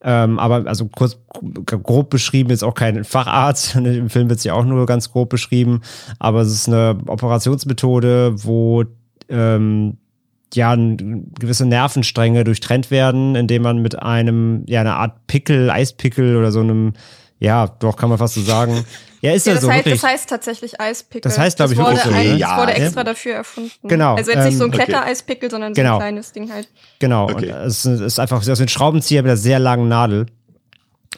[0.01, 1.17] Ähm, aber also kurz
[1.65, 3.75] grob beschrieben ist auch kein Facharzt.
[3.77, 5.81] Im Film wird es ja auch nur ganz grob beschrieben.
[6.19, 8.83] Aber es ist eine Operationsmethode, wo
[9.27, 9.97] ähm,
[10.53, 16.51] ja, gewisse Nervenstränge durchtrennt werden, indem man mit einem, ja, einer Art Pickel, Eispickel oder
[16.51, 16.93] so einem,
[17.39, 18.85] ja, doch, kann man fast so sagen.
[19.21, 19.69] Ja, ist ja, ja das so.
[19.69, 20.01] Heißt, wirklich.
[20.01, 21.21] das heißt tatsächlich Eispickel.
[21.29, 22.09] Das heißt, glaube ich, wirklich so.
[22.09, 22.37] Ein, ne?
[22.37, 22.55] ja.
[22.55, 23.87] Das wurde extra dafür erfunden.
[23.87, 24.15] Genau.
[24.15, 25.95] Also jetzt nicht so ein ähm, Klettereispickel, sondern so genau.
[25.95, 26.69] ein kleines Ding halt.
[26.99, 27.25] Genau.
[27.25, 27.51] Okay.
[27.51, 30.27] Und es ist einfach so ein Schraubenzieher mit einer sehr langen Nadel.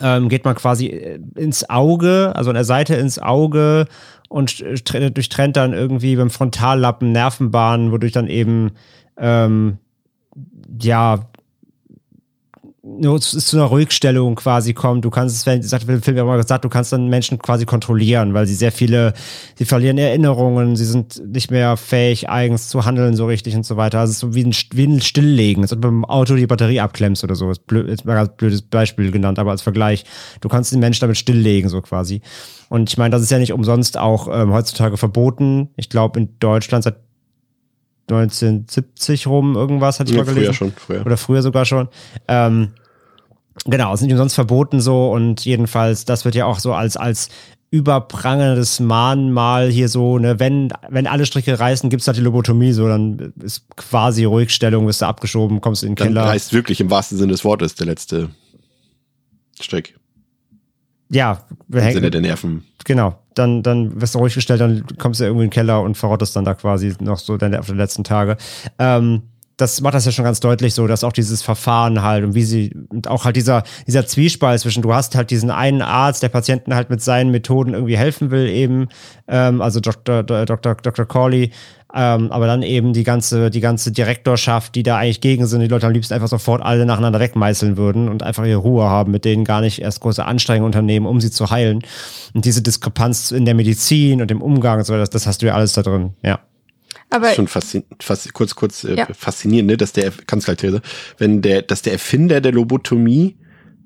[0.02, 3.86] Ähm, geht man quasi äh, ins Auge, also an der Seite ins Auge
[4.30, 8.72] und durchtrennt dann irgendwie beim Frontallappen Nervenbahnen, wodurch dann eben
[9.22, 9.78] ähm,
[10.82, 11.32] ja,
[13.20, 15.06] zu einer Ruhigstellung quasi kommt.
[15.06, 18.34] Du kannst es, wenn sagt Film ja mal gesagt, du kannst dann Menschen quasi kontrollieren,
[18.34, 19.14] weil sie sehr viele,
[19.56, 23.78] sie verlieren Erinnerungen, sie sind nicht mehr fähig, eigens zu handeln so richtig und so
[23.78, 24.00] weiter.
[24.00, 26.48] Also es ist so wie ein, wie ein Stilllegen, als ob du beim Auto die
[26.48, 27.52] Batterie abklemmst oder so.
[27.52, 30.04] Ist blöd, ist mal ein blödes Beispiel genannt, aber als Vergleich.
[30.42, 32.22] Du kannst den Menschen damit stilllegen, so quasi.
[32.70, 35.70] Und ich meine, das ist ja nicht umsonst auch ähm, heutzutage verboten.
[35.76, 36.96] Ich glaube, in Deutschland seit
[38.12, 40.54] 1970 rum irgendwas, hatte ich Ja, mal gelesen.
[40.54, 41.06] früher schon, früher.
[41.06, 41.88] Oder früher sogar schon.
[42.28, 42.70] Ähm,
[43.66, 47.30] genau, sind umsonst verboten so und jedenfalls, das wird ja auch so als, als
[47.74, 52.86] überprangendes Mahnmal hier so, ne, wenn, wenn alle Stricke reißen, gibt's halt die Lobotomie, so,
[52.88, 56.26] dann ist quasi Ruhigstellung, bist du abgeschoben, kommst in den Keller.
[56.26, 58.30] reißt wirklich im wahrsten Sinne des Wortes der letzte
[59.60, 59.98] Strick.
[61.10, 62.66] ja, wir Im hängen, Sinne der Nerven.
[62.84, 63.18] genau.
[63.34, 66.36] Dann, dann wirst du ruhig gestellt, dann kommst du irgendwie in den Keller und verrottest
[66.36, 68.36] dann da quasi noch so deine auf die letzten Tage.
[68.78, 69.24] Ähm,
[69.62, 72.44] das macht das ja schon ganz deutlich so, dass auch dieses Verfahren halt und wie
[72.44, 76.30] sie und auch halt dieser dieser Zwiespalt zwischen du hast halt diesen einen Arzt, der
[76.30, 78.88] Patienten halt mit seinen Methoden irgendwie helfen will eben,
[79.28, 80.24] ähm, also Dr.
[80.24, 80.76] Dr.
[80.76, 81.06] Dr.
[81.06, 81.52] Corley,
[81.94, 85.68] ähm, aber dann eben die ganze die ganze Direktorschaft, die da eigentlich gegen sind, die
[85.68, 89.26] Leute am liebsten einfach sofort alle nacheinander wegmeißeln würden und einfach ihre Ruhe haben, mit
[89.26, 91.82] denen gar nicht erst große Anstrengungen unternehmen, um sie zu heilen.
[92.34, 95.48] Und diese Diskrepanz in der Medizin und im Umgang und so, das, das hast du
[95.48, 96.40] ja alles da drin, ja.
[97.10, 99.08] Aber schon faszin fast, kurz, kurz äh, Ja.
[99.14, 100.82] faszinierend, ne, dass der, ganz gleich These,
[101.18, 103.36] wenn der, dass der Erfinder der Lobotomie,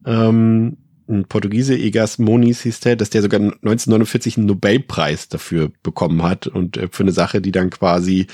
[0.05, 0.77] ähm,
[1.07, 6.47] ein Portugiese, Egas Moniz hieß der, dass der sogar 1949 einen Nobelpreis dafür bekommen hat
[6.47, 8.27] und äh, für eine Sache, die dann quasi,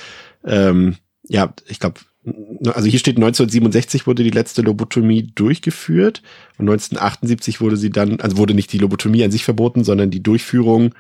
[0.46, 6.22] ähm, ja, ich glaube, also hier steht 1967 wurde die letzte Lobotomie durchgeführt
[6.60, 10.22] und 1978 wurde sie dann, also wurde nicht die Lobotomie an sich verboten, sondern die
[10.22, 10.94] Durchführung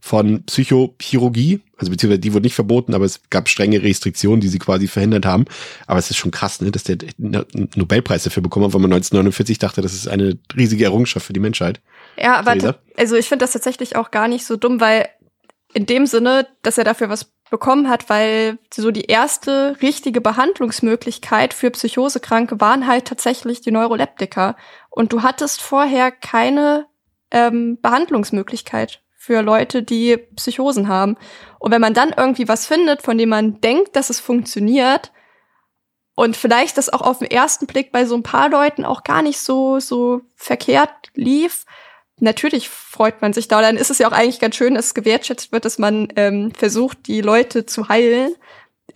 [0.00, 4.58] von Psychochirurgie, also beziehungsweise die wurde nicht verboten, aber es gab strenge Restriktionen, die sie
[4.58, 5.44] quasi verhindert haben.
[5.86, 8.92] Aber es ist schon krass, ne, dass der einen Nobelpreis dafür bekommen hat, weil man
[8.92, 11.80] 1949 dachte, das ist eine riesige Errungenschaft für die Menschheit.
[12.16, 15.06] Ja, aber also ich finde das tatsächlich auch gar nicht so dumm, weil
[15.74, 21.52] in dem Sinne, dass er dafür was bekommen hat, weil so die erste richtige Behandlungsmöglichkeit
[21.52, 24.56] für Psychosekranke waren halt tatsächlich die Neuroleptika.
[24.90, 26.86] Und du hattest vorher keine
[27.30, 31.16] ähm, Behandlungsmöglichkeit für Leute, die Psychosen haben.
[31.60, 35.12] Und wenn man dann irgendwie was findet, von dem man denkt, dass es funktioniert,
[36.14, 39.22] und vielleicht das auch auf den ersten Blick bei so ein paar Leuten auch gar
[39.22, 41.64] nicht so, so verkehrt lief,
[42.22, 43.60] natürlich freut man sich da.
[43.60, 46.52] Dann ist es ja auch eigentlich ganz schön, dass es gewertschätzt wird, dass man ähm,
[46.56, 48.34] versucht, die Leute zu heilen.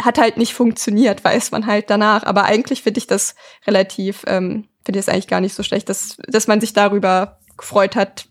[0.01, 2.25] Hat halt nicht funktioniert, weiß man halt danach.
[2.25, 3.35] Aber eigentlich finde ich das
[3.67, 7.39] relativ, ähm, finde ich es eigentlich gar nicht so schlecht, dass, dass man sich darüber
[7.57, 8.27] gefreut hat.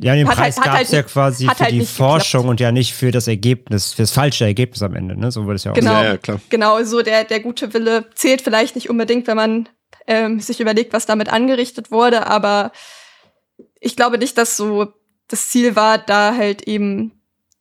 [0.00, 2.12] Ja, den Hat Preis halt- hat gab's halt ja quasi für halt die nicht geklappt.
[2.12, 5.32] Forschung und ja nicht für das Ergebnis, für das falsche Ergebnis am Ende, ne?
[5.32, 5.92] So würde es ja auch Genau.
[5.92, 6.40] Ja, ja, klar.
[6.48, 9.68] Genau, so der, der gute Wille zählt vielleicht nicht unbedingt, wenn man
[10.06, 12.72] ähm, sich überlegt, was damit angerichtet wurde, aber
[13.80, 14.92] ich glaube nicht, dass so
[15.28, 17.12] das Ziel war, da halt eben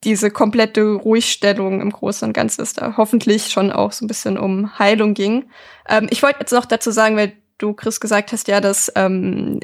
[0.03, 4.37] diese komplette Ruhigstellung im Großen und Ganzen ist da hoffentlich schon auch so ein bisschen
[4.37, 5.49] um Heilung ging.
[5.89, 9.59] Ähm, ich wollte jetzt noch dazu sagen, weil du, Chris, gesagt hast, ja, dass ähm,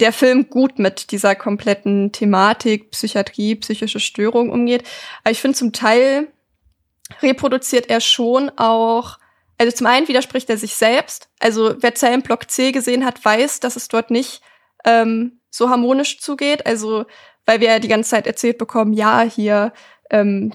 [0.00, 4.84] der Film gut mit dieser kompletten Thematik Psychiatrie, psychische Störung umgeht.
[5.22, 6.28] Aber ich finde zum Teil
[7.22, 9.18] reproduziert er schon auch,
[9.58, 11.28] also zum einen widerspricht er sich selbst.
[11.40, 14.40] Also wer Zellen Block C gesehen hat, weiß, dass es dort nicht
[14.84, 16.66] ähm, so harmonisch zugeht.
[16.66, 17.06] Also
[17.48, 19.72] weil wir ja die ganze Zeit erzählt bekommen, ja, hier
[20.10, 20.52] ähm,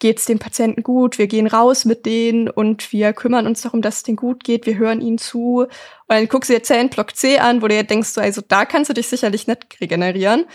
[0.00, 3.96] geht's dem Patienten gut, wir gehen raus mit denen und wir kümmern uns darum, dass
[3.96, 5.60] es denen gut geht, wir hören ihnen zu.
[5.60, 5.68] Und
[6.08, 8.88] dann guckst du dir Zellenblock C an, wo du ja denkst, so, also da kannst
[8.88, 10.46] du dich sicherlich nicht regenerieren.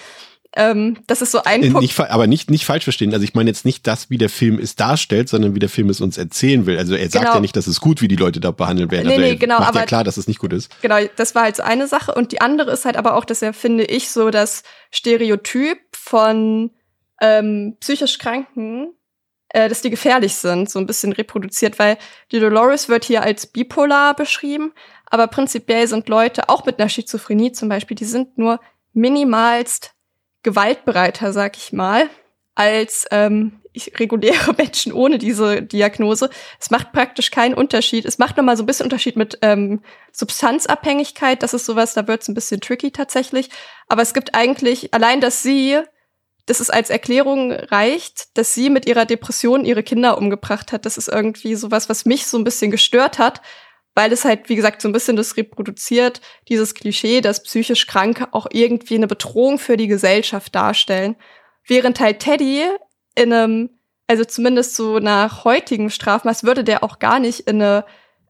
[0.56, 1.82] Ähm, das ist so ein Äh, Punkt.
[1.82, 3.14] Nicht, aber nicht, nicht falsch verstehen.
[3.14, 5.90] Also ich meine jetzt nicht das, wie der Film es darstellt, sondern wie der Film
[5.90, 6.78] es uns erzählen will.
[6.80, 7.36] Also er sagt Genau.
[7.36, 9.08] ja nicht, dass es gut, wie die Leute da behandelt werden.
[9.08, 10.72] Nee, also nee, genau, macht ja aber- klar, dass es nicht gut ist.
[10.82, 12.16] Genau, das war halt so eine Sache.
[12.16, 16.72] Und die andere ist halt aber auch, dass er, finde ich, so das Stereotyp von
[17.22, 18.94] ähm, psychisch Kranken,
[19.50, 21.98] äh, dass die gefährlich sind, so ein bisschen reproduziert, weil
[22.32, 24.72] die Dolores wird hier als bipolar beschrieben,
[25.06, 28.60] aber prinzipiell sind Leute, auch mit einer Schizophrenie zum Beispiel, die sind nur
[28.94, 29.92] minimalst
[30.44, 32.10] gewaltbereiter, sag ich mal,
[32.56, 33.62] als ähm,
[33.98, 36.30] reguläre Menschen ohne diese Diagnose.
[36.60, 38.06] Es macht praktisch keinen Unterschied.
[38.06, 41.44] Es macht nochmal so ein bisschen Unterschied mit ähm, Substanzabhängigkeit.
[41.44, 43.50] Das ist sowas, da wird's ein bisschen tricky tatsächlich.
[43.88, 45.80] Aber es gibt eigentlich, allein, dass sie,
[46.46, 50.86] dass es als Erklärung reicht, dass sie mit ihrer Depression ihre Kinder umgebracht hat.
[50.86, 53.42] Das ist irgendwie sowas, was mich so ein bisschen gestört hat,
[54.00, 58.30] weil es halt, wie gesagt, so ein bisschen das reproduziert, dieses Klischee, dass psychisch Kranke
[58.32, 61.18] auch irgendwie eine Bedrohung für die Gesellschaft darstellen.
[61.68, 62.64] Während halt Teddy
[63.16, 63.72] in einem,
[64.08, 67.84] also zumindest so nach heutigem Strafmaß, würde der auch gar nicht in eine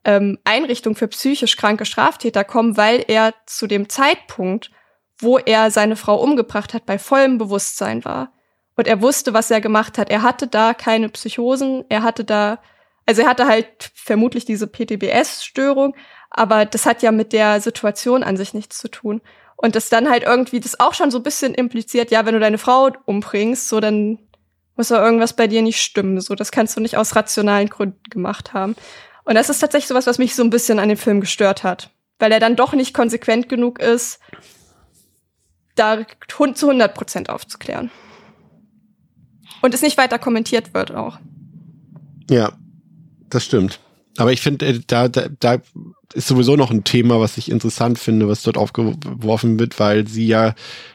[0.04, 4.72] ähm, Einrichtung für psychisch kranke Straftäter kommen, weil er zu dem Zeitpunkt,
[5.20, 8.32] wo er seine Frau umgebracht hat, bei vollem Bewusstsein war.
[8.74, 10.10] Und er wusste, was er gemacht hat.
[10.10, 12.58] Er hatte da keine Psychosen, er hatte da,
[13.10, 15.96] also er hatte halt vermutlich diese PTBS-Störung,
[16.30, 19.20] aber das hat ja mit der Situation an sich nichts zu tun.
[19.56, 22.40] Und das dann halt irgendwie, das auch schon so ein bisschen impliziert, ja, wenn du
[22.40, 24.20] deine Frau umbringst, so dann
[24.76, 26.20] muss da irgendwas bei dir nicht stimmen.
[26.20, 28.76] So, das kannst du nicht aus rationalen Gründen gemacht haben.
[29.24, 31.90] Und das ist tatsächlich sowas, was mich so ein bisschen an dem Film gestört hat.
[32.20, 34.20] Weil er dann doch nicht konsequent genug ist,
[35.74, 37.90] da zu 100 Prozent aufzuklären.
[39.62, 41.18] Und es nicht weiter kommentiert wird auch.
[42.30, 42.52] Ja,
[43.30, 43.80] das stimmt.
[44.16, 45.62] Aber ich finde, äh, da, da, da
[46.14, 50.26] ist sowieso noch ein Thema, was ich interessant finde, was dort aufgeworfen wird, weil sie
[50.26, 50.54] ja,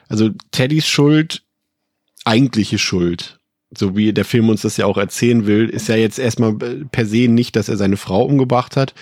[0.09, 1.43] also Teddys Schuld,
[2.25, 3.39] eigentliche Schuld,
[3.77, 7.05] so wie der Film uns das ja auch erzählen will, ist ja jetzt erstmal per
[7.05, 8.93] se nicht, dass er seine Frau umgebracht hat,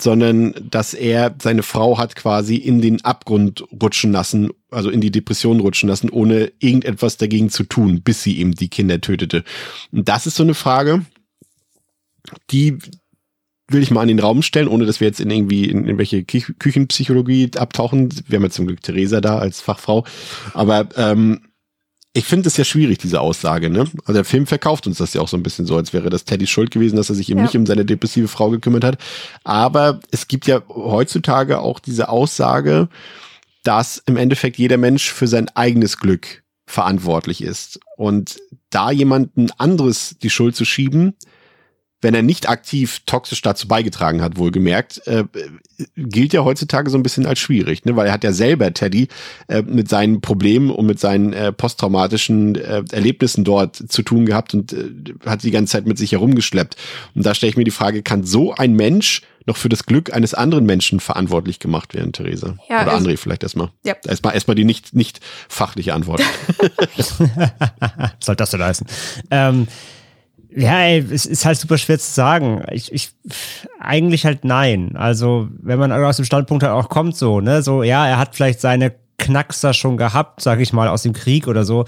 [0.00, 5.10] sondern dass er seine Frau hat quasi in den Abgrund rutschen lassen, also in die
[5.10, 9.44] Depression rutschen lassen, ohne irgendetwas dagegen zu tun, bis sie eben die Kinder tötete.
[9.92, 11.04] Und das ist so eine Frage,
[12.50, 12.78] die
[13.68, 16.24] will ich mal an den Raum stellen, ohne dass wir jetzt in irgendwie in irgendwelche
[16.24, 18.08] Küchenpsychologie abtauchen.
[18.26, 20.04] Wir haben ja zum Glück Theresa da als Fachfrau.
[20.54, 21.42] Aber ähm,
[22.12, 23.80] ich finde es ja schwierig, diese Aussage, ne?
[24.00, 26.24] Also der Film verkauft uns das ja auch so ein bisschen so, als wäre das
[26.24, 27.44] Teddy schuld gewesen, dass er sich eben ja.
[27.44, 28.98] nicht um seine depressive Frau gekümmert hat.
[29.44, 32.88] Aber es gibt ja heutzutage auch diese Aussage,
[33.62, 37.78] dass im Endeffekt jeder Mensch für sein eigenes Glück verantwortlich ist.
[37.96, 38.40] Und
[38.70, 41.14] da jemanden anderes die Schuld zu schieben,
[42.02, 45.24] wenn er nicht aktiv toxisch dazu beigetragen hat, wohlgemerkt, äh,
[45.96, 47.96] gilt ja heutzutage so ein bisschen als schwierig, ne?
[47.96, 49.08] weil er hat ja selber Teddy
[49.48, 54.54] äh, mit seinen Problemen und mit seinen äh, posttraumatischen äh, Erlebnissen dort zu tun gehabt
[54.54, 54.90] und äh,
[55.26, 56.76] hat die ganze Zeit mit sich herumgeschleppt.
[57.14, 60.12] Und da stelle ich mir die Frage, kann so ein Mensch noch für das Glück
[60.12, 62.56] eines anderen Menschen verantwortlich gemacht werden, Theresa?
[62.68, 63.70] Ja, Oder also, André vielleicht erstmal.
[63.84, 63.94] Ja.
[64.06, 66.22] Erstmal, erstmal die nicht, nicht fachliche Antwort.
[68.20, 68.86] Soll das denn heißen?
[69.30, 69.66] Ähm,
[70.54, 72.62] ja, ey, es ist halt super schwer zu sagen.
[72.72, 73.10] Ich, ich,
[73.78, 74.96] eigentlich halt nein.
[74.96, 78.34] Also, wenn man aus dem Standpunkt halt auch kommt, so, ne, so, ja, er hat
[78.34, 81.84] vielleicht seine Knackser schon gehabt, sag ich mal, aus dem Krieg oder so.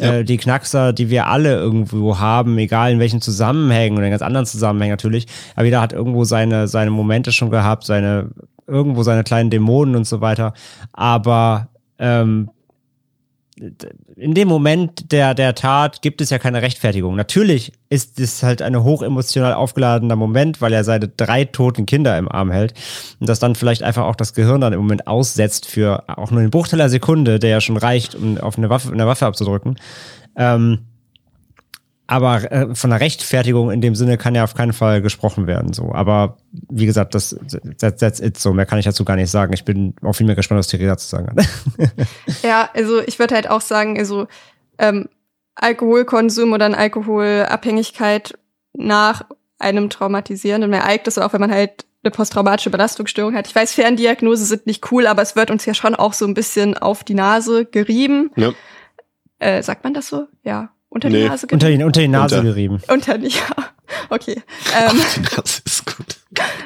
[0.00, 0.14] Ja.
[0.14, 4.22] Äh, die Knackser, die wir alle irgendwo haben, egal in welchen Zusammenhängen oder in ganz
[4.22, 5.26] anderen Zusammenhängen natürlich.
[5.56, 8.30] Aber jeder hat irgendwo seine, seine Momente schon gehabt, seine,
[8.66, 10.54] irgendwo seine kleinen Dämonen und so weiter.
[10.92, 11.68] Aber
[11.98, 12.50] ähm,
[14.16, 17.16] in dem Moment der, der Tat gibt es ja keine Rechtfertigung.
[17.16, 22.30] Natürlich ist es halt ein hochemotional aufgeladener Moment, weil er seine drei toten Kinder im
[22.30, 22.74] Arm hält
[23.18, 26.40] und das dann vielleicht einfach auch das Gehirn dann im Moment aussetzt für auch nur
[26.40, 29.76] einen Bruchteil der Sekunde, der ja schon reicht, um auf eine Waffe, eine Waffe abzudrücken.
[30.36, 30.80] Ähm,
[32.06, 35.72] aber äh, von der Rechtfertigung in dem Sinne kann ja auf keinen Fall gesprochen werden.
[35.72, 37.36] So, aber wie gesagt, das
[37.78, 38.38] that, that's it.
[38.38, 39.52] So mehr kann ich dazu gar nicht sagen.
[39.52, 41.46] Ich bin auch viel mehr gespannt, was Theresa zu sagen hat.
[42.42, 44.28] ja, also ich würde halt auch sagen, also
[44.78, 45.08] ähm,
[45.56, 48.38] Alkoholkonsum oder eine Alkoholabhängigkeit
[48.74, 49.22] nach
[49.58, 53.48] einem traumatisierenden Ereignis, auch wenn man halt eine posttraumatische Belastungsstörung hat.
[53.48, 56.34] Ich weiß, Ferndiagnose sind nicht cool, aber es wird uns ja schon auch so ein
[56.34, 58.30] bisschen auf die Nase gerieben.
[58.36, 58.52] Ja.
[59.38, 60.28] Äh, sagt man das so?
[60.44, 60.70] Ja.
[60.88, 61.22] Unter nee.
[61.22, 61.54] die Nase gerieben?
[61.54, 62.48] Unter die, unter die Nase unter.
[62.48, 62.82] gerieben.
[62.88, 63.70] Unter die, ja.
[64.08, 64.42] Okay.
[64.76, 66.06] Ähm, Ach, die Nase ist gut.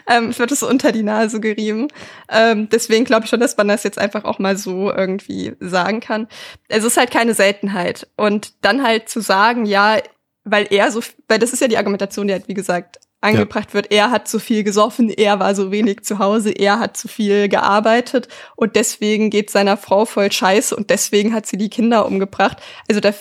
[0.09, 1.89] ähm, es wird es unter die Nase gerieben.
[2.29, 6.01] Ähm, deswegen glaube ich schon, dass man das jetzt einfach auch mal so irgendwie sagen
[6.01, 6.29] kann.
[6.69, 8.09] Es ist halt keine Seltenheit.
[8.17, 9.99] Und dann halt zu sagen, ja,
[10.45, 13.75] weil er so, weil das ist ja die Argumentation, die halt, wie gesagt, angebracht ja.
[13.75, 17.07] wird, er hat zu viel gesoffen, er war so wenig zu Hause, er hat zu
[17.07, 22.07] viel gearbeitet und deswegen geht seiner Frau voll scheiße und deswegen hat sie die Kinder
[22.07, 22.59] umgebracht.
[22.89, 23.13] Also da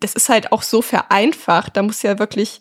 [0.00, 1.76] das ist halt auch so vereinfacht.
[1.76, 2.60] Da muss ja wirklich,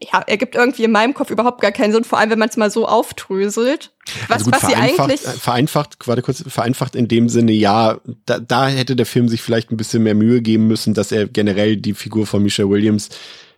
[0.00, 2.56] ja, ergibt irgendwie in meinem Kopf überhaupt gar keinen Sinn, vor allem wenn man es
[2.56, 3.92] mal so aufdröselt.
[4.28, 5.20] Was, also gut, was sie eigentlich.
[5.20, 9.70] Vereinfacht, warte kurz, vereinfacht in dem Sinne, ja, da, da hätte der Film sich vielleicht
[9.70, 13.08] ein bisschen mehr Mühe geben müssen, dass er generell die Figur von Michelle Williams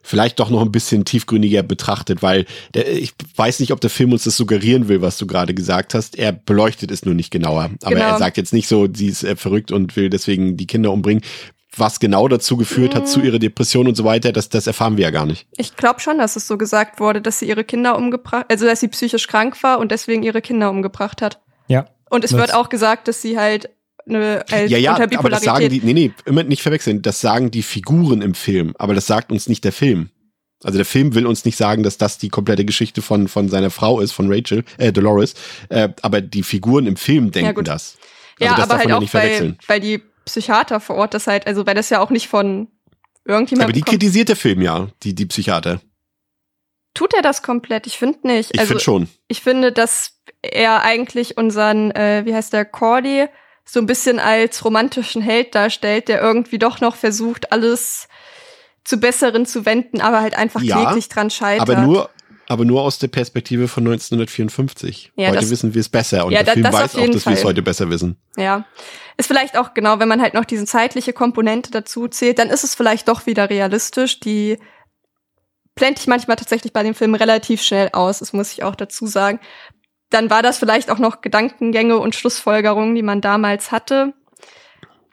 [0.03, 4.13] vielleicht doch noch ein bisschen tiefgründiger betrachtet, weil der, ich weiß nicht, ob der Film
[4.13, 6.17] uns das suggerieren will, was du gerade gesagt hast.
[6.17, 7.71] Er beleuchtet es nur nicht genauer.
[7.83, 8.09] Aber genau.
[8.09, 11.23] er sagt jetzt nicht so, sie ist äh, verrückt und will deswegen die Kinder umbringen
[11.77, 13.27] was genau dazu geführt hat, zu mhm.
[13.27, 15.47] ihrer Depression und so weiter, das, das erfahren wir ja gar nicht.
[15.57, 18.81] Ich glaube schon, dass es so gesagt wurde, dass sie ihre Kinder umgebracht, also dass
[18.81, 21.41] sie psychisch krank war und deswegen ihre Kinder umgebracht hat.
[21.69, 21.87] Ja.
[22.09, 23.71] Und es wird auch gesagt, dass sie halt
[24.09, 27.51] eine halt ja, ja, aber das sagen die, nee, nee, immer nicht verwechseln, das sagen
[27.51, 30.11] die Figuren im Film, aber das sagt uns nicht der Film.
[30.63, 33.71] Also der Film will uns nicht sagen, dass das die komplette Geschichte von, von seiner
[33.71, 35.35] Frau ist, von Rachel, äh, Dolores,
[35.69, 37.97] äh, aber die Figuren im Film denken ja, das.
[38.41, 41.67] Also ja, das aber halt auch, weil, weil die Psychiater vor Ort das halt, also
[41.67, 42.69] weil das ja auch nicht von
[43.25, 43.65] irgendjemandem.
[43.65, 45.81] Aber die kritisiert der Film ja, die, die Psychiater.
[46.95, 47.87] Tut er das komplett?
[47.87, 48.51] Ich finde nicht.
[48.53, 49.09] Ich also, finde schon.
[49.29, 53.27] Ich finde, dass er eigentlich unseren, äh, wie heißt der, Cordy,
[53.65, 58.09] so ein bisschen als romantischen Held darstellt, der irgendwie doch noch versucht, alles
[58.85, 61.71] zu Besseren zu wenden, aber halt einfach Ja, kläglich dran scheitert.
[61.71, 62.11] Aber nur,
[62.51, 65.13] aber nur aus der Perspektive von 1954.
[65.15, 67.25] Ja, heute das- wissen wir es besser und Ja, der Film das weiß auch, dass
[67.25, 68.17] wir es heute besser wissen.
[68.37, 68.65] Ja.
[69.17, 72.65] Ist vielleicht auch genau, wenn man halt noch diese zeitliche Komponente dazu zählt, dann ist
[72.65, 74.19] es vielleicht doch wieder realistisch.
[74.19, 74.59] Die
[75.77, 79.07] blende ich manchmal tatsächlich bei dem Film relativ schnell aus, das muss ich auch dazu
[79.07, 79.39] sagen.
[80.11, 84.13] Dann war das vielleicht auch noch Gedankengänge und Schlussfolgerungen, die man damals hatte.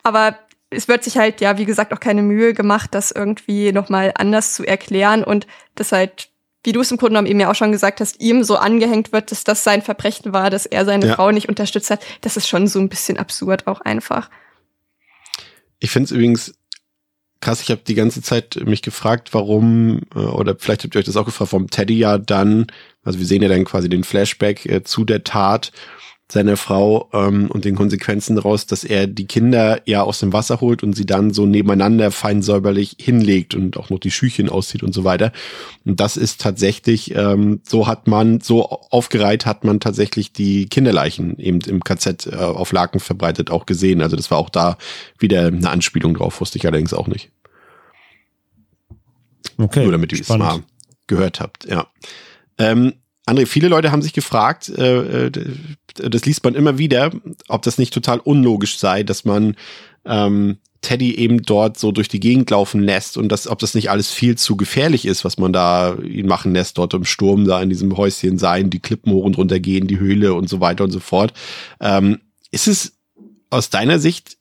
[0.01, 0.39] Aber
[0.71, 4.55] es wird sich halt, ja, wie gesagt, auch keine Mühe gemacht, das irgendwie nochmal anders
[4.55, 5.45] zu erklären und
[5.75, 6.29] das halt,
[6.63, 9.11] wie du es im Grunde genommen eben ja auch schon gesagt hast, ihm so angehängt
[9.11, 11.15] wird, dass das sein Verbrechen war, dass er seine Ja.
[11.15, 12.01] Frau nicht unterstützt hat.
[12.21, 14.29] Das ist schon so ein bisschen absurd auch einfach.
[15.79, 16.53] Ich finde es übrigens
[17.41, 21.05] krass, ich habe die ganze Zeit mich gefragt, warum, äh, oder vielleicht habt ihr euch
[21.05, 22.67] das auch gefragt, warum Teddy ja dann,
[23.03, 25.71] also wir sehen ja dann quasi den Flashback äh, zu der Tat
[26.29, 30.59] seiner Frau ähm, und den Konsequenzen daraus, dass er die Kinder ja aus dem Wasser
[30.59, 34.83] holt und sie dann so nebeneinander fein säuberlich hinlegt und auch noch die Schüchchen auszieht
[34.83, 35.31] und so weiter.
[35.85, 41.39] Und das ist tatsächlich, ähm, so hat man, so aufgereiht hat man tatsächlich die Kinderleichen
[41.39, 44.01] eben im KZ äh, auf Laken verbreitet auch gesehen.
[44.01, 44.77] Also das war auch da
[45.17, 47.31] wieder eine Anspielung drauf, wusste ich allerdings auch nicht.
[49.57, 49.83] Okay.
[49.83, 50.61] Nur damit ihr es mal
[51.07, 51.87] gehört habt, ja.
[52.57, 52.93] Ähm,
[53.27, 55.31] André, viele Leute haben sich gefragt, äh, äh,
[55.95, 57.11] das liest man immer wieder,
[57.49, 59.55] ob das nicht total unlogisch sei, dass man
[60.05, 63.89] ähm, Teddy eben dort so durch die Gegend laufen lässt und das, ob das nicht
[63.89, 67.61] alles viel zu gefährlich ist, was man da ihn machen lässt, dort im Sturm da
[67.61, 70.85] in diesem Häuschen sein, die Klippen hoch und runter gehen, die Höhle und so weiter
[70.85, 71.33] und so fort.
[71.81, 72.19] Ähm,
[72.51, 72.93] ist es
[73.49, 74.37] aus deiner Sicht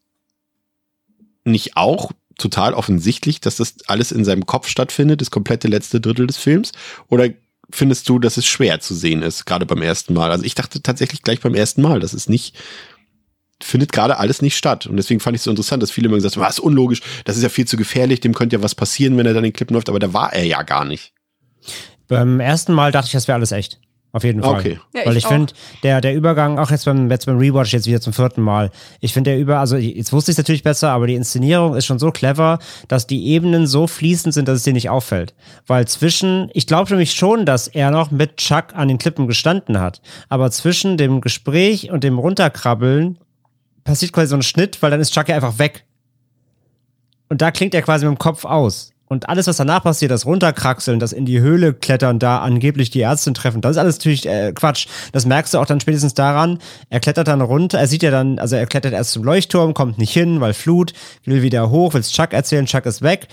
[1.44, 6.28] nicht auch total offensichtlich, dass das alles in seinem Kopf stattfindet, das komplette letzte Drittel
[6.28, 6.70] des Films?
[7.08, 7.30] Oder
[7.70, 10.30] findest du, dass es schwer zu sehen ist, gerade beim ersten Mal?
[10.30, 12.56] Also ich dachte tatsächlich gleich beim ersten Mal, dass es nicht
[13.62, 14.86] findet gerade alles nicht statt.
[14.86, 17.36] Und deswegen fand ich es so interessant, dass viele immer gesagt haben, was unlogisch, das
[17.36, 19.74] ist ja viel zu gefährlich, dem könnte ja was passieren, wenn er dann den Klippen
[19.74, 21.12] läuft, aber da war er ja gar nicht.
[22.08, 23.80] Beim ersten Mal dachte ich, das wäre alles echt.
[24.12, 24.60] Auf jeden Fall.
[24.60, 24.78] Okay.
[24.94, 25.52] Ja, Weil ich ich, finde,
[25.82, 28.70] der, der Übergang, auch jetzt beim, jetzt beim Rewatch, jetzt wieder zum vierten Mal,
[29.00, 31.84] ich finde der über, also jetzt wusste ich es natürlich besser, aber die Inszenierung ist
[31.84, 32.58] schon so clever,
[32.88, 35.34] dass die Ebenen so fließend sind, dass es dir nicht auffällt.
[35.66, 39.80] Weil zwischen, ich glaube nämlich schon, dass er noch mit Chuck an den Klippen gestanden
[39.80, 40.00] hat,
[40.30, 43.18] aber zwischen dem Gespräch und dem Runterkrabbeln
[43.84, 45.84] passiert quasi so ein Schnitt, weil dann ist Chuck ja einfach weg.
[47.28, 48.92] Und da klingt er quasi mit dem Kopf aus.
[49.08, 53.02] Und alles, was danach passiert, das Runterkraxeln, das in die Höhle klettern, da angeblich die
[53.02, 54.86] Ärztin treffen, das ist alles natürlich äh, Quatsch.
[55.12, 56.58] Das merkst du auch dann spätestens daran.
[56.90, 59.98] Er klettert dann runter, er sieht ja dann, also er klettert erst zum Leuchtturm, kommt
[59.98, 60.92] nicht hin, weil Flut,
[61.24, 63.28] will wieder hoch, will's Chuck erzählen, Chuck ist weg.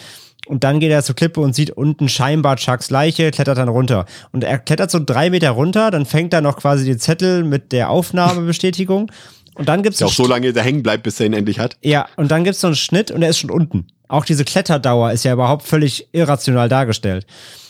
[0.45, 4.05] Und dann geht er zur Klippe und sieht unten scheinbar Chucks Leiche, klettert dann runter.
[4.31, 7.71] Und er klettert so drei Meter runter, dann fängt er noch quasi den Zettel mit
[7.71, 9.09] der Aufnahmebestätigung.
[9.55, 11.77] Und dann gibt's Der auch so lange da hängen bleibt, bis er ihn endlich hat.
[11.81, 13.87] ja, und dann gibt's so einen Schnitt und er ist schon unten.
[14.13, 17.25] Auch diese Kletterdauer ist ja überhaupt völlig irrational dargestellt.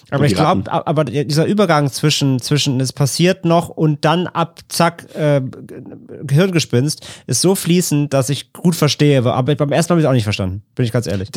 [0.09, 5.07] Aber ich glaube, aber dieser Übergang zwischen, zwischen es passiert noch und dann ab, zack,
[5.15, 5.41] äh,
[6.21, 9.23] Gehirngespinst ist so fließend, dass ich gut verstehe.
[9.23, 10.63] Aber beim ersten Mal habe ich auch nicht verstanden.
[10.75, 11.29] Bin ich ganz ehrlich.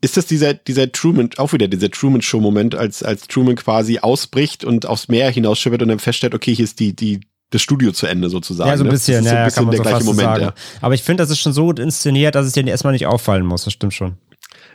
[0.00, 4.86] Ist das dieser, dieser Truman, auch wieder dieser Truman-Show-Moment, als, als Truman quasi ausbricht und
[4.86, 7.20] aufs Meer hinausschippert und dann feststellt, okay, hier ist die, die,
[7.50, 8.70] das Studio zu Ende sozusagen.
[8.70, 8.92] Ja, so ein ne?
[8.92, 10.54] bisschen, Das ist so ja, ein ja, bisschen kann man der so gleiche Moment, ja.
[10.80, 13.44] Aber ich finde, das ist schon so gut inszeniert, dass es dir erstmal nicht auffallen
[13.44, 13.64] muss.
[13.64, 14.16] Das stimmt schon.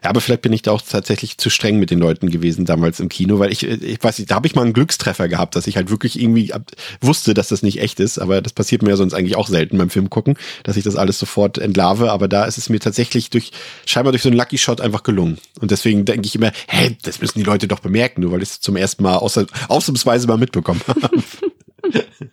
[0.04, 3.00] Ja, aber vielleicht bin ich da auch tatsächlich zu streng mit den Leuten gewesen damals
[3.00, 5.68] im Kino, weil ich, ich weiß nicht, da habe ich mal einen Glückstreffer gehabt, dass
[5.68, 6.72] ich halt wirklich irgendwie ab-
[7.02, 9.78] wusste, dass das nicht echt ist, aber das passiert mir ja sonst eigentlich auch selten
[9.78, 13.30] beim Film gucken, dass ich das alles sofort entlarve, aber da ist es mir tatsächlich
[13.30, 13.52] durch,
[13.86, 15.38] scheinbar durch so einen Lucky Shot einfach gelungen.
[15.60, 18.50] Und deswegen denke ich immer, hey, das müssen die Leute doch bemerken, nur weil ich
[18.50, 21.10] es zum ersten Mal außer, ausnahmsweise mal mitbekommen habe.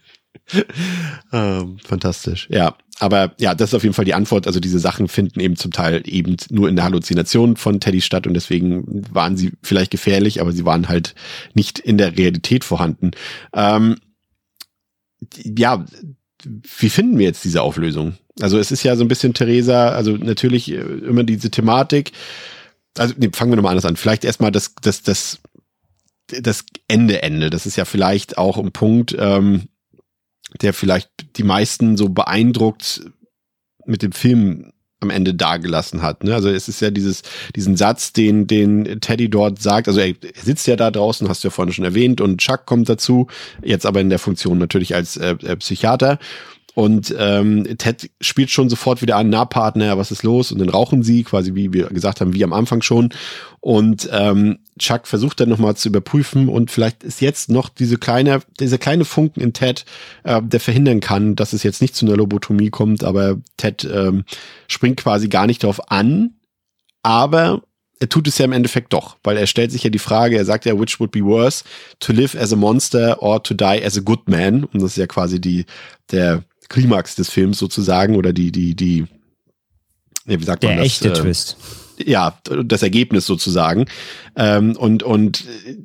[1.32, 2.46] ähm, fantastisch.
[2.50, 4.46] Ja, aber ja, das ist auf jeden Fall die Antwort.
[4.46, 8.26] Also diese Sachen finden eben zum Teil eben nur in der Halluzination von Teddy statt
[8.26, 11.14] und deswegen waren sie vielleicht gefährlich, aber sie waren halt
[11.54, 13.10] nicht in der Realität vorhanden.
[13.52, 13.96] Ähm,
[15.44, 15.84] ja,
[16.44, 18.14] wie finden wir jetzt diese Auflösung?
[18.40, 22.12] Also es ist ja so ein bisschen Theresa, also natürlich äh, immer diese Thematik.
[22.96, 23.96] Also nee, fangen wir nochmal anders an.
[23.96, 25.40] Vielleicht erstmal das, das, das,
[26.28, 27.50] das Ende, Ende.
[27.50, 29.68] Das ist ja vielleicht auch ein Punkt, ähm,
[30.62, 33.02] der vielleicht die meisten so beeindruckt
[33.84, 36.24] mit dem Film am Ende dagelassen hat.
[36.24, 36.34] Ne?
[36.34, 37.22] Also es ist ja dieses,
[37.54, 41.48] diesen Satz, den, den Teddy dort sagt, also er, sitzt ja da draußen, hast du
[41.48, 43.26] ja vorhin schon erwähnt, und Chuck kommt dazu,
[43.62, 46.18] jetzt aber in der Funktion natürlich als äh, äh, Psychiater.
[46.76, 50.52] Und ähm, Ted spielt schon sofort wieder an, na Partner, was ist los?
[50.52, 53.14] Und dann rauchen sie, quasi wie wir gesagt haben, wie am Anfang schon.
[53.60, 58.40] Und ähm, Chuck versucht dann nochmal zu überprüfen und vielleicht ist jetzt noch diese kleine,
[58.60, 59.86] diese kleine Funken in Ted,
[60.24, 64.24] äh, der verhindern kann, dass es jetzt nicht zu einer Lobotomie kommt, aber Ted ähm,
[64.68, 66.34] springt quasi gar nicht darauf an,
[67.02, 67.62] aber
[68.00, 70.44] er tut es ja im Endeffekt doch, weil er stellt sich ja die Frage, er
[70.44, 71.64] sagt ja, which would be worse,
[72.00, 74.64] to live as a monster or to die as a good man.
[74.64, 75.64] Und das ist ja quasi die,
[76.10, 79.06] der Klimax des Films sozusagen oder die, die, die,
[80.24, 80.86] wie sagt Der man das?
[80.86, 81.56] echte äh, Twist.
[82.04, 83.86] ja, das Ergebnis sozusagen.
[84.36, 85.76] Ähm, und, und äh,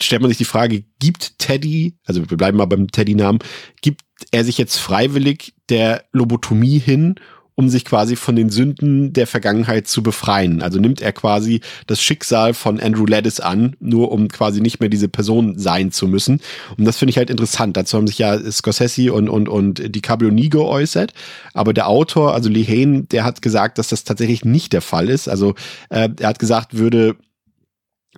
[0.00, 3.38] stellt man sich die Frage, gibt Teddy, also wir bleiben mal beim Teddy-Namen,
[3.80, 7.16] gibt er sich jetzt freiwillig der Lobotomie hin,
[7.56, 10.62] um sich quasi von den Sünden der Vergangenheit zu befreien?
[10.62, 14.88] Also nimmt er quasi das Schicksal von Andrew Laddis an, nur um quasi nicht mehr
[14.88, 16.40] diese Person sein zu müssen.
[16.76, 17.76] Und das finde ich halt interessant.
[17.76, 21.12] Dazu haben sich ja Scorsese und, und, und DiCaprio nie geäußert.
[21.52, 25.08] Aber der Autor, also Lee Hain, der hat gesagt, dass das tatsächlich nicht der Fall
[25.08, 25.28] ist.
[25.28, 25.54] Also
[25.90, 27.16] äh, er hat gesagt, würde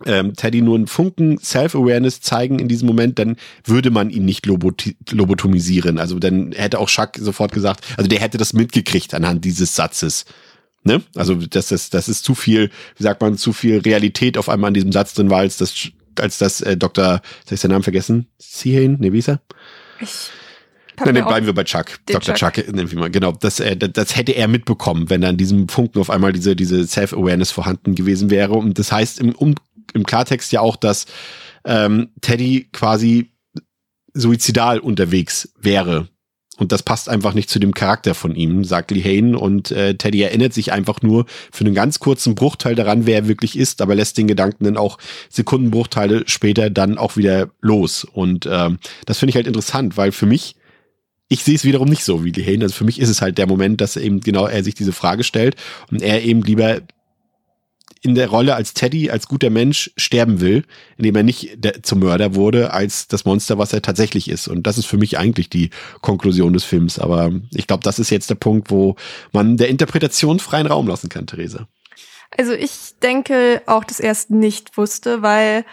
[0.04, 4.46] ähm, Teddy nur einen Funken Self-Awareness zeigen in diesem Moment, dann würde man ihn nicht
[4.46, 5.98] loboti- lobotomisieren.
[5.98, 10.24] Also dann hätte auch Chuck sofort gesagt, also der hätte das mitgekriegt anhand dieses Satzes.
[10.84, 11.02] Ne?
[11.14, 14.68] Also das ist, das ist zu viel, wie sagt man, zu viel Realität auf einmal
[14.68, 15.74] an diesem Satz drin war, als das,
[16.20, 18.26] als das äh, Dr., soll ich seinen Namen vergessen?
[18.38, 18.96] Sihane?
[18.98, 19.40] Ne, wie ist er?
[20.00, 20.30] Ich
[21.04, 21.98] Nein, dann bleiben wir bei Chuck.
[22.06, 22.34] Dr.
[22.34, 22.54] Chuck.
[22.54, 23.10] Chuck, nennen wir mal.
[23.10, 26.56] Genau, das, äh, das, das hätte er mitbekommen, wenn dann diesem Funken auf einmal diese,
[26.56, 28.54] diese Self-Awareness vorhanden gewesen wäre.
[28.54, 29.54] Und das heißt im, um,
[29.96, 31.06] im Klartext ja auch, dass
[31.64, 33.32] ähm, Teddy quasi
[34.14, 36.08] suizidal unterwegs wäre.
[36.58, 39.34] Und das passt einfach nicht zu dem Charakter von ihm, sagt Lee Hain.
[39.34, 43.28] Und äh, Teddy erinnert sich einfach nur für einen ganz kurzen Bruchteil daran, wer er
[43.28, 44.98] wirklich ist, aber lässt den Gedanken dann auch
[45.28, 48.04] Sekundenbruchteile später dann auch wieder los.
[48.04, 50.56] Und ähm, das finde ich halt interessant, weil für mich,
[51.28, 52.62] ich sehe es wiederum nicht so wie Lee Hain.
[52.62, 55.24] Also für mich ist es halt der Moment, dass eben genau er sich diese Frage
[55.24, 55.56] stellt
[55.90, 56.80] und er eben lieber
[58.02, 60.64] in der Rolle als Teddy, als guter Mensch sterben will,
[60.96, 64.48] indem er nicht zum Mörder wurde, als das Monster, was er tatsächlich ist.
[64.48, 65.70] Und das ist für mich eigentlich die
[66.02, 66.98] Konklusion des Films.
[66.98, 68.96] Aber ich glaube, das ist jetzt der Punkt, wo
[69.32, 71.66] man der Interpretation freien Raum lassen kann, Therese.
[72.36, 75.64] Also ich denke auch, dass er es nicht wusste, weil,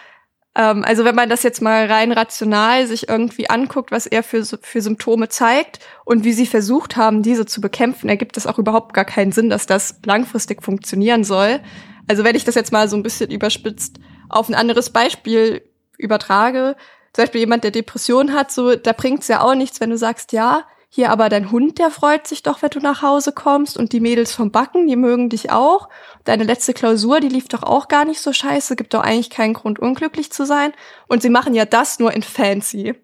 [0.54, 4.44] ähm, also wenn man das jetzt mal rein rational sich irgendwie anguckt, was er für,
[4.44, 8.94] für Symptome zeigt und wie sie versucht haben, diese zu bekämpfen, ergibt es auch überhaupt
[8.94, 11.60] gar keinen Sinn, dass das langfristig funktionieren soll.
[12.08, 13.98] Also wenn ich das jetzt mal so ein bisschen überspitzt
[14.28, 15.62] auf ein anderes Beispiel
[15.96, 16.76] übertrage,
[17.12, 20.32] zum Beispiel jemand, der Depression hat, so, da bringt's ja auch nichts, wenn du sagst,
[20.32, 23.92] ja, hier aber dein Hund, der freut sich doch, wenn du nach Hause kommst und
[23.92, 25.88] die Mädels vom Backen, die mögen dich auch.
[26.22, 29.54] Deine letzte Klausur, die lief doch auch gar nicht so scheiße, gibt doch eigentlich keinen
[29.54, 30.72] Grund, unglücklich zu sein.
[31.08, 32.94] Und sie machen ja das nur in fancy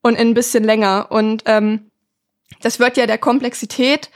[0.00, 1.08] und in ein bisschen länger.
[1.10, 1.90] Und ähm,
[2.62, 4.10] das wird ja der Komplexität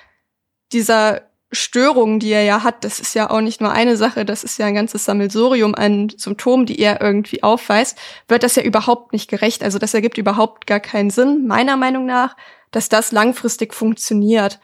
[0.73, 4.45] dieser Störungen, die er ja hat, das ist ja auch nicht nur eine Sache, das
[4.45, 7.99] ist ja ein ganzes Sammelsurium an Symptomen, die er irgendwie aufweist,
[8.29, 9.63] wird das ja überhaupt nicht gerecht.
[9.63, 12.37] Also das ergibt überhaupt gar keinen Sinn, meiner Meinung nach,
[12.71, 14.61] dass das langfristig funktioniert.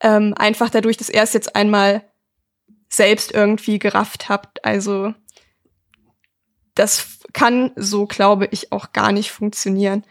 [0.00, 2.02] Ähm, einfach dadurch, dass er es jetzt einmal
[2.88, 4.64] selbst irgendwie gerafft hat.
[4.64, 5.14] Also
[6.74, 10.04] das kann so, glaube ich, auch gar nicht funktionieren.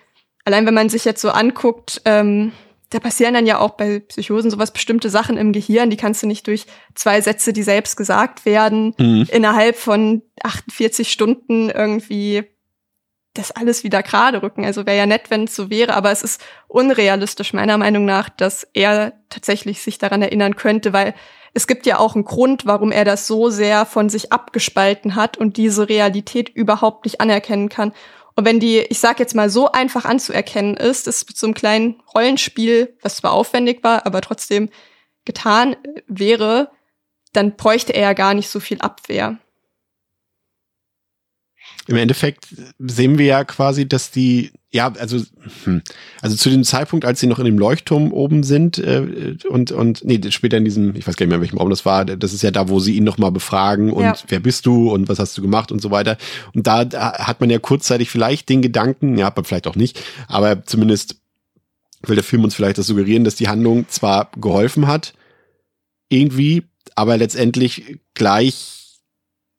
[0.46, 2.52] Allein wenn man sich jetzt so anguckt, ähm,
[2.92, 6.28] da passieren dann ja auch bei Psychosen sowas bestimmte Sachen im Gehirn, die kannst du
[6.28, 9.28] nicht durch zwei Sätze, die selbst gesagt werden, Mhm.
[9.32, 12.44] innerhalb von 48 Stunden irgendwie
[13.34, 14.66] das alles wieder gerade rücken.
[14.66, 18.28] Also wäre ja nett, wenn es so wäre, aber es ist unrealistisch meiner Meinung nach,
[18.30, 21.14] dass er tatsächlich sich daran erinnern könnte, weil
[21.54, 25.38] es gibt ja auch einen Grund, warum er das so sehr von sich abgespalten hat
[25.38, 27.94] und diese Realität überhaupt nicht anerkennen kann.
[28.42, 31.54] Und wenn die, ich sag jetzt mal, so einfach anzuerkennen ist, ist mit so einem
[31.54, 34.70] kleinen Rollenspiel, was zwar aufwendig war, aber trotzdem
[35.26, 36.72] getan äh, wäre,
[37.34, 39.38] dann bräuchte er ja gar nicht so viel Abwehr.
[41.88, 42.48] Im Endeffekt
[42.80, 45.20] sehen wir ja quasi, dass die, ja, also,
[45.64, 45.82] hm,
[46.22, 50.04] also zu dem Zeitpunkt, als sie noch in dem Leuchtturm oben sind äh, und, und,
[50.06, 52.34] nee, später in diesem, ich weiß gar nicht mehr, in welchem Raum das war, das
[52.34, 54.16] ist ja da, wo sie ihn nochmal befragen und Ja.
[54.28, 56.18] wer bist du und was hast du gemacht und so weiter.
[56.54, 60.00] Und da, da hat man ja kurzzeitig vielleicht den Gedanken, ja, aber vielleicht auch nicht,
[60.28, 61.18] aber zumindest
[62.04, 65.14] will der Film uns vielleicht das suggerieren, dass die Handlung zwar geholfen hat,
[66.10, 66.64] irgendwie,
[66.96, 68.00] aber letztendlich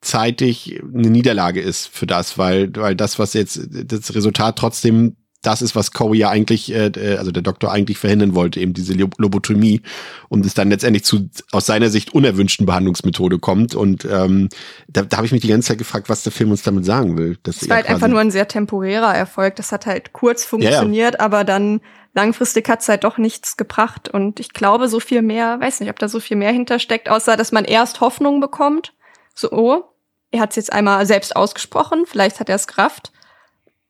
[0.02, 5.60] gleichzeitig eine Niederlage ist für das, weil, weil das, was jetzt das Resultat trotzdem das
[5.60, 9.18] ist, was Corey ja eigentlich, äh, also der Doktor eigentlich verhindern wollte, eben diese Lob-
[9.18, 9.80] Lobotomie
[10.28, 13.74] und es dann letztendlich zu aus seiner Sicht unerwünschten Behandlungsmethode kommt.
[13.74, 14.50] Und ähm,
[14.86, 17.18] da, da habe ich mich die ganze Zeit gefragt, was der Film uns damit sagen
[17.18, 17.36] will.
[17.44, 19.56] Er war halt einfach nur ein sehr temporärer Erfolg.
[19.56, 21.80] Das hat halt kurz funktioniert, aber dann
[22.14, 24.08] langfristig hat's halt doch nichts gebracht.
[24.08, 27.36] Und ich glaube, so viel mehr, weiß nicht, ob da so viel mehr hintersteckt, außer
[27.36, 28.94] dass man erst Hoffnung bekommt.
[29.34, 29.91] So, oh,
[30.32, 33.12] er hat es jetzt einmal selbst ausgesprochen, vielleicht hat er es Kraft.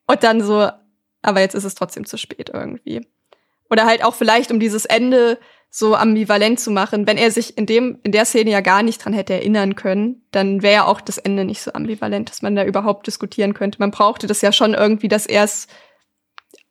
[0.07, 0.69] Und dann so,
[1.23, 3.07] aber jetzt ist es trotzdem zu spät irgendwie.
[3.71, 5.39] Oder halt auch vielleicht, um dieses Ende
[5.71, 7.07] so ambivalent zu machen.
[7.07, 10.23] Wenn er sich in dem, in der Szene ja gar nicht dran hätte erinnern können,
[10.31, 13.79] dann wäre ja auch das Ende nicht so ambivalent, dass man da überhaupt diskutieren könnte.
[13.79, 15.69] Man brauchte das ja schon irgendwie, dass er es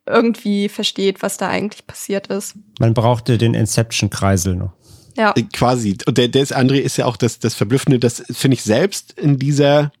[0.06, 2.56] irgendwie versteht, was da eigentlich passiert ist.
[2.78, 4.72] Man brauchte den Inception-Kreisel noch.
[5.16, 5.32] Ja.
[5.36, 5.96] Äh, Quasi.
[6.06, 9.12] Und der, der ist, André ist ja auch das, das Verblüffende, das finde ich selbst
[9.18, 9.92] in dieser,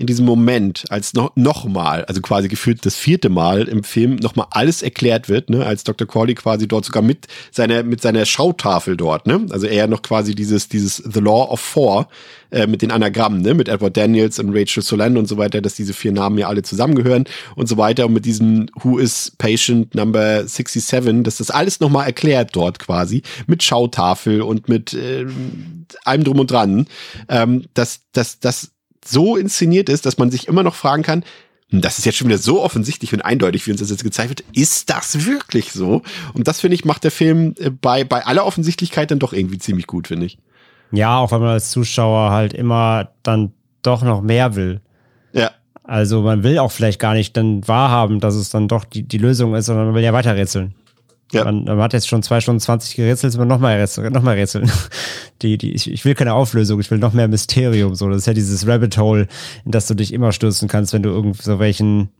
[0.00, 4.16] in diesem Moment, als noch, noch mal, also quasi gefühlt das vierte Mal im Film
[4.16, 6.08] noch mal alles erklärt wird, ne, als Dr.
[6.08, 10.34] Corley quasi dort sogar mit seiner, mit seiner Schautafel dort, ne, also er noch quasi
[10.34, 12.08] dieses, dieses The Law of Four,
[12.50, 15.74] äh, mit den Anagrammen, ne, mit Edward Daniels und Rachel Solan und so weiter, dass
[15.74, 17.24] diese vier Namen ja alle zusammengehören
[17.54, 18.06] und so weiter.
[18.06, 22.78] Und mit diesem Who is Patient Number 67, dass das alles noch mal erklärt dort
[22.78, 25.26] quasi, mit Schautafel und mit äh,
[26.04, 26.86] allem drum und dran,
[27.28, 28.72] ähm, dass, dass, dass
[29.04, 31.24] so inszeniert ist, dass man sich immer noch fragen kann,
[31.70, 34.30] hm, das ist jetzt schon wieder so offensichtlich und eindeutig, wie uns das jetzt gezeigt
[34.30, 34.44] wird.
[34.52, 36.02] Ist das wirklich so?
[36.34, 39.58] Und das, finde ich, macht der Film äh, bei, bei aller Offensichtlichkeit dann doch irgendwie
[39.58, 40.38] ziemlich gut, finde ich.
[40.92, 43.52] Ja, auch wenn man als Zuschauer halt immer dann
[43.82, 44.80] doch noch mehr will.
[45.32, 45.52] Ja.
[45.84, 49.18] Also man will auch vielleicht gar nicht dann wahrhaben, dass es dann doch die, die
[49.18, 50.74] Lösung ist, sondern man will ja weiter rätseln.
[51.32, 51.44] Ja.
[51.44, 54.12] Man, man hat jetzt schon zwei Stunden 20 gerätselt, man noch mal rätseln.
[54.12, 54.70] Noch mal rätseln.
[55.42, 57.94] Die, die, ich, ich will keine Auflösung, ich will noch mehr Mysterium.
[57.94, 59.26] So, das ist ja dieses Rabbit Hole,
[59.64, 62.10] in das du dich immer stürzen kannst, wenn du irgend so welchen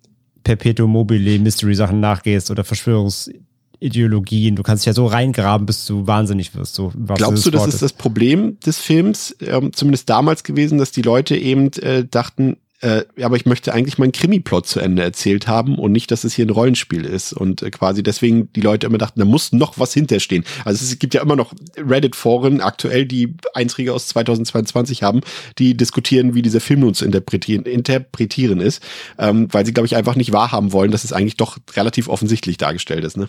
[0.42, 4.56] Perpetuum mobile Mystery Sachen nachgehst oder Verschwörungsideologien.
[4.56, 6.74] Du kannst dich ja so reingraben, bis du wahnsinnig wirst.
[6.74, 11.02] So, Glaubst du, das ist das Problem des Films, ähm, zumindest damals gewesen, dass die
[11.02, 15.78] Leute eben äh, dachten, äh, aber ich möchte eigentlich meinen Krimi-Plot zu Ende erzählt haben
[15.78, 17.32] und nicht, dass es hier ein Rollenspiel ist.
[17.32, 20.44] Und äh, quasi deswegen die Leute immer dachten, da muss noch was hinterstehen.
[20.64, 25.20] Also es gibt ja immer noch Reddit-Foren aktuell, die Einträge aus 2022 haben,
[25.58, 28.82] die diskutieren, wie dieser Film nun zu interpretieren, interpretieren ist,
[29.18, 32.56] ähm, weil sie, glaube ich, einfach nicht wahrhaben wollen, dass es eigentlich doch relativ offensichtlich
[32.56, 33.28] dargestellt ist, ne?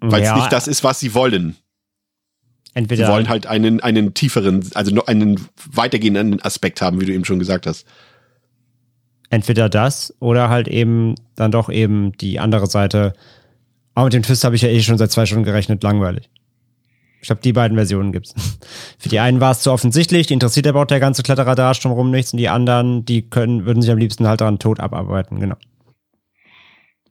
[0.00, 1.56] Weil es Ja, nicht das ist, was sie wollen.
[2.74, 5.40] Sie Entweder wollen halt einen, einen tieferen, also noch einen
[5.70, 7.86] weitergehenden Aspekt haben, wie du eben schon gesagt hast.
[9.30, 13.14] entweder das oder halt eben dann doch eben die andere Seite.
[13.94, 16.28] Aber mit dem Twist habe ich ja eh schon seit zwei Stunden gerechnet, langweilig.
[17.20, 18.34] Ich glaube, die beiden Versionen gibt's.
[18.98, 22.10] Für die einen war es zu offensichtlich, die interessiert aber auch der ganze Kletterradar drumherum
[22.10, 25.56] nichts und die anderen, die können, würden sich am liebsten halt daran tot abarbeiten, genau.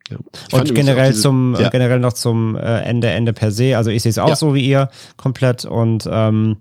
[0.09, 0.17] Ja.
[0.51, 1.69] Und generell diese- zum, ja.
[1.69, 3.77] generell noch zum äh, Ende, Ende per se.
[3.77, 4.35] Also ich sehe es auch Ja.
[4.35, 6.57] so wie ihr komplett und ähm,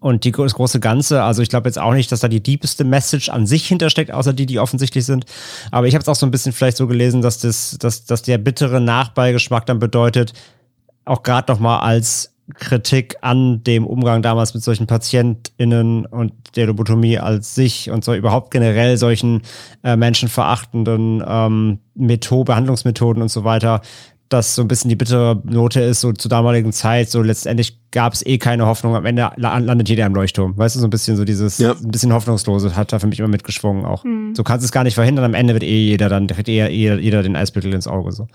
[0.00, 2.82] und die, das große Ganze, also ich glaube jetzt auch nicht, dass da die deepeste
[2.82, 5.26] Message an sich hintersteckt, außer die, die offensichtlich sind.
[5.70, 8.22] Aber ich habe es auch so ein bisschen vielleicht so gelesen, dass das, dass, dass
[8.22, 10.32] der bittere Nachbeigeschmack dann bedeutet,
[11.04, 16.66] auch gerade noch mal als Kritik an dem Umgang damals mit solchen PatientInnen und der
[16.66, 19.42] Lobotomie als sich und so überhaupt generell solchen
[19.82, 23.80] äh, menschenverachtenden ähm, Metho Behandlungsmethoden und so weiter,
[24.28, 28.12] dass so ein bisschen die bittere Note ist, so zur damaligen Zeit, so letztendlich gab
[28.12, 30.56] es eh keine Hoffnung, am Ende la- landet jeder im Leuchtturm.
[30.58, 31.72] Weißt du, so ein bisschen so dieses, Ja.
[31.72, 34.04] ein bisschen Hoffnungslose hat da für mich immer mitgeschwungen auch.
[34.34, 36.70] So kannst du es gar nicht verhindern, am Ende wird eh jeder dann, kriegt eher
[36.72, 38.26] jeder, jeder den Eisbüttel ins Auge, so.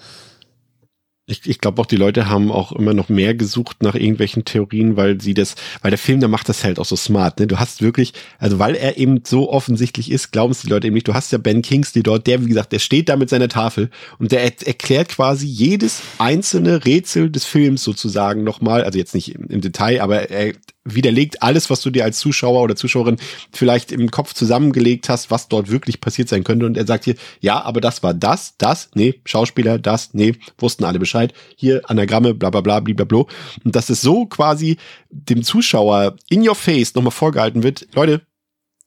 [1.31, 4.97] Ich, ich glaube auch, die Leute haben auch immer noch mehr gesucht nach irgendwelchen Theorien,
[4.97, 7.39] weil sie das, weil der Film, der macht das halt auch so smart.
[7.39, 7.47] Ne?
[7.47, 10.93] Du hast wirklich, also weil er eben so offensichtlich ist, glauben es die Leute eben
[10.93, 11.07] nicht.
[11.07, 13.89] Du hast ja Ben Kingsley dort, der, wie gesagt, der steht da mit seiner Tafel
[14.19, 19.33] und der er erklärt quasi jedes einzelne Rätsel des Films sozusagen nochmal, also jetzt nicht
[19.33, 20.53] im, im Detail, aber er
[20.83, 23.17] widerlegt alles, was du dir als Zuschauer oder Zuschauerin
[23.51, 26.65] vielleicht im Kopf zusammengelegt hast, was dort wirklich passiert sein könnte.
[26.65, 30.83] Und er sagt hier, ja, aber das war das, das, nee, Schauspieler, das, nee, wussten
[30.83, 31.33] alle Bescheid.
[31.55, 33.25] Hier Anagramme, bla bla bla, blablabla.
[33.63, 34.77] Und dass es so quasi
[35.09, 38.21] dem Zuschauer in your face nochmal vorgehalten wird, Leute,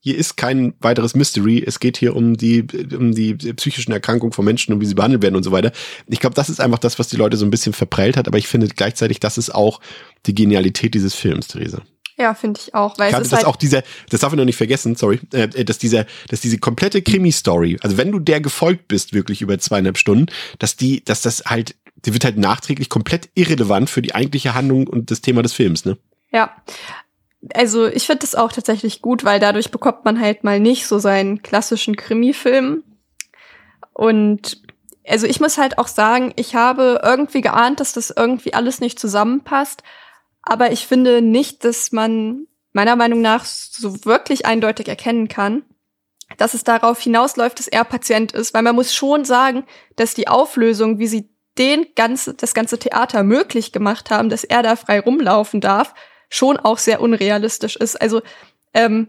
[0.05, 1.65] hier ist kein weiteres Mystery.
[1.67, 5.23] Es geht hier um die, um die psychischen Erkrankungen von Menschen und wie sie behandelt
[5.23, 5.73] werden und so weiter.
[6.09, 8.37] Ich glaube, das ist einfach das, was die Leute so ein bisschen verprellt hat, aber
[8.37, 9.81] ich finde gleichzeitig, das ist auch
[10.27, 11.81] die Genialität dieses Films, Therese.
[12.19, 14.45] Ja, finde ich auch, weil es ist dass halt auch dieser, das darf ich noch
[14.45, 18.89] nicht vergessen, sorry, äh, dass dieser, dass diese komplette Krimi-Story, also wenn du der gefolgt
[18.89, 20.27] bist, wirklich über zweieinhalb Stunden,
[20.59, 24.87] dass die, dass das halt, die wird halt nachträglich komplett irrelevant für die eigentliche Handlung
[24.87, 25.97] und das Thema des Films, ne?
[26.31, 26.55] Ja.
[27.53, 30.99] Also ich finde das auch tatsächlich gut, weil dadurch bekommt man halt mal nicht so
[30.99, 32.85] seinen klassischen Krimi-Film.
[33.93, 34.63] Und
[35.07, 38.99] also ich muss halt auch sagen, ich habe irgendwie geahnt, dass das irgendwie alles nicht
[38.99, 39.83] zusammenpasst.
[40.43, 45.63] Aber ich finde nicht, dass man meiner Meinung nach so wirklich eindeutig erkennen kann,
[46.39, 48.55] dass es darauf hinausläuft, dass er Patient ist.
[48.55, 49.65] Weil man muss schon sagen,
[49.97, 54.63] dass die Auflösung, wie sie den ganze, das ganze Theater möglich gemacht haben, dass er
[54.63, 55.95] da frei rumlaufen darf,
[56.35, 58.01] schon auch sehr unrealistisch ist.
[58.01, 58.21] Also
[58.73, 59.09] ähm,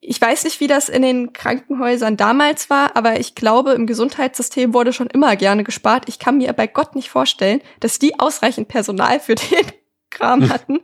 [0.00, 4.74] ich weiß nicht, wie das in den Krankenhäusern damals war, aber ich glaube, im Gesundheitssystem
[4.74, 6.08] wurde schon immer gerne gespart.
[6.08, 9.66] Ich kann mir bei Gott nicht vorstellen, dass die ausreichend Personal für den
[10.10, 10.80] Kram hatten.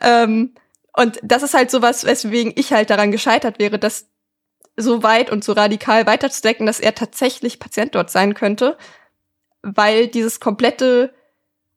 [0.00, 0.54] ähm,
[0.94, 4.08] und das ist halt sowas, weswegen ich halt daran gescheitert wäre, das
[4.76, 8.76] so weit und so radikal weiterzudecken, dass er tatsächlich Patient dort sein könnte,
[9.62, 11.14] weil dieses komplette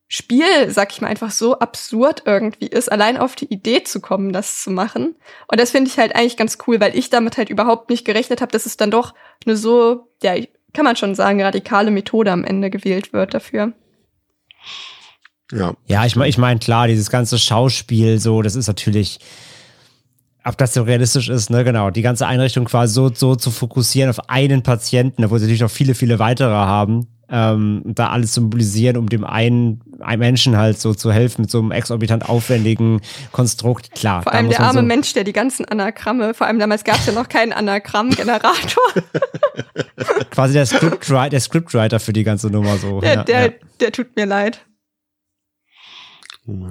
[0.08, 4.34] Spiel, sag ich mal, einfach so absurd irgendwie ist, allein auf die Idee zu kommen,
[4.34, 5.16] das zu machen.
[5.48, 8.40] Und das finde ich halt eigentlich ganz cool, weil ich damit halt überhaupt nicht gerechnet
[8.42, 9.16] habe, dass es dann doch
[9.46, 10.36] eine so, ja,
[10.74, 13.74] kann man schon sagen, radikale Methode am Ende gewählt wird dafür.
[15.52, 15.74] Ja.
[15.88, 19.20] Ja, ich meine, ich mein, klar, dieses ganze Schauspiel, so, das ist natürlich,
[20.44, 24.10] ob das so realistisch ist, ne, genau, die ganze Einrichtung quasi so, so zu fokussieren
[24.10, 28.42] auf einen Patienten, obwohl sie natürlich noch viele, viele weitere haben, ähm, da alles zu
[28.42, 33.02] mobilisieren, um dem einen, einen Menschen halt so zu helfen mit so einem exorbitant aufwendigen
[33.32, 33.92] Konstrukt.
[33.92, 34.24] Klar.
[34.24, 37.06] Vor allem der arme so Mensch, der die ganzen Anagramme, vor allem damals gab es
[37.06, 38.84] ja noch keinen Anagramm-Generator.
[40.32, 43.02] Quasi der Scriptwriter, der Scriptwriter für die ganze Nummer so.
[43.02, 43.54] Der, ja, der, ja.
[43.80, 44.62] der tut mir leid.
[46.48, 46.68] Oh.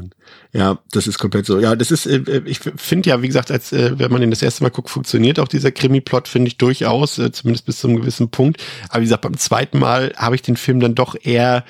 [0.53, 1.59] Ja, das ist komplett so.
[1.59, 4.43] Ja, das ist, äh, ich finde ja, wie gesagt, als äh, wenn man den das
[4.43, 7.97] erste Mal guckt, funktioniert auch dieser Krimi-Plot, finde ich durchaus, äh, zumindest bis zu einem
[7.97, 8.63] gewissen Punkt.
[8.89, 11.65] Aber wie gesagt, beim zweiten Mal habe ich den Film dann doch eher,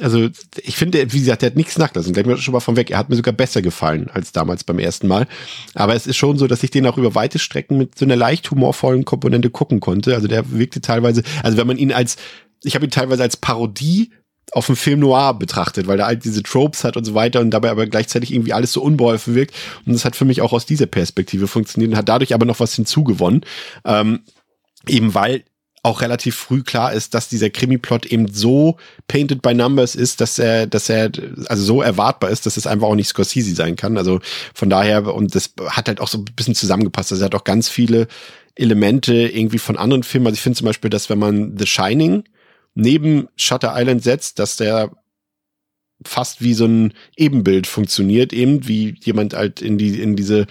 [0.00, 0.28] also
[0.62, 2.14] ich finde, wie gesagt, der hat nichts nachlassen.
[2.14, 2.90] Gleich mal schon mal von weg.
[2.90, 5.26] Er hat mir sogar besser gefallen als damals beim ersten Mal.
[5.74, 8.16] Aber es ist schon so, dass ich den auch über weite Strecken mit so einer
[8.16, 10.14] leicht humorvollen Komponente gucken konnte.
[10.14, 12.16] Also der wirkte teilweise, also wenn man ihn als
[12.64, 14.10] ich habe ihn teilweise als Parodie
[14.52, 17.50] auf dem Film noir betrachtet, weil er halt diese Tropes hat und so weiter und
[17.50, 19.54] dabei aber gleichzeitig irgendwie alles so unbeholfen wirkt.
[19.84, 22.60] Und das hat für mich auch aus dieser Perspektive funktioniert und hat dadurch aber noch
[22.60, 23.42] was hinzugewonnen.
[23.84, 24.20] Ähm,
[24.86, 25.44] eben weil
[25.82, 28.76] auch relativ früh klar ist, dass dieser Krimi-Plot eben so
[29.06, 31.10] painted by numbers ist, dass er, dass er
[31.46, 33.96] also so erwartbar ist, dass es einfach auch nicht Scorsese sein kann.
[33.96, 34.20] Also
[34.54, 37.12] von daher, und das hat halt auch so ein bisschen zusammengepasst.
[37.12, 38.08] Also er hat auch ganz viele
[38.54, 40.26] Elemente irgendwie von anderen Filmen.
[40.26, 42.24] Also ich finde zum Beispiel, dass wenn man The Shining
[42.78, 44.92] neben Shutter Island setzt, dass der
[46.06, 50.46] fast wie so ein Ebenbild funktioniert, eben wie jemand halt in die in diese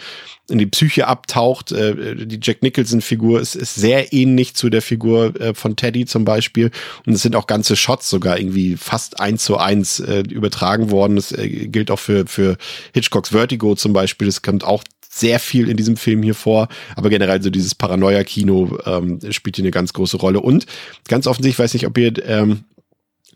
[0.50, 1.72] in die Psyche abtaucht.
[1.72, 6.06] Äh, die Jack Nicholson Figur ist, ist sehr ähnlich zu der Figur äh, von Teddy
[6.06, 6.70] zum Beispiel
[7.06, 11.16] und es sind auch ganze Shots sogar irgendwie fast eins zu eins äh, übertragen worden.
[11.16, 12.58] Das äh, gilt auch für für
[12.94, 14.28] Hitchcocks Vertigo zum Beispiel.
[14.28, 14.84] Das kommt auch
[15.18, 19.64] sehr viel in diesem Film hier vor, aber generell so dieses Paranoia-Kino ähm, spielt hier
[19.64, 20.40] eine ganz große Rolle.
[20.40, 20.66] Und
[21.08, 22.64] ganz offensichtlich, ich weiß nicht, ob ihr ähm,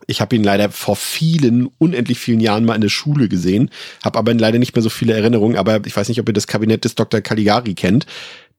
[0.08, 3.70] ich habe ihn leider vor vielen, unendlich vielen Jahren mal in der Schule gesehen,
[4.03, 6.48] habe aber leider nicht mehr so viele Erinnerungen, aber ich weiß nicht, ob ihr das
[6.48, 7.22] Kabinett des Dr.
[7.22, 8.06] Caligari kennt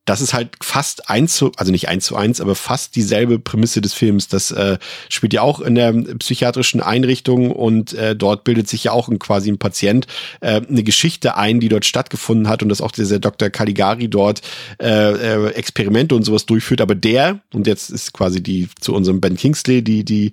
[0.05, 3.81] das ist halt fast eins zu, also nicht eins zu eins, aber fast dieselbe Prämisse
[3.81, 4.27] des Films.
[4.27, 8.93] Das äh, spielt ja auch in der psychiatrischen Einrichtung und äh, dort bildet sich ja
[8.93, 10.09] auch ein, quasi ein Patient
[10.41, 13.51] äh, eine Geschichte ein, die dort stattgefunden hat und dass auch dieser Dr.
[13.51, 14.43] Caligari dort
[14.81, 16.81] äh, äh, Experimente und sowas durchführt.
[16.81, 20.33] Aber der, und jetzt ist quasi die zu unserem Ben Kingsley, die, die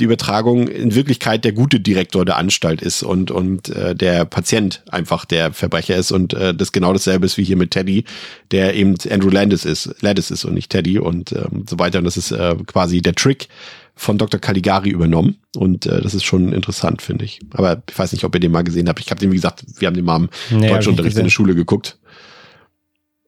[0.00, 4.82] die Übertragung in Wirklichkeit der gute Direktor der Anstalt ist und, und äh, der Patient
[4.90, 8.04] einfach der Verbrecher ist und äh, das genau dasselbe ist wie hier mit Teddy,
[8.50, 11.98] der eben Andrew Landis ist, Landis ist und nicht Teddy und ähm, so weiter.
[11.98, 13.48] Und das ist äh, quasi der Trick
[13.94, 14.40] von Dr.
[14.40, 17.40] Caligari übernommen und äh, das ist schon interessant, finde ich.
[17.52, 19.00] Aber ich weiß nicht, ob ihr den mal gesehen habt.
[19.00, 20.16] Ich habe den, wie gesagt, wir haben den mal
[20.50, 21.98] im nee, Deutschunterricht in der Schule geguckt.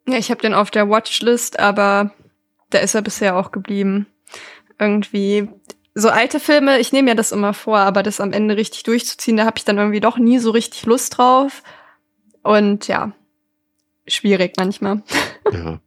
[0.09, 2.13] Ja, ich habe den auf der Watchlist, aber
[2.71, 4.07] da ist er bisher auch geblieben.
[4.79, 5.49] Irgendwie
[5.95, 9.37] so alte Filme, ich nehme mir das immer vor, aber das am Ende richtig durchzuziehen,
[9.37, 11.63] da habe ich dann irgendwie doch nie so richtig Lust drauf.
[12.43, 13.13] Und ja,
[14.07, 15.03] schwierig manchmal.
[15.53, 15.81] Ja,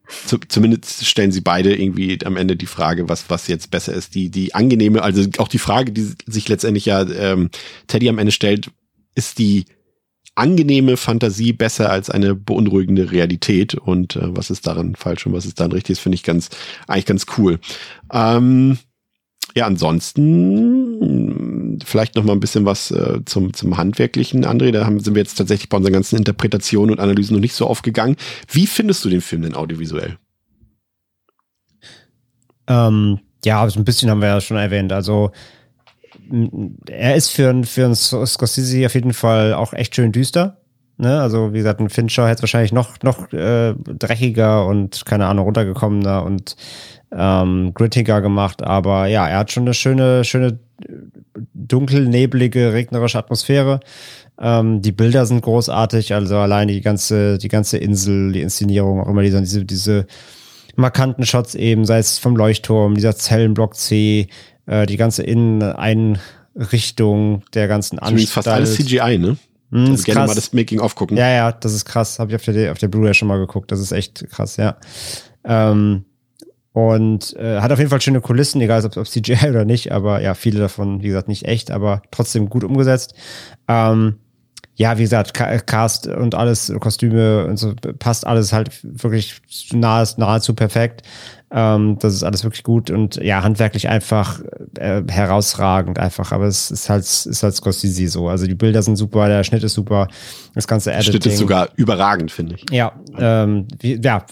[0.47, 4.13] zumindest stellen sie beide irgendwie am Ende die Frage, was was jetzt besser ist.
[4.13, 7.49] Die die angenehme, also auch die Frage, die sich letztendlich ja ähm,
[7.87, 8.69] Teddy am Ende stellt,
[9.15, 9.65] ist die
[10.35, 15.45] angenehme Fantasie besser als eine beunruhigende Realität und äh, was ist daran falsch und was
[15.45, 16.49] ist daran richtig, das finde ich ganz
[16.87, 17.59] eigentlich ganz cool.
[18.11, 18.77] Ähm,
[19.55, 21.45] ja, ansonsten
[21.83, 24.71] vielleicht noch mal ein bisschen was äh, zum, zum Handwerklichen, André.
[24.71, 27.65] Da haben, sind wir jetzt tatsächlich bei unseren ganzen Interpretationen und Analysen noch nicht so
[27.65, 28.17] aufgegangen.
[28.51, 30.17] Wie findest du den Film denn audiovisuell?
[32.67, 34.91] Ähm, ja, so ein bisschen haben wir ja schon erwähnt.
[34.91, 35.31] Also
[36.89, 40.57] er ist für, für einen Scorsese auf jeden Fall auch echt schön düster.
[40.97, 41.21] Ne?
[41.21, 45.45] Also wie gesagt, ein Fincher hätte es wahrscheinlich noch, noch äh, dreckiger und keine Ahnung,
[45.45, 46.55] runtergekommener und
[47.15, 50.59] ähm, grittiger gemacht, aber ja, er hat schon eine schöne, schöne
[51.53, 53.79] dunkel, neblige, regnerische Atmosphäre.
[54.39, 59.07] Ähm, die Bilder sind großartig, also alleine die ganze, die ganze Insel, die Inszenierung, auch
[59.07, 60.05] immer diese, diese, diese
[60.75, 64.27] markanten Shots eben, sei es vom Leuchtturm, dieser Zellenblock C,
[64.65, 68.29] äh, die ganze Inneneinrichtung der ganzen Anstalt.
[68.29, 69.37] fast alles CGI, ne?
[69.69, 70.27] Mhm, Also ist gerne krass.
[70.29, 71.17] mal das Making-of gucken.
[71.17, 72.19] Ja, ja, das ist krass.
[72.19, 73.71] Habe ich auf der, auf der Blu-ray schon mal geguckt.
[73.71, 74.75] Das ist echt krass, ja.
[75.43, 76.03] Ähm,
[76.75, 80.21] und äh, hat auf jeden Fall schöne Kulissen, egal ob, ob CGI oder nicht, aber
[80.21, 83.15] ja, viele davon, wie gesagt, nicht echt, aber trotzdem gut umgesetzt.
[83.69, 84.15] Ähm,
[84.75, 89.41] ja, wie gesagt, Ca- Cast und alles, Kostüme und so, passt alles halt wirklich
[89.73, 91.01] nahe, nahezu perfekt.
[91.51, 94.41] Ähm, das ist alles wirklich gut und ja, handwerklich einfach
[94.77, 98.27] äh, herausragend einfach, aber es ist halt, ist halt Scorsese so.
[98.27, 100.07] Also die Bilder sind super, der Schnitt ist super,
[100.55, 101.21] das ganze Der Editing.
[101.21, 102.65] Schnitt ist sogar überragend, finde ich.
[102.71, 104.25] Ja, ähm, wie, ja,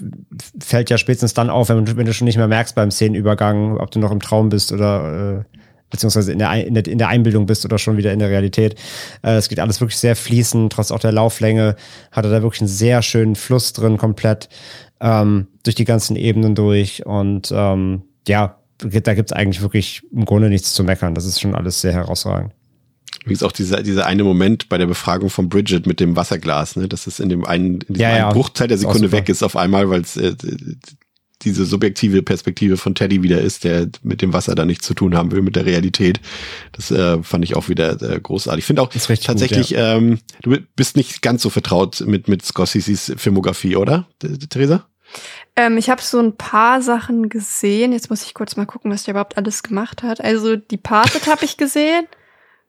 [0.59, 3.77] fällt ja spätestens dann auf, wenn, du- wenn du schon nicht mehr merkst beim Szenenübergang,
[3.77, 5.57] ob du noch im Traum bist oder äh,
[5.93, 8.75] beziehungsweise in der, in, der, in der Einbildung bist oder schon wieder in der Realität.
[9.21, 11.75] Äh, Es geht alles wirklich sehr fließend, trotz auch der Lauflänge
[12.11, 14.49] hat er da wirklich einen sehr schönen Fluss drin, komplett
[14.99, 17.05] ähm, durch die ganzen Ebenen durch.
[17.05, 21.13] Und ähm, ja, da gibt's eigentlich wirklich im Grunde nichts zu meckern.
[21.13, 22.53] Das ist schon alles sehr herausragend.
[23.21, 26.87] Übrigens auch dieser, dieser eine Moment bei der Befragung von Bridget mit dem Wasserglas, ne,
[26.87, 28.23] dass es in dem einen, in diesem Ja, ja.
[28.25, 30.35] einen Bruchteil der Ist Sekunde weg ist auf einmal, weil es äh,
[31.43, 35.15] diese subjektive Perspektive von Teddy wieder ist, der mit dem Wasser da nichts zu tun
[35.15, 36.19] haben will, mit der Realität.
[36.71, 38.63] Das äh, fand ich auch wieder äh, großartig.
[38.63, 42.27] Ich finde auch Ist richtig gut, tatsächlich, ähm, du bist nicht ganz so vertraut mit,
[42.27, 44.07] mit Scorseses Filmografie, oder,
[44.49, 44.85] Theresa?
[45.55, 47.91] Ähm, ich habe so ein paar Sachen gesehen.
[47.91, 50.21] Jetzt muss ich kurz mal gucken, was der überhaupt alles gemacht hat.
[50.21, 52.07] Also Departed habe ich gesehen.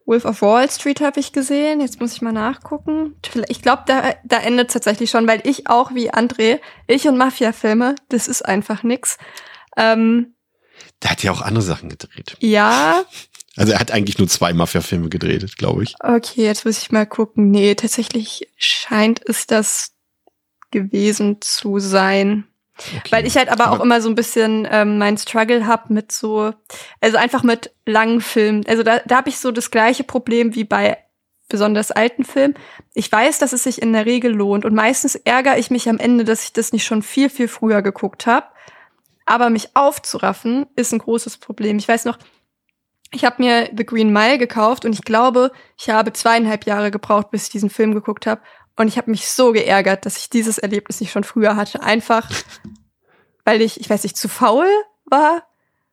[0.07, 1.81] Wolf of Wall Street habe ich gesehen.
[1.81, 3.17] Jetzt muss ich mal nachgucken.
[3.49, 7.95] Ich glaube, da, da endet tatsächlich schon, weil ich auch wie André, ich und Mafia-Filme,
[8.11, 9.17] das ist einfach nix.
[9.77, 10.35] Ähm,
[11.03, 12.37] Der hat ja auch andere Sachen gedreht.
[12.41, 13.03] ja,
[13.57, 15.95] Also er hat eigentlich nur zwei Mafia-Filme gedreht, glaube ich.
[16.01, 17.53] okay, jetzt muss ich mal gucken.
[17.53, 19.93] Nee, tatsächlich scheint es das
[20.73, 22.49] gewesen zu sein.
[22.77, 23.01] Okay.
[23.11, 26.11] Weil ich halt aber, auch Aber- immer so ein bisschen ähm, mein Struggle hab mit
[26.11, 26.53] so,
[27.01, 28.65] also einfach mit langen Filmen.
[28.67, 30.99] Also da, da habe ich so das gleiche Problem wie bei
[31.49, 32.55] besonders alten Filmen.
[32.95, 35.99] Ich weiß, dass es sich in der Regel lohnt und meistens ärgere ich mich am
[35.99, 38.47] Ende, dass ich das nicht schon viel, viel früher geguckt habe.
[39.27, 41.79] Aber mich aufzuraffen ist ein großes Problem.
[41.79, 42.19] Ich weiß noch,
[43.13, 47.31] ich habe mir The Green Mile gekauft und ich glaube, ich habe zweieinhalb Jahre gebraucht,
[47.31, 48.41] bis ich diesen Film geguckt habe.
[48.77, 51.83] Und ich habe mich so geärgert, dass ich dieses Erlebnis nicht schon früher hatte.
[51.83, 52.31] Einfach,
[53.45, 54.67] weil ich, ich weiß nicht, zu faul
[55.05, 55.45] war.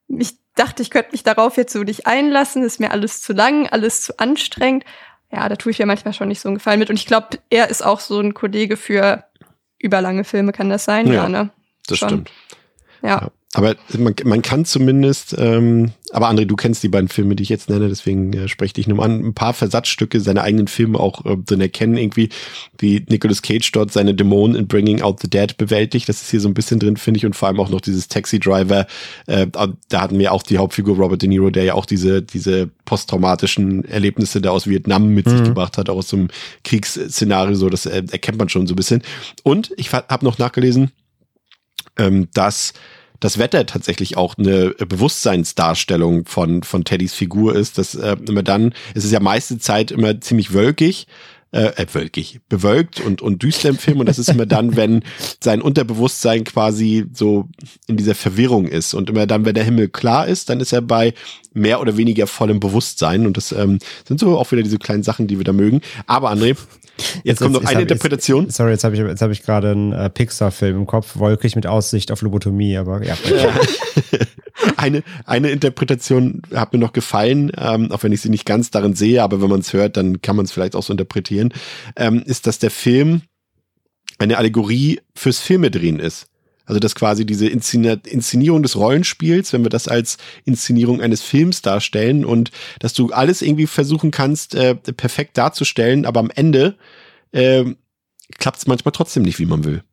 [0.07, 2.63] Ich dachte, ich könnte mich darauf jetzt so nicht einlassen.
[2.63, 4.83] Ist mir alles zu lang, alles zu anstrengend.
[5.31, 6.89] Ja, da tue ich mir manchmal schon nicht so einen Gefallen mit.
[6.89, 9.25] Und ich glaube, er ist auch so ein Kollege für
[9.77, 11.07] überlange Filme, kann das sein?
[11.07, 11.49] Ja, Ja, ne?
[11.87, 12.09] Das schon.
[12.09, 12.31] stimmt.
[13.01, 13.09] Ja.
[13.09, 13.31] Ja.
[13.53, 17.49] Aber man, man kann zumindest, ähm, aber André, du kennst die beiden Filme, die ich
[17.49, 20.97] jetzt nenne, deswegen äh, spreche ich dich nur an, ein paar Versatzstücke seiner eigenen Filme
[20.97, 22.29] auch äh, drin erkennen, irgendwie,
[22.77, 26.07] wie Nicolas Cage dort seine Dämonen in Bringing Out the Dead bewältigt.
[26.07, 28.07] Das ist hier so ein bisschen drin, finde ich, und vor allem auch noch dieses
[28.07, 28.87] Taxi Driver.
[29.27, 32.69] Äh, da hatten wir auch die Hauptfigur Robert De Niro, der ja auch diese, diese
[32.85, 36.29] posttraumatischen Erlebnisse da aus Vietnam mit sich gebracht hat, auch aus so einem
[36.63, 39.01] Kriegsszenario, so, das äh, erkennt man schon so ein bisschen.
[39.43, 40.91] Und ich habe noch nachgelesen,
[41.97, 42.73] ähm, dass
[43.21, 48.73] das Wetter tatsächlich auch eine Bewusstseinsdarstellung von, von Teddys Figur ist, dass äh, immer dann,
[48.93, 51.07] es ist ja meiste Zeit immer ziemlich wölkig,
[51.53, 55.03] äh, äh, wölkig, bewölkt und, und düster im Film und das ist immer dann, wenn
[55.43, 57.49] sein Unterbewusstsein quasi so
[57.87, 60.81] in dieser Verwirrung ist und immer dann, wenn der Himmel klar ist, dann ist er
[60.81, 61.13] bei
[61.53, 65.27] mehr oder weniger vollem Bewusstsein und das ähm, sind so auch wieder diese kleinen Sachen,
[65.27, 65.81] die wir da mögen.
[66.07, 66.55] Aber André,
[67.23, 68.45] jetzt, kommt noch jetzt eine hab Interpretation.
[68.45, 71.55] Jetzt, sorry, jetzt habe ich, jetzt hab ich gerade einen äh, Pixar-Film im Kopf, wolkig
[71.55, 73.17] mit Aussicht auf Lobotomie, aber ja.
[74.77, 78.95] eine, eine Interpretation hat mir noch gefallen, ähm, auch wenn ich sie nicht ganz darin
[78.95, 81.53] sehe, aber wenn man es hört, dann kann man es vielleicht auch so interpretieren,
[81.95, 83.21] ähm, ist, dass der Film
[84.19, 86.27] eine Allegorie fürs Filmedrehen ist.
[86.65, 92.23] Also dass quasi diese Inszenierung des Rollenspiels, wenn wir das als Inszenierung eines Films darstellen
[92.23, 96.77] und dass du alles irgendwie versuchen kannst, äh, perfekt darzustellen, aber am Ende
[97.31, 97.65] äh,
[98.37, 99.83] klappt es manchmal trotzdem nicht, wie man will.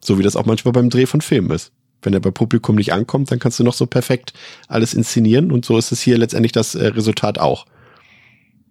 [0.00, 1.72] So wie das auch manchmal beim Dreh von Filmen ist.
[2.04, 4.32] Wenn er bei Publikum nicht ankommt, dann kannst du noch so perfekt
[4.68, 7.66] alles inszenieren und so ist es hier letztendlich das äh, Resultat auch.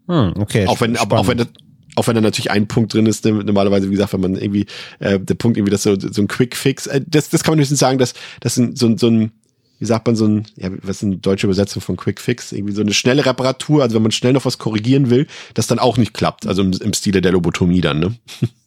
[0.08, 0.68] Hm, okay.
[0.68, 1.48] Auch wenn, aber auch wenn das,
[1.96, 4.66] auch wenn da natürlich ein Punkt drin ist, ne, normalerweise, wie gesagt, wenn man irgendwie,
[5.00, 7.60] äh, der Punkt irgendwie, das so, so ein Quick Fix, äh, das, das kann man
[7.60, 9.32] höchstens sagen, dass das ein, so, ein- so ein,
[9.80, 12.52] wie sagt man, so ein, ja, was ist eine deutsche Übersetzung von Quick Fix?
[12.52, 15.80] Irgendwie so eine schnelle Reparatur, also wenn man schnell noch was korrigieren will, das dann
[15.80, 18.16] auch nicht klappt, also im, im Stile der Lobotomie dann, ne?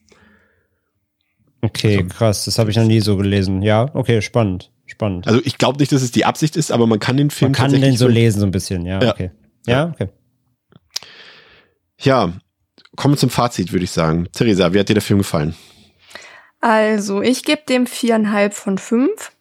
[1.67, 3.63] Okay, krass, das habe ich noch nie so gelesen.
[3.63, 5.27] Ja, okay, spannend, spannend.
[5.27, 7.55] Also ich glaube nicht, dass es die Absicht ist, aber man kann den Film Man
[7.55, 9.11] kann tatsächlich den so lesen so ein bisschen, ja, Ja.
[9.13, 9.31] okay.
[9.67, 10.09] Ja, okay.
[11.99, 12.33] Ja,
[12.97, 14.29] kommen wir zum Fazit, würde ich sagen.
[14.33, 15.55] Theresa, wie hat dir der Film gefallen?
[16.61, 19.33] Also, ich gebe dem viereinhalb von fünf.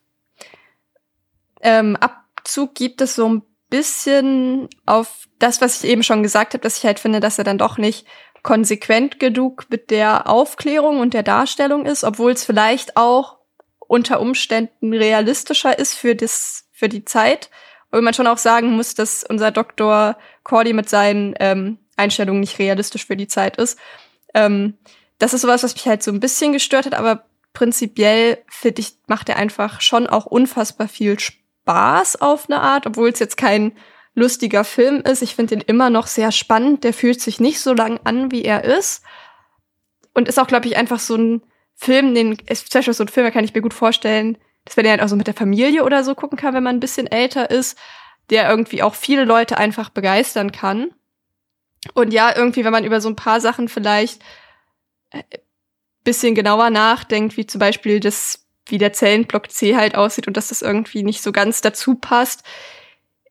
[1.62, 6.62] Ähm, Abzug gibt es so ein bisschen auf das, was ich eben schon gesagt habe,
[6.62, 8.06] dass ich halt finde, dass er dann doch nicht
[8.46, 13.40] konsequent genug mit der Aufklärung und der Darstellung ist, obwohl es vielleicht auch
[13.80, 17.50] unter Umständen realistischer ist für das, für die Zeit.
[17.90, 22.60] Und man schon auch sagen muss, dass unser Doktor Cordy mit seinen ähm, Einstellungen nicht
[22.60, 23.80] realistisch für die Zeit ist.
[24.36, 24.78] Ähm,
[25.18, 28.94] das ist sowas, was mich halt so ein bisschen gestört hat, aber prinzipiell finde ich,
[29.08, 33.72] macht er einfach schon auch unfassbar viel Spaß auf eine Art, obwohl es jetzt kein
[34.16, 35.22] lustiger Film ist.
[35.22, 36.84] Ich finde ihn immer noch sehr spannend.
[36.84, 39.04] Der fühlt sich nicht so lang an, wie er ist.
[40.14, 41.44] Und ist auch, glaube ich, einfach so ein
[41.76, 44.86] Film, den, zum Beispiel so ein Film, da kann ich mir gut vorstellen, dass man
[44.86, 47.08] den halt auch so mit der Familie oder so gucken kann, wenn man ein bisschen
[47.08, 47.78] älter ist,
[48.30, 50.92] der irgendwie auch viele Leute einfach begeistern kann.
[51.94, 54.22] Und ja, irgendwie, wenn man über so ein paar Sachen vielleicht
[55.12, 55.22] äh,
[56.04, 60.48] bisschen genauer nachdenkt, wie zum Beispiel das, wie der Zellenblock C halt aussieht und dass
[60.48, 62.44] das irgendwie nicht so ganz dazu passt.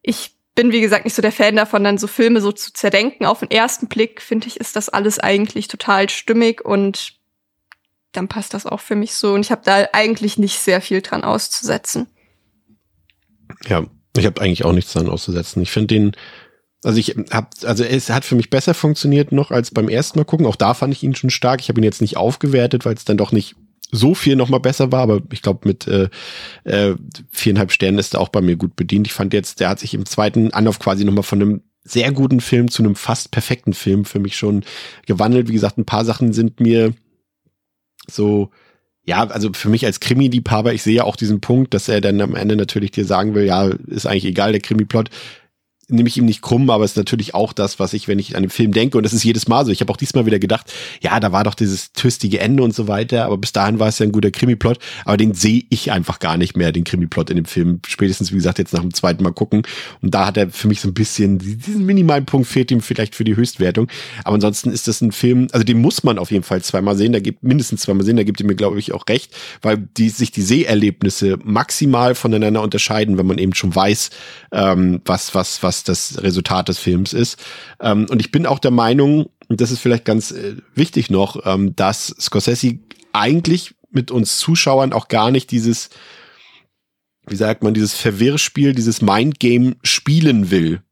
[0.02, 3.26] Ich bin, wie gesagt, nicht so der Fan davon, dann so Filme so zu zerdenken.
[3.26, 7.14] Auf den ersten Blick, finde ich, ist das alles eigentlich total stimmig und
[8.12, 9.34] dann passt das auch für mich so.
[9.34, 12.06] Und ich habe da eigentlich nicht sehr viel dran auszusetzen.
[13.66, 13.84] Ja,
[14.16, 15.62] ich habe eigentlich auch nichts dran auszusetzen.
[15.62, 16.12] Ich finde den,
[16.84, 20.24] also ich habe, also es hat für mich besser funktioniert noch als beim ersten Mal
[20.24, 20.46] gucken.
[20.46, 21.60] Auch da fand ich ihn schon stark.
[21.60, 23.56] Ich habe ihn jetzt nicht aufgewertet, weil es dann doch nicht
[23.94, 26.08] so viel noch mal besser war, aber ich glaube mit äh,
[26.64, 26.96] äh,
[27.30, 29.06] viereinhalb Sternen ist er auch bei mir gut bedient.
[29.06, 32.10] Ich fand jetzt, der hat sich im zweiten Anlauf quasi noch mal von einem sehr
[32.12, 34.64] guten Film zu einem fast perfekten Film für mich schon
[35.06, 35.48] gewandelt.
[35.48, 36.94] Wie gesagt, ein paar Sachen sind mir
[38.10, 38.50] so
[39.06, 42.20] ja, also für mich als Krimi-Liebhaber, ich sehe ja auch diesen Punkt, dass er dann
[42.22, 45.10] am Ende natürlich dir sagen will, ja, ist eigentlich egal, der Krimi-Plot
[45.88, 48.36] nehme ich ihm nicht krumm, aber es ist natürlich auch das, was ich, wenn ich
[48.36, 49.72] an den Film denke, und das ist jedes Mal so.
[49.72, 52.88] Ich habe auch diesmal wieder gedacht, ja, da war doch dieses twistige Ende und so
[52.88, 56.18] weiter, aber bis dahin war es ja ein guter Krimiplot, aber den sehe ich einfach
[56.18, 57.80] gar nicht mehr, den Krimiplot in dem Film.
[57.86, 59.62] Spätestens, wie gesagt, jetzt nach dem zweiten Mal gucken.
[60.00, 63.14] Und da hat er für mich so ein bisschen, diesen minimalen Punkt fehlt ihm vielleicht
[63.14, 63.88] für die Höchstwertung.
[64.24, 67.12] Aber ansonsten ist das ein Film, also den muss man auf jeden Fall zweimal sehen,
[67.12, 70.08] da gibt mindestens zweimal sehen, da gibt ihr mir, glaube ich, auch recht, weil die
[70.08, 74.10] sich die Seherlebnisse maximal voneinander unterscheiden, wenn man eben schon weiß,
[74.52, 77.38] ähm, was, was, was das Resultat des Films ist.
[77.80, 81.44] Ähm, und ich bin auch der Meinung, und das ist vielleicht ganz äh, wichtig noch,
[81.44, 82.78] ähm, dass Scorsese
[83.12, 85.90] eigentlich mit uns Zuschauern auch gar nicht dieses,
[87.26, 90.82] wie sagt man, dieses Verwirrspiel, dieses Mindgame spielen will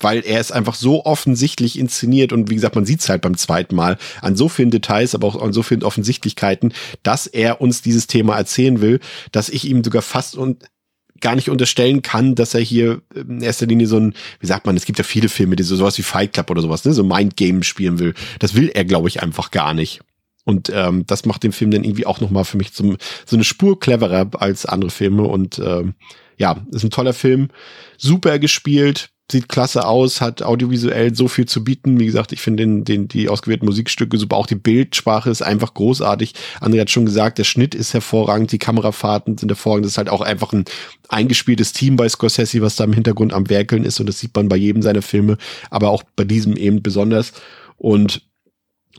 [0.00, 3.36] weil er es einfach so offensichtlich inszeniert und wie gesagt, man sieht es halt beim
[3.36, 7.82] zweiten Mal an so vielen Details, aber auch an so vielen Offensichtlichkeiten, dass er uns
[7.82, 9.00] dieses Thema erzählen will,
[9.32, 10.64] dass ich ihm sogar fast und
[11.20, 14.76] gar nicht unterstellen kann, dass er hier in erster Linie so ein, wie sagt man,
[14.76, 17.04] es gibt ja viele Filme, die so sowas wie Fight Club oder sowas, ne, so
[17.04, 18.14] Mindgame spielen will.
[18.38, 20.00] Das will er, glaube ich, einfach gar nicht.
[20.44, 23.44] Und ähm, das macht den Film dann irgendwie auch nochmal für mich zum, so eine
[23.44, 25.22] Spur cleverer als andere Filme.
[25.22, 25.94] Und ähm,
[26.40, 27.48] ja, ist ein toller Film,
[27.98, 32.00] super gespielt, sieht klasse aus, hat audiovisuell so viel zu bieten.
[32.00, 34.36] Wie gesagt, ich finde den, den, die ausgewählten Musikstücke super.
[34.36, 36.34] Auch die Bildsprache ist einfach großartig.
[36.60, 39.84] André hat schon gesagt, der Schnitt ist hervorragend, die Kamerafahrten sind hervorragend.
[39.84, 40.64] Das ist halt auch einfach ein
[41.10, 44.00] eingespieltes Team bei Scorsese, was da im Hintergrund am Werkeln ist.
[44.00, 45.36] Und das sieht man bei jedem seiner Filme,
[45.68, 47.32] aber auch bei diesem eben besonders.
[47.76, 48.22] Und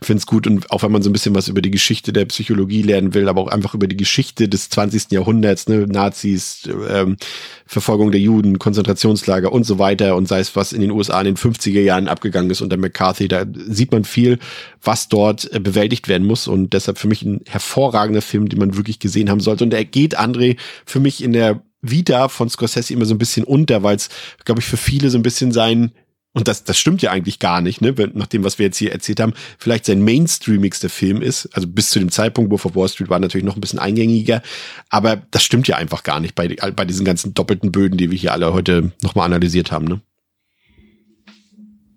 [0.01, 2.25] finde es gut und auch wenn man so ein bisschen was über die Geschichte der
[2.25, 5.11] Psychologie lernen will, aber auch einfach über die Geschichte des 20.
[5.11, 7.17] Jahrhunderts, ne, Nazis, ähm,
[7.65, 11.25] Verfolgung der Juden, Konzentrationslager und so weiter und sei es was in den USA in
[11.25, 14.39] den 50er Jahren abgegangen ist unter McCarthy, da sieht man viel,
[14.81, 18.77] was dort äh, bewältigt werden muss und deshalb für mich ein hervorragender Film, den man
[18.77, 22.93] wirklich gesehen haben sollte und er geht, André, für mich in der Vita von Scorsese
[22.93, 24.09] immer so ein bisschen unter, weil es,
[24.45, 25.91] glaube ich, für viele so ein bisschen sein
[26.33, 27.93] und das, das stimmt ja eigentlich gar nicht, ne?
[28.13, 31.49] Nach dem, was wir jetzt hier erzählt haben, vielleicht sein mainstreamigster Film ist.
[31.53, 34.41] Also bis zu dem Zeitpunkt, Wolf of Wall Street war natürlich noch ein bisschen eingängiger.
[34.89, 38.17] Aber das stimmt ja einfach gar nicht bei, bei diesen ganzen doppelten Böden, die wir
[38.17, 40.01] hier alle heute nochmal analysiert haben, ne?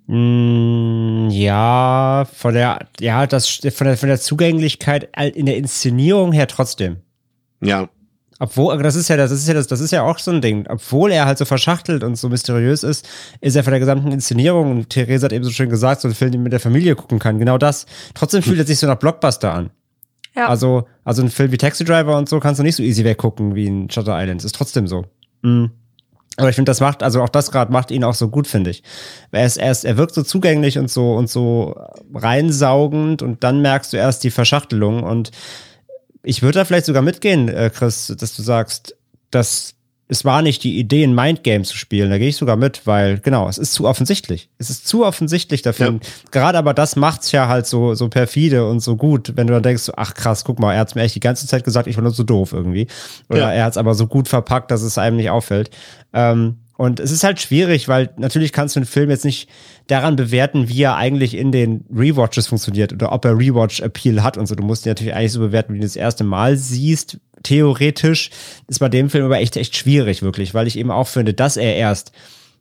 [0.07, 6.49] Mm, ja, von der, ja, das, von der, von der Zugänglichkeit in der Inszenierung her
[6.49, 6.97] trotzdem.
[7.63, 7.89] Ja,
[8.39, 10.67] obwohl, das ist ja, das ist ja, das, das ist ja auch so ein Ding.
[10.69, 13.09] Obwohl er halt so verschachtelt und so mysteriös ist,
[13.41, 16.15] ist er von der gesamten Inszenierung, und Therese hat eben so schön gesagt, so ein
[16.15, 17.39] Film, den man mit der Familie gucken kann.
[17.39, 17.87] Genau das.
[18.15, 19.71] Trotzdem fühlt er sich so nach Blockbuster an.
[20.35, 20.49] Ja.
[20.49, 23.55] Also, also ein Film wie Taxi Driver und so kannst du nicht so easy weggucken
[23.55, 24.45] wie in Shutter Island.
[24.45, 25.05] Ist trotzdem so.
[25.43, 25.71] Mhm.
[26.37, 28.71] Aber ich finde, das macht, also auch das gerade macht ihn auch so gut, finde
[28.71, 28.83] ich.
[29.31, 31.77] Er ist, er ist, er wirkt so zugänglich und so und so
[32.13, 35.31] reinsaugend und dann merkst du erst die Verschachtelung und
[36.25, 38.97] ich würde da vielleicht sogar mitgehen, äh, Chris, dass du sagst,
[39.31, 39.75] dass
[40.07, 42.11] es war nicht die Idee, ein Mindgame zu spielen.
[42.11, 44.51] Da gehe ich sogar mit, weil, genau, es ist zu offensichtlich.
[44.59, 45.93] Es ist zu offensichtlich dafür.
[45.93, 45.99] Ja.
[46.31, 49.63] Gerade aber das macht's ja halt so, so perfide und so gut, wenn du dann
[49.63, 52.03] denkst, ach krass, guck mal, er hat's mir echt die ganze Zeit gesagt, ich war
[52.03, 52.87] nur so doof irgendwie.
[53.31, 53.53] Oder ja.
[53.53, 55.71] er hat's aber so gut verpackt, dass es einem nicht auffällt.
[56.13, 59.49] Ähm, und es ist halt schwierig, weil natürlich kannst du einen Film jetzt nicht
[59.87, 64.47] daran bewerten, wie er eigentlich in den Rewatches funktioniert oder ob er Rewatch-Appeal hat und
[64.47, 64.57] so.
[64.57, 67.19] Du musst ihn natürlich eigentlich so bewerten, wie du das erste Mal siehst.
[67.45, 68.31] Theoretisch
[68.67, 71.57] ist bei dem Film aber echt, echt schwierig, wirklich, weil ich eben auch finde, dass
[71.57, 72.11] er erst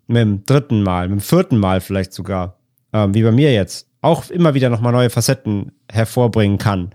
[0.07, 2.59] mit dem dritten Mal, mit dem vierten Mal vielleicht sogar,
[2.91, 6.91] ähm, wie bei mir jetzt, auch immer wieder nochmal neue Facetten hervorbringen kann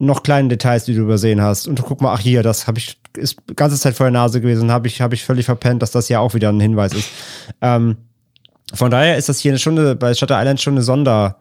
[0.00, 1.68] noch kleine Details, die du übersehen hast.
[1.68, 4.70] Und guck mal, ach hier, das habe ich, ist ganze Zeit vor der Nase gewesen,
[4.70, 7.08] habe ich, habe ich völlig verpennt, dass das ja auch wieder ein Hinweis ist.
[7.60, 7.96] Ähm,
[8.72, 11.36] von daher ist das hier schon eine, bei Shutter Island schon eine Sonder,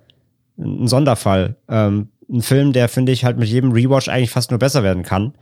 [0.58, 1.56] ein Sonderfall.
[1.68, 5.04] Ähm, ein Film, der, finde ich, halt mit jedem Rewatch eigentlich fast nur besser werden
[5.04, 5.34] kann.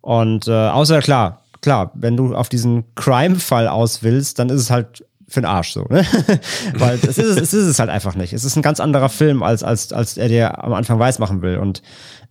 [0.00, 4.70] Und äh, außer klar, klar, wenn du auf diesen Crime-Fall aus willst, dann ist es
[4.70, 6.04] halt für den Arsch so, ne?
[6.74, 8.32] Weil es ist, es ist es halt einfach nicht.
[8.32, 11.42] Es ist ein ganz anderer Film, als, als, als er dir am Anfang weiß machen
[11.42, 11.58] will.
[11.58, 11.82] Und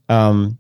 [0.10, 0.58] ähm,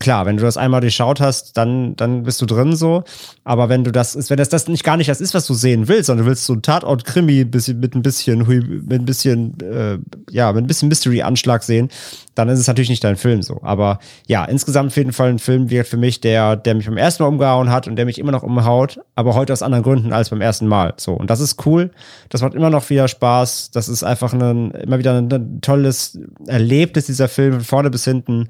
[0.00, 3.04] klar, wenn du das einmal durchschaut hast, dann, dann bist du drin so.
[3.44, 5.54] Aber wenn du das ist, wenn das, das nicht gar nicht das ist, was du
[5.54, 9.98] sehen willst, sondern du willst so ein Tatort-Krimi mit ein bisschen, mit ein bisschen, äh,
[10.30, 11.90] ja, mit ein bisschen Mystery-Anschlag sehen,
[12.34, 13.60] dann ist es natürlich nicht dein Film so.
[13.62, 16.96] Aber ja, insgesamt auf jeden Fall ein Film wird für mich, der, der mich beim
[16.96, 20.12] ersten Mal umgehauen hat und der mich immer noch umhaut, aber heute aus anderen Gründen
[20.14, 20.94] als beim ersten Mal.
[20.96, 21.12] So.
[21.12, 21.90] Und das ist cool.
[22.30, 23.70] Das macht immer noch wieder Spaß.
[23.72, 28.04] Das ist einfach ein, immer wieder ein, ein tolles Erlebnis, dieser Film, von vorne bis
[28.04, 28.48] hinten.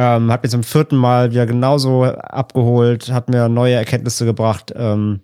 [0.00, 5.20] Ähm, hat mir zum vierten Mal wieder genauso abgeholt, hat mir neue Erkenntnisse gebracht, ähm,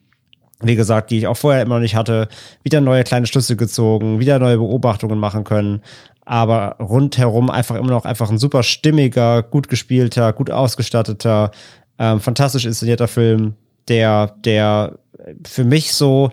[0.60, 2.26] wie gesagt, die ich auch vorher immer noch nicht hatte,
[2.64, 5.80] wieder neue kleine Schlüsse gezogen, wieder neue Beobachtungen machen können,
[6.24, 11.52] aber rundherum einfach immer noch einfach ein super stimmiger, gut gespielter, gut ausgestatteter,
[12.00, 13.54] ähm, fantastisch inszenierter Film,
[13.86, 14.98] der, der
[15.46, 16.32] für mich so,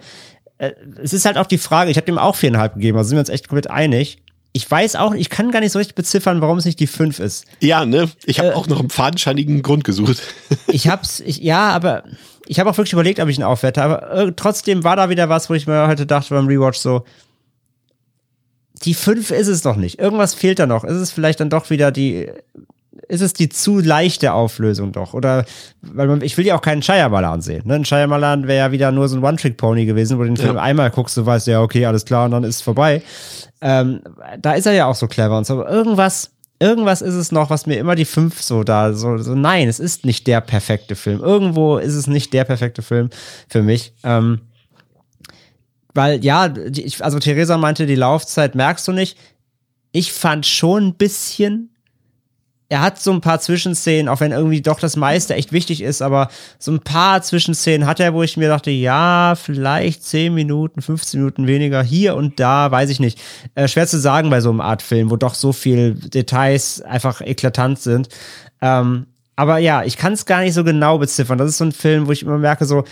[0.58, 0.72] äh,
[1.04, 3.22] es ist halt auch die Frage, ich habe dem auch viereinhalb gegeben, also sind wir
[3.22, 4.18] uns echt komplett einig
[4.54, 7.20] ich weiß auch, ich kann gar nicht so richtig beziffern, warum es nicht die 5
[7.20, 7.46] ist.
[7.62, 8.10] Ja, ne?
[8.26, 10.22] Ich habe äh, auch noch einen fadenscheinigen Grund gesucht.
[10.68, 12.04] ich hab's, ich, ja, aber
[12.48, 15.30] ich habe auch wirklich überlegt, ob ich ihn aufwerte, aber äh, trotzdem war da wieder
[15.30, 17.06] was, wo ich mir heute dachte beim Rewatch so,
[18.84, 20.00] die 5 ist es doch nicht.
[20.00, 20.84] Irgendwas fehlt da noch.
[20.84, 22.32] Ist es vielleicht dann doch wieder die
[23.08, 25.14] ist es die zu leichte Auflösung doch.
[25.14, 25.46] Oder,
[25.82, 27.64] weil man, ich will ja auch keinen Shyamalan sehen.
[27.66, 27.76] Ne?
[27.76, 30.62] Ein Shyamalan wäre ja wieder nur so ein One-Trick-Pony gewesen, wo du den Film ja.
[30.62, 33.02] einmal guckst, du weißt, ja, okay, alles klar, und dann ist es vorbei.
[33.62, 34.02] Ähm,
[34.40, 35.54] da ist er ja auch so clever und so.
[35.54, 39.36] Aber irgendwas, irgendwas ist es noch, was mir immer die fünf so da, so, so,
[39.36, 41.22] nein, es ist nicht der perfekte Film.
[41.22, 43.10] Irgendwo ist es nicht der perfekte Film
[43.48, 43.94] für mich.
[44.04, 44.42] Ähm,
[45.94, 49.18] weil, ja, die, also Theresa meinte, die Laufzeit merkst du nicht.
[49.92, 51.71] Ich fand schon ein bisschen,
[52.72, 56.02] er hat so ein paar Zwischenszenen, auch wenn irgendwie doch das meiste echt wichtig ist,
[56.02, 60.82] aber so ein paar Zwischenszenen hat er, wo ich mir dachte, ja, vielleicht 10 Minuten,
[60.82, 63.20] 15 Minuten weniger hier und da, weiß ich nicht.
[63.56, 67.20] Äh, schwer zu sagen bei so einem Art Film, wo doch so viel Details einfach
[67.20, 68.08] eklatant sind.
[68.62, 71.38] Ähm, aber ja, ich kann es gar nicht so genau beziffern.
[71.38, 72.86] Das ist so ein Film, wo ich immer merke, so,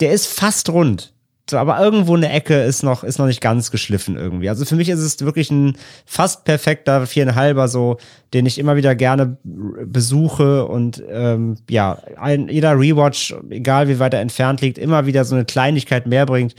[0.00, 1.12] der ist fast rund.
[1.50, 4.48] So, aber irgendwo eine Ecke ist noch, ist noch nicht ganz geschliffen irgendwie.
[4.48, 7.98] Also für mich ist es wirklich ein fast perfekter viereinhalber, so,
[8.32, 14.14] den ich immer wieder gerne besuche und ähm, ja, ein, jeder Rewatch, egal wie weit
[14.14, 16.54] er entfernt liegt, immer wieder so eine Kleinigkeit mehr bringt.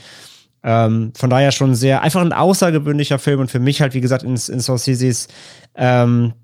[0.62, 4.22] Ähm, von daher schon sehr, einfach ein außergewöhnlicher Film und für mich halt, wie gesagt,
[4.22, 5.28] in, in Scorsese's
[5.74, 6.34] ähm,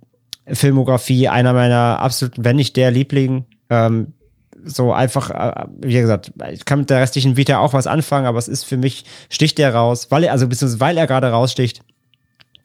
[0.46, 3.44] Filmografie einer meiner absoluten, wenn nicht der Liebling.
[3.70, 4.14] Ähm,
[4.64, 8.38] so einfach, äh, wie gesagt, ich kann mit der restlichen Vita auch was anfangen, aber
[8.38, 11.82] es ist für mich, sticht der raus, weil er, also beziehungsweise weil er gerade raussticht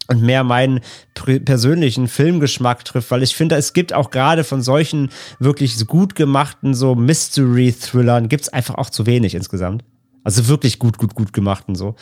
[0.07, 0.81] und mehr meinen
[1.13, 5.09] persönlichen Filmgeschmack trifft, weil ich finde, es gibt auch gerade von solchen
[5.39, 9.83] wirklich gut gemachten so Mystery-Thrillern gibt's einfach auch zu wenig insgesamt.
[10.23, 11.95] Also wirklich gut, gut, gut gemachten so.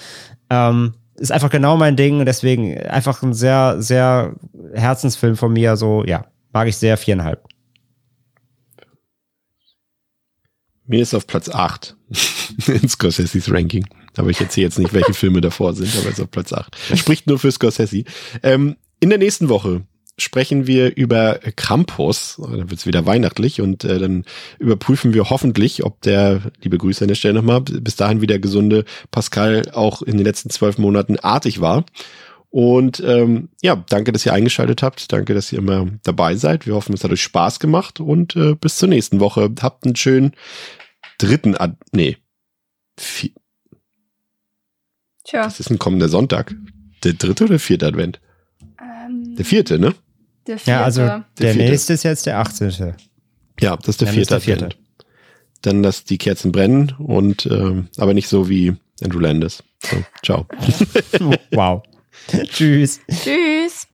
[0.49, 4.35] Ähm, ist einfach genau mein Ding und deswegen einfach ein sehr, sehr
[4.73, 7.50] Herzensfilm von mir, so, ja, mag ich sehr, viereinhalb.
[10.91, 11.95] Mir ist auf Platz 8
[12.67, 13.85] in Scorsese's Ranking.
[14.17, 16.75] Aber ich erzähle jetzt nicht, welche Filme davor sind, aber er ist auf Platz 8.
[16.97, 18.03] Spricht nur für Scorsese.
[18.43, 19.83] Ähm, in der nächsten Woche
[20.17, 22.41] sprechen wir über Krampus.
[22.41, 24.25] Dann wird es wieder weihnachtlich und äh, dann
[24.59, 28.83] überprüfen wir hoffentlich, ob der, liebe Grüße an der Stelle nochmal, bis dahin wieder gesunde
[29.11, 31.85] Pascal auch in den letzten zwölf Monaten artig war.
[32.49, 35.13] Und ähm, ja, danke, dass ihr eingeschaltet habt.
[35.13, 36.67] Danke, dass ihr immer dabei seid.
[36.67, 39.49] Wir hoffen, es hat euch Spaß gemacht und äh, bis zur nächsten Woche.
[39.61, 40.33] Habt einen schönen
[41.21, 42.17] dritten, Ad nee,
[42.97, 43.31] vier.
[45.23, 45.43] Tja.
[45.43, 46.55] Das ist ein kommender Sonntag.
[47.03, 48.19] Der dritte oder vierte Advent?
[48.79, 49.93] Ähm, der vierte, ne?
[50.47, 50.71] Der vierte.
[50.71, 52.95] Ja, also der, der nächste ist jetzt der 18.
[53.59, 54.73] Ja, das ist der vierte ist der Advent.
[54.73, 54.77] Vierte.
[55.61, 59.63] Dann lass die Kerzen brennen und ähm, aber nicht so wie Andrew Landis.
[59.83, 60.47] So, ciao.
[61.51, 61.83] wow.
[62.43, 62.99] Tschüss.
[63.07, 63.87] Tschüss.